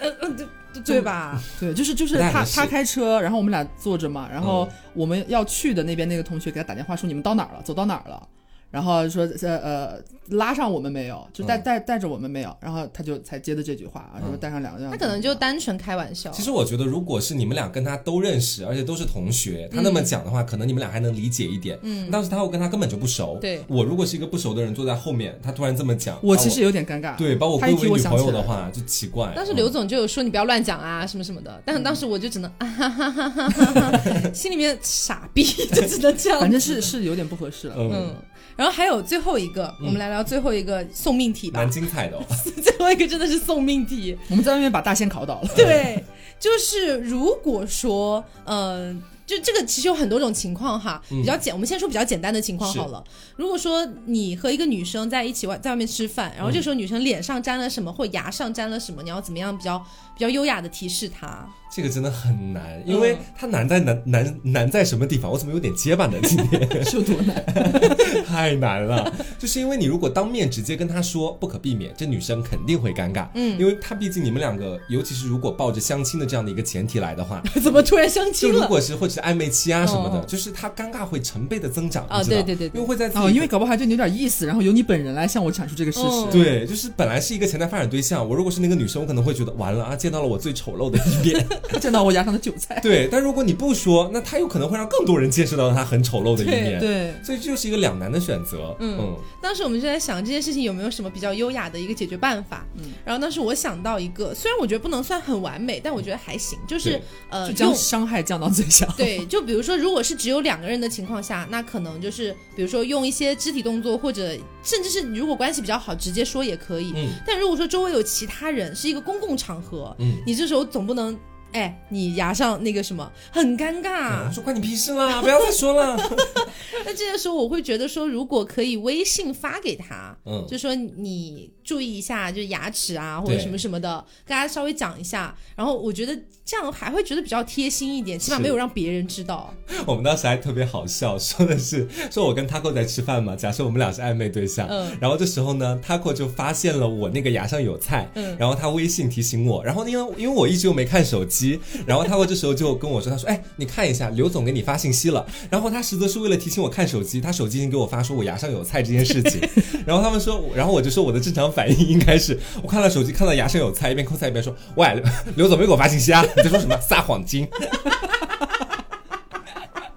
[0.00, 0.46] 呃呃对。
[0.84, 1.36] 对吧？
[1.58, 8.28] 对，就是就是他他开车，然后我们俩坐着嘛，然后我们要去的那边那个同学给他打电话说你们到哪儿了，走到哪儿了。
[8.70, 14.88] 然后说呃呃拉上我们没有，就带带带着我们没有，然后他就才接的这句话啊，说带上两个人。
[14.90, 16.30] 他可能就单纯开玩笑。
[16.30, 21.76] 其实我觉得，如果是你们俩跟他都认识，而且都是同学，他那么讲的话，可能你们俩还能理解一点。
[21.82, 22.08] 嗯。
[22.12, 23.38] 当时他会跟他根本就不熟。
[23.40, 23.60] 对。
[23.66, 27.16] 我如果是一个不熟的人坐在后面，他突然这么讲，我其实有点尴尬。
[27.16, 29.32] 对，把我归为女朋友的话就奇怪。
[29.34, 36.38] 当时刘总就有说你不要乱讲啊什么什么的，但是当时我就只能啊哈哈哈哈哈哈，心里面傻逼就只能这样。
[36.38, 37.74] 反正是是有点不合适了。
[37.76, 38.14] 嗯。
[38.56, 41.60] 然后还有最后一个，我们来聊最后一个送命题吧。
[41.60, 42.24] 蛮精彩的，哦
[42.62, 44.16] 最后一个真的是送命题。
[44.28, 45.48] 我们在外面把大仙考倒了。
[45.56, 46.04] 对，
[46.38, 53.02] 就是如果说，嗯，就这个其实有很多种情况哈，比较简，我们先说比较简单的情况好了。
[53.36, 59.82] 如果说你和一个女生在一起外在外面吃饭，然后这时候女生脸上沾了什么或牙上沾了什么，你要怎么样比较
[60.20, 61.48] 比较优雅的提示他？
[61.74, 65.30] 这个真的很难，因为它难在难难难在什么地方？
[65.30, 66.18] 我怎么有点结巴呢？
[66.24, 67.42] 今天是有多难？
[68.26, 73.28] 太难了，就是因为你如果当面直接跟他说，不可避免，这女生肯定会尴尬。
[73.34, 78.54] 嗯，因为她毕竟你们两个，尤其是如果抱着相亲的这样的一个前提来的话，怎么突然相亲了？
[78.56, 82.04] 就如果是或者是暧昧期啊什么的，就是她尴尬会成倍的增长。
[82.08, 86.32] 啊，对对对，因为会在哦，因为搞不好还对你有点意思，然后由你本人来向我阐述这个事实。
[86.32, 91.46] 对，就是本来是一个潜在发展对象，我如果是那个女生，我可能会觉得完了啊，见到了我最丑陋的一面，
[91.80, 92.40] 见到我牙上的。
[92.40, 96.80] 韭菜对，但如果你不说，那他有可能会让更多人见识到他很丑陋的一面。
[96.80, 98.74] 对，所以这就是一个两难的选择。
[98.80, 102.64] 嗯，当时我们就在想这件事情有没有什么比较优雅的一个解决办法。
[102.78, 108.86] 嗯，然后当时我想到一个，虽然我觉得不能算很完美，但我觉得还行，就是呃，就将伤害降到最小。
[108.96, 116.94] 对，就比如说，如果是只有两个人的情况下，那可能就是比如说用一些肢体动作，或者甚至是如果关系比较好，直接说也可以。
[116.96, 121.18] 嗯，但如果说周围有其他人，是一个公共场合，嗯，你这时候总不能。
[121.52, 125.96] 哎，你牙上那个什么很尴尬，说关你屁事啦， 不要再说了。
[126.86, 135.36] 那这个时候我会觉得说，如果可以微信发给他，嗯，就说你注意一下，就是牙齿啊或者什么什么的，跟大家稍微讲一下。
[135.56, 136.16] 然后我觉得
[136.50, 139.54] 这样还会觉得比较贴心一点，起码没有让别人知道。
[139.86, 151.60] 我们当时还特别好笑，说的是 说我跟 Taco 在吃饭嘛，假设我们俩是暧昧对象，嗯，然后这时候呢，Taco 就发现了我那个牙上有菜，嗯，然后他微信提醒我，然后因为因为我一直又没看手机。
[151.86, 155.24] 然后 Taco 这时候就跟我说，他说，哎，你看一下，刘总给你发信息了。
[155.48, 159.40] 然后他实则是为了提醒我看手机，他手机已经给我发说我牙上有菜这件事情。
[159.86, 165.00] 然后他们说，然后我就说我的正常反应应该是，我看到手机看到牙上有菜，一边抠菜一边说，喂，
[165.36, 166.24] 刘总没给我发信息啊？
[166.42, 166.80] 你在说什么？
[166.80, 167.46] 撒谎精。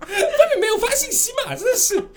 [0.06, 2.10] 根本没有发信息嘛，真的是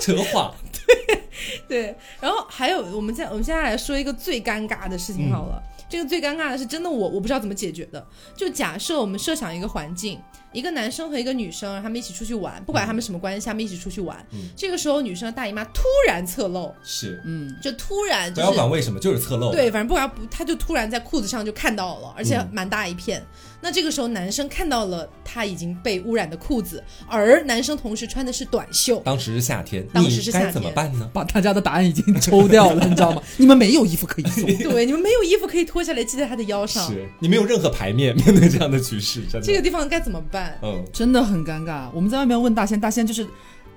[0.00, 0.54] 扯谎。
[0.86, 1.22] 对
[1.68, 5.62] 对，然后还有，我们在我们现在来说一个最尴尬的事情好了。
[5.88, 8.06] 这个最尴尬的是真的，我我不知道怎么解决的。
[8.34, 10.20] 就假设我们设想一个环境，
[10.52, 14.16] 一个男生和一个女生，他们一起出去玩，不管他们什么关系，他们一起出去玩。
[14.56, 19.52] 这个时候，女生的大姨妈突然侧漏，是，嗯，就突然，不要管为什么，就是侧漏。
[19.52, 23.22] 对，反正不管不，他就突然在裤子上就看到了，而且蛮大一片。
[23.60, 29.00] 那这个时候，男生看到了他已经被污染的裤子，而男生同时穿的是短袖。
[29.04, 31.10] 当时是夏天，当时是夏天，怎么办呢？
[31.12, 33.20] 把大家的答案已经抽掉了，你知道吗？
[33.36, 36.86] 你们没有衣服可以送， 对，你们没有衣服可以脱下来系在他的腰上。
[36.86, 40.37] 是你没有任何牌面面对这样的局势，这个地方该怎么办？
[40.62, 41.88] 嗯，真的很尴尬。
[41.92, 43.26] 我们在外面问大仙，大仙就是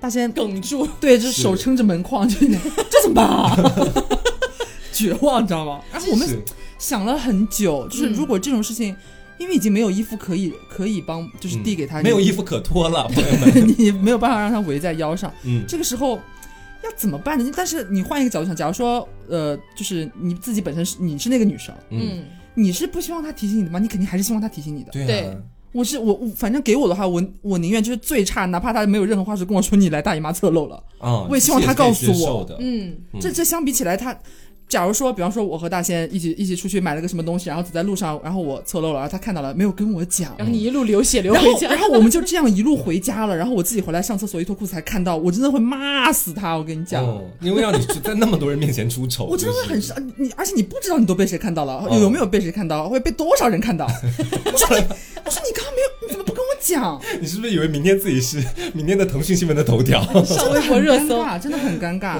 [0.00, 2.38] 大仙哽住，对，就是手撑着门框，就
[2.90, 3.56] 这怎么办啊？
[4.92, 5.80] 绝望，你知道吗？
[5.90, 6.28] 然后我们
[6.78, 8.94] 想了很久，就是如果这种事情。
[9.38, 15.32] 因为已经没有衣服可以可以帮，就是递给他，没有衣服可脱了， 朋友们，你没有办法让他围在腰上。
[15.42, 16.16] 嗯，这个时候
[16.84, 17.50] 要怎么办呢？
[17.56, 22.22] 但是你换一个角度想，假如说，呃，就是你自己本身是你是那个女生，嗯，
[22.54, 23.80] 你是不希望他提醒你的吗？
[23.80, 24.92] 你肯定还是希望他提醒你的。
[24.92, 25.36] 对，
[25.72, 34.16] 我是我，反正给我的话，我我宁愿就是最差，哪怕他没有任何话术跟我说你来大姨妈侧漏了，啊，我也希望他告诉我，嗯，这这相比起来他。
[34.72, 47.04] 假如说，比方说，我和大仙一起一起出去买了个什么东西，然后走在路上，然后我侧漏了，然后他看到了，没有跟我讲，然后你一路流血流回家，然后我们就这样一路回家了，然后我自己回来上厕所一脱裤子才看到，我真的会骂死他，我跟你讲，
[47.42, 53.84] 因为让你在那么多人面前出丑， 我真的会很伤你，而且你不知道你都被谁看到了，有没有被谁看到，会被多少人看到？
[54.50, 54.86] 我说你，
[55.22, 56.98] 我说你刚刚没有，你怎么不跟我讲？
[57.20, 58.42] 你是不是以为明天自己是
[58.72, 60.02] 明天的腾讯新闻的头条？
[60.24, 62.16] 上 微博热搜啊，真的很尴尬。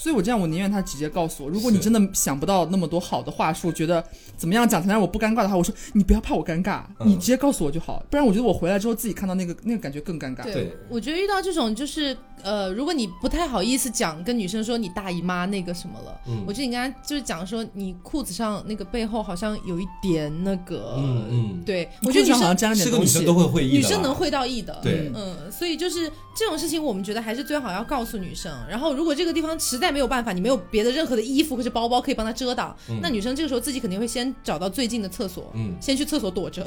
[0.00, 1.50] 所以，我这样，我宁愿他直接告诉我。
[1.50, 4.02] 如果你真的想不到那么多好的话术，觉得
[4.34, 8.02] 怎么样讲才能让我不尴尬的话，我说你不要怕我尴尬，你直接告诉我就好。
[8.08, 10.42] 不然，我觉得我回来之后自己看到那个那个感觉更尴尬。
[10.44, 12.16] 对，我觉得遇到这种就是。
[12.42, 28.50] 呃，如果你不太好意思讲，跟女生说你大姨妈那个什么了，嗯，我觉得你刚才就是讲说你裤子上那个背后好像有一点那个，嗯嗯，对，我觉得女生是个女生都会会意，女生能会到意的，对，嗯，所以就是这种事情，我们觉得还是最好要告诉女生。
[28.66, 36.64] 然后，如果这个地方实在没有办法，你没有别的任何的衣服或者包包可以帮他遮挡，那女生这个时候自己肯定会先找到最近的厕所，嗯，先去厕所躲着，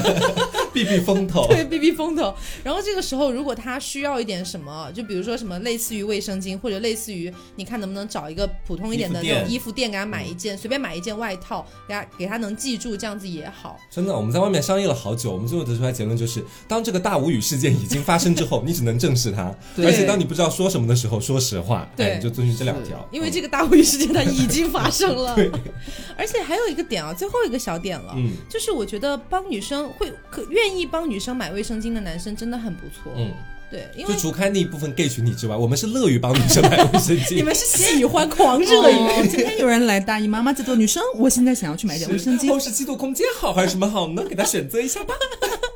[0.74, 2.34] 避避风头， 对，避避风头。
[2.64, 5.76] 然后这个时候，如果她需要一点什么，就比如说什么类。
[5.76, 13.78] 似于卫生巾，或者类似于你看能不能找一个普通一点的那种衣服店，给他买一件，随便买一件外套，给他给他能记住，这样子也好。
[13.90, 19.54] 真的，我们在外面商议了好久，我们最后得出来结论就是，当这个大无语事件已经发生之后，你只能正视它，
[19.84, 23.06] 而且当你不知道说什么的时候，说实话，对，就遵循这两条。
[23.12, 25.50] 因为这个大无语事件它已经发生了， 对。
[26.16, 33.30] 而且还有一个点啊，最后一个小点了，嗯，就是我觉得帮女生会可愿意帮女生买卫生巾的男生真的很不错，嗯。
[33.68, 37.34] 对，就除开那一部分 gay 群体之外，我们是乐于帮女生买卫生巾。
[37.34, 42.48] 你们是喜欢狂热于今天有人来大姨妈妈在做女生，我现在想要去买点卫生巾。
[42.48, 44.24] 哦，是激动空间好还是什么好呢？
[44.24, 45.12] 给他选择一下吧。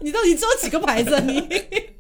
[0.00, 1.14] 你到底知道几个牌子？
[1.14, 1.46] 啊你？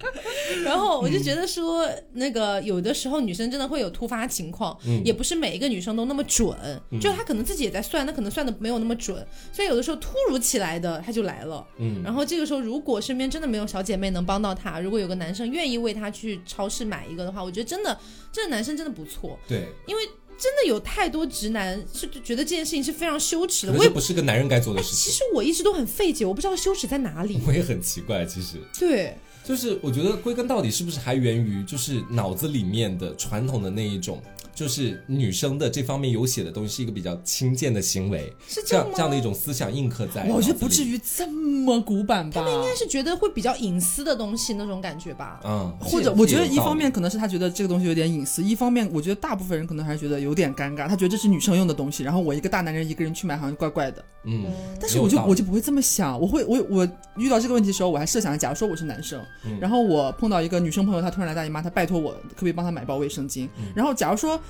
[0.64, 6.56] 然后我就觉得说，那个有的时候女生真的会有突发情况，也不是每一个女生都那么准，
[7.00, 11.64] 就她可能自己也在算，那可能算的没有那么准，所以有的时候突如其来的她就来了。
[11.78, 17.96] 嗯，然后这个时候如果身边真的没有小姐妹能帮到她，如果有个男生愿意为她去超市买一个的话，我觉得真的
[18.32, 19.38] 这个男生真的不错。
[19.48, 20.02] 对，因为。
[20.40, 24.96] 真的有太多直男是觉得这件事情是非常羞耻的，我也不是个男人该做的事情。
[24.96, 27.38] 其实我一直都很费解，我不知道羞耻在哪里。
[27.46, 28.56] 我也很奇怪，其实。
[28.78, 29.14] 对。
[29.50, 34.22] 就是我觉得归根到底是不是还源于就是脑子里面的传统的那一种。
[34.52, 40.26] 就是女生的这方面有写的东西是一个比较轻贱的行为，是这样这样的一种思想印刻在。
[40.28, 42.42] 我觉得不至于这么古板吧？
[42.42, 45.40] 他们应该是觉得会比较隐私的东西那种感觉吧？
[45.44, 54.04] 嗯，或者我觉得一方面可能是他觉得这个东西有点隐私，一方面我觉得大部分人可能还是觉得有点尴尬，他觉得这是女生用的东西，然后我一个大男人一个人去买好像怪怪的。
[54.24, 54.44] 嗯，
[54.78, 59.18] 但是我就我就不会这么想，我会我我遇到这个问题的时候，我还设想，假如说我是男生，
[59.60, 64.40] 然后我碰到一个女生朋友，她突然来大姨妈，她拜托我可不可以帮她买包卫生巾，然后假如说。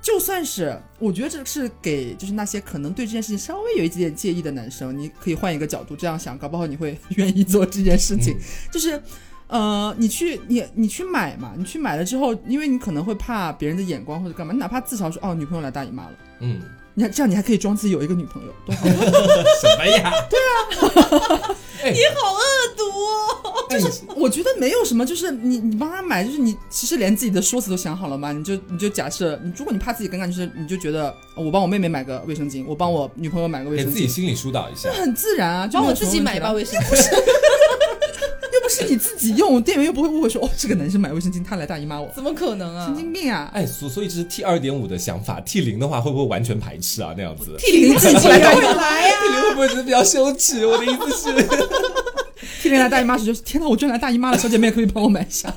[0.00, 8.36] 就算是我觉得这是给就是那些可能对这件事情稍微有一点点介意的男生，你可以换一个角度这样想，搞不好你会愿意做这件事情。
[8.70, 9.02] 就是
[9.48, 16.62] 呃，你去你你去买嘛，你去买了之后，因为你可能会怕别人的眼光或者干嘛，你哪怕自嘲说哦，女朋友来大姨妈了，嗯。
[16.98, 18.84] 你看，这样你还可以装自己有一个女朋友，多好！
[19.62, 20.12] 什么呀？
[20.28, 21.56] 对啊，
[21.94, 22.40] 你好恶
[22.76, 22.82] 毒。
[22.84, 28.32] 哦就是我觉得没有什么，就是你你帮他买，就是你其实连自己的说辞都想好了嘛。
[28.32, 35.70] 你就你就假设，你如果你怕自己尴尬，就是你就觉得我帮我妹妹买个卫生巾，我帮我女朋友买个卫生巾，给自己心里疏导一下，很自然啊。
[35.72, 37.14] 帮我自己买一包卫生巾。
[38.78, 42.86] 是你自己用，店员又不会误会说哦，这个男生买卫生巾，他来大姨妈我，怎么可能啊？
[42.86, 43.50] 神经病啊！
[43.52, 47.14] 哎，所所以这是 T 二点五的想法，T 零的话会不会完全排斥啊？
[47.16, 50.64] 那样子，T 零自己来来呀， T 零会不会觉得比较羞耻？
[50.66, 51.48] 我的意思是，
[52.62, 55.52] T 零来大姨妈时就是天哪，我居然来大姨妈了，小姐妹可以帮我买一下，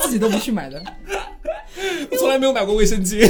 [0.00, 0.82] 自己都不去买的，
[2.10, 3.20] 我从来没有买过卫生巾。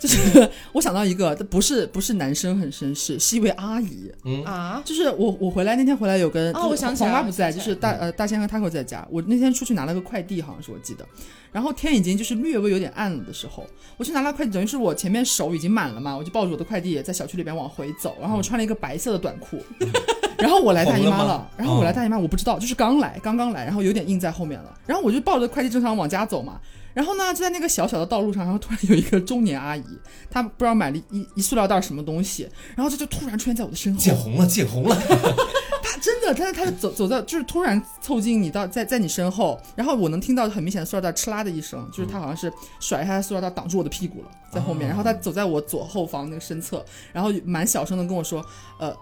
[0.00, 4.10] 就是我想到一个，不是不是男生很绅士，是一位阿姨。
[4.24, 9.06] 嗯啊，就是我我回来那天回来有跟哦，我想黄瓜不在，就是大呃大仙和 taco 在家。
[9.10, 11.06] 我那天出去拿了个快递，好像是我记得。
[11.52, 13.66] 然后天已经就是略微有点暗了的时候，
[13.98, 18.16] 我去拿了快递，等于是我前面手已经满了嘛，我就抱着我的快递在小区里边往回走。
[18.20, 19.62] 然后我穿了一个白色的短裤，
[20.38, 21.50] 然后我来大姨妈了。
[21.58, 24.78] 然后我来大姨妈，我不知道，就是刚来刚刚来，然后有点硬在后面了。
[24.86, 26.58] 然后我就抱着快递正常往家走嘛。
[26.92, 29.84] 然后呢，就在那个小小的道路上，然后突然有一个中年阿姨，
[30.30, 34.96] 她不知道买了一一塑料袋什么东西，然后她就突然出现在我的身后，见红了，见红了。
[35.82, 48.44] 她真的，她就走走到，就是突然凑近你到在在你身后，然后我能听到很明显的塑料袋哧啦的一声，就是她好像是甩下塑料袋挡住我的屁股了，在后面，然后她走在我左后方那个身侧，然后蛮小声的跟我说，
[48.78, 48.94] 呃。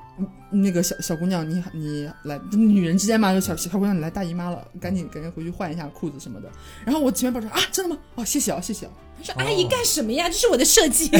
[0.50, 6.50] 那个小小姑娘，你你来，女人之间嘛，就小小姑娘，你来大姨妈了，赶紧赶紧回去换一下裤子什么的。
[6.84, 8.00] 然后我前面抱着啊，真的吗？
[8.14, 8.92] 哦，谢谢啊，谢谢啊。
[9.22, 10.28] 说阿姨干什么呀？
[10.28, 11.08] 这是我的设计。
[11.12, 11.18] 我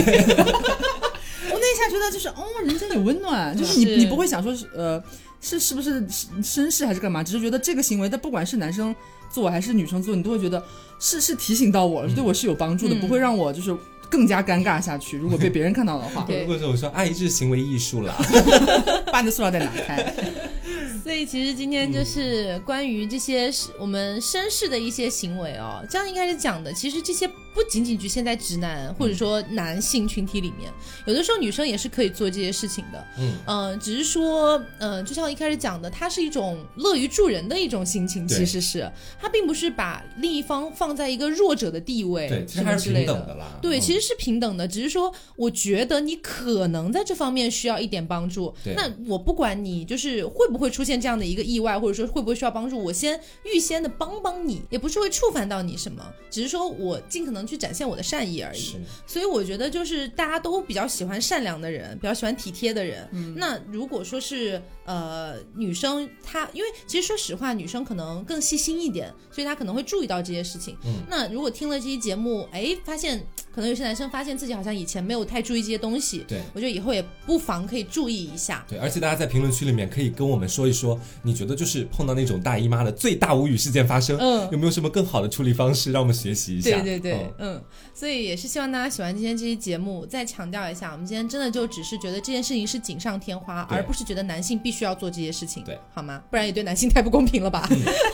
[1.59, 5.03] 那一下觉得就是哦，人间有温暖，就是你你不会想说是呃
[5.41, 6.07] 是是不是
[6.43, 8.95] 绅士还是干嘛，只是觉得这个行为，但不管是男生
[9.31, 10.63] 做还是女生做，你都会觉得
[10.99, 13.77] 是是提醒到我了，对我是有帮助的，不会让我就是。
[14.11, 15.17] 更加尴尬下去。
[15.17, 18.15] 如果被别人看到的话，如果说我说阿姨这是行为艺术了，
[19.13, 20.15] 把你的塑料袋拿开。
[21.03, 27.29] 所以其实今天就是关于这些我们绅士的一些行为哦，这样一开始讲的，其实这些。
[27.55, 30.71] 不仅仅局限在直男或者说男性群体里面，
[31.07, 33.05] 有的时候女生也是可以做这些事情的。
[33.19, 38.89] 嗯嗯，只是说，嗯，就像一开始讲的，它是一种乐于助人的一种心情，其实是
[39.21, 43.47] 它并不是把另一方放在一个弱者的地位，对，其实还是平等的啦。
[43.61, 48.55] 对，其实是平等的，只是说，我觉得你可能在这方面需要一点帮助。
[48.77, 57.49] 那我不管你就是会不会出现这样的一个意外，或者说会不会需要帮助，我先预先的帮帮你，也不是会触犯到你什么，只是说我尽可能。
[57.49, 58.77] 去展现我的善意而已，
[59.07, 63.09] 所以我觉得就是大家都比较喜欢善良的人，比较喜欢体贴的人。
[63.37, 70.77] 那如果说是呃女生，她因为其实说实话，女生可能更细心一点，所以她可能会注意到这些事情。
[71.09, 73.25] 那如果听了这期节目，哎，发现。
[73.51, 78.63] 可能有些男生发现自己好像以前没有太注意这些东西，对我觉得以后也不妨可以注意一下。
[78.69, 86.83] 对，而且大家在评论区里面可以跟我们说一说，你觉得就是碰到那种大姨妈的最大无语事件发生，嗯，有没有什么更好的处理方式，让我们学习一下？
[86.83, 87.63] 对对对，嗯，
[87.95, 90.05] 所以也是希望大家喜欢今天这期节目。
[90.05, 96.23] 再强调一下，我们今天真的就只是觉得这件事情是锦上添花，而不是觉得男性必须要做这些事情，对，好吗？
[96.31, 97.67] 不然也对男性太不公平了吧？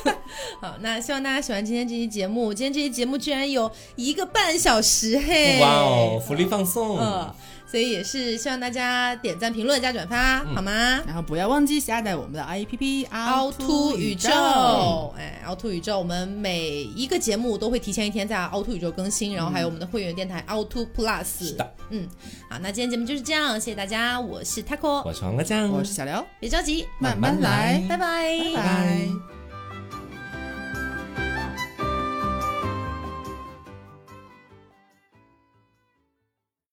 [0.60, 2.52] 好，那希望大家喜欢今天这期节目。
[2.52, 6.22] 今天这期节目居然有一个半小时，嘿，哇哦！
[6.24, 7.34] 福利放送，嗯，
[7.66, 10.72] 所以也是希望大家点赞、评论、加转发，好吗？
[11.06, 14.30] 然后不要忘记下载我们的 A P P 凹凸宇宙。
[15.16, 21.48] 哎，凹凸宇宙，我们每一个节目都会提前一天在凹凸宇宙更新，然后还有我们的会员电台凹凸 Plus。
[21.48, 22.08] 是的，嗯，
[22.48, 29.33] 好，那今天节目就是这样，谢谢大家，我是 Taco，我是黄瓜酱，我是小刘，别着急，慢慢来，拜拜，拜拜。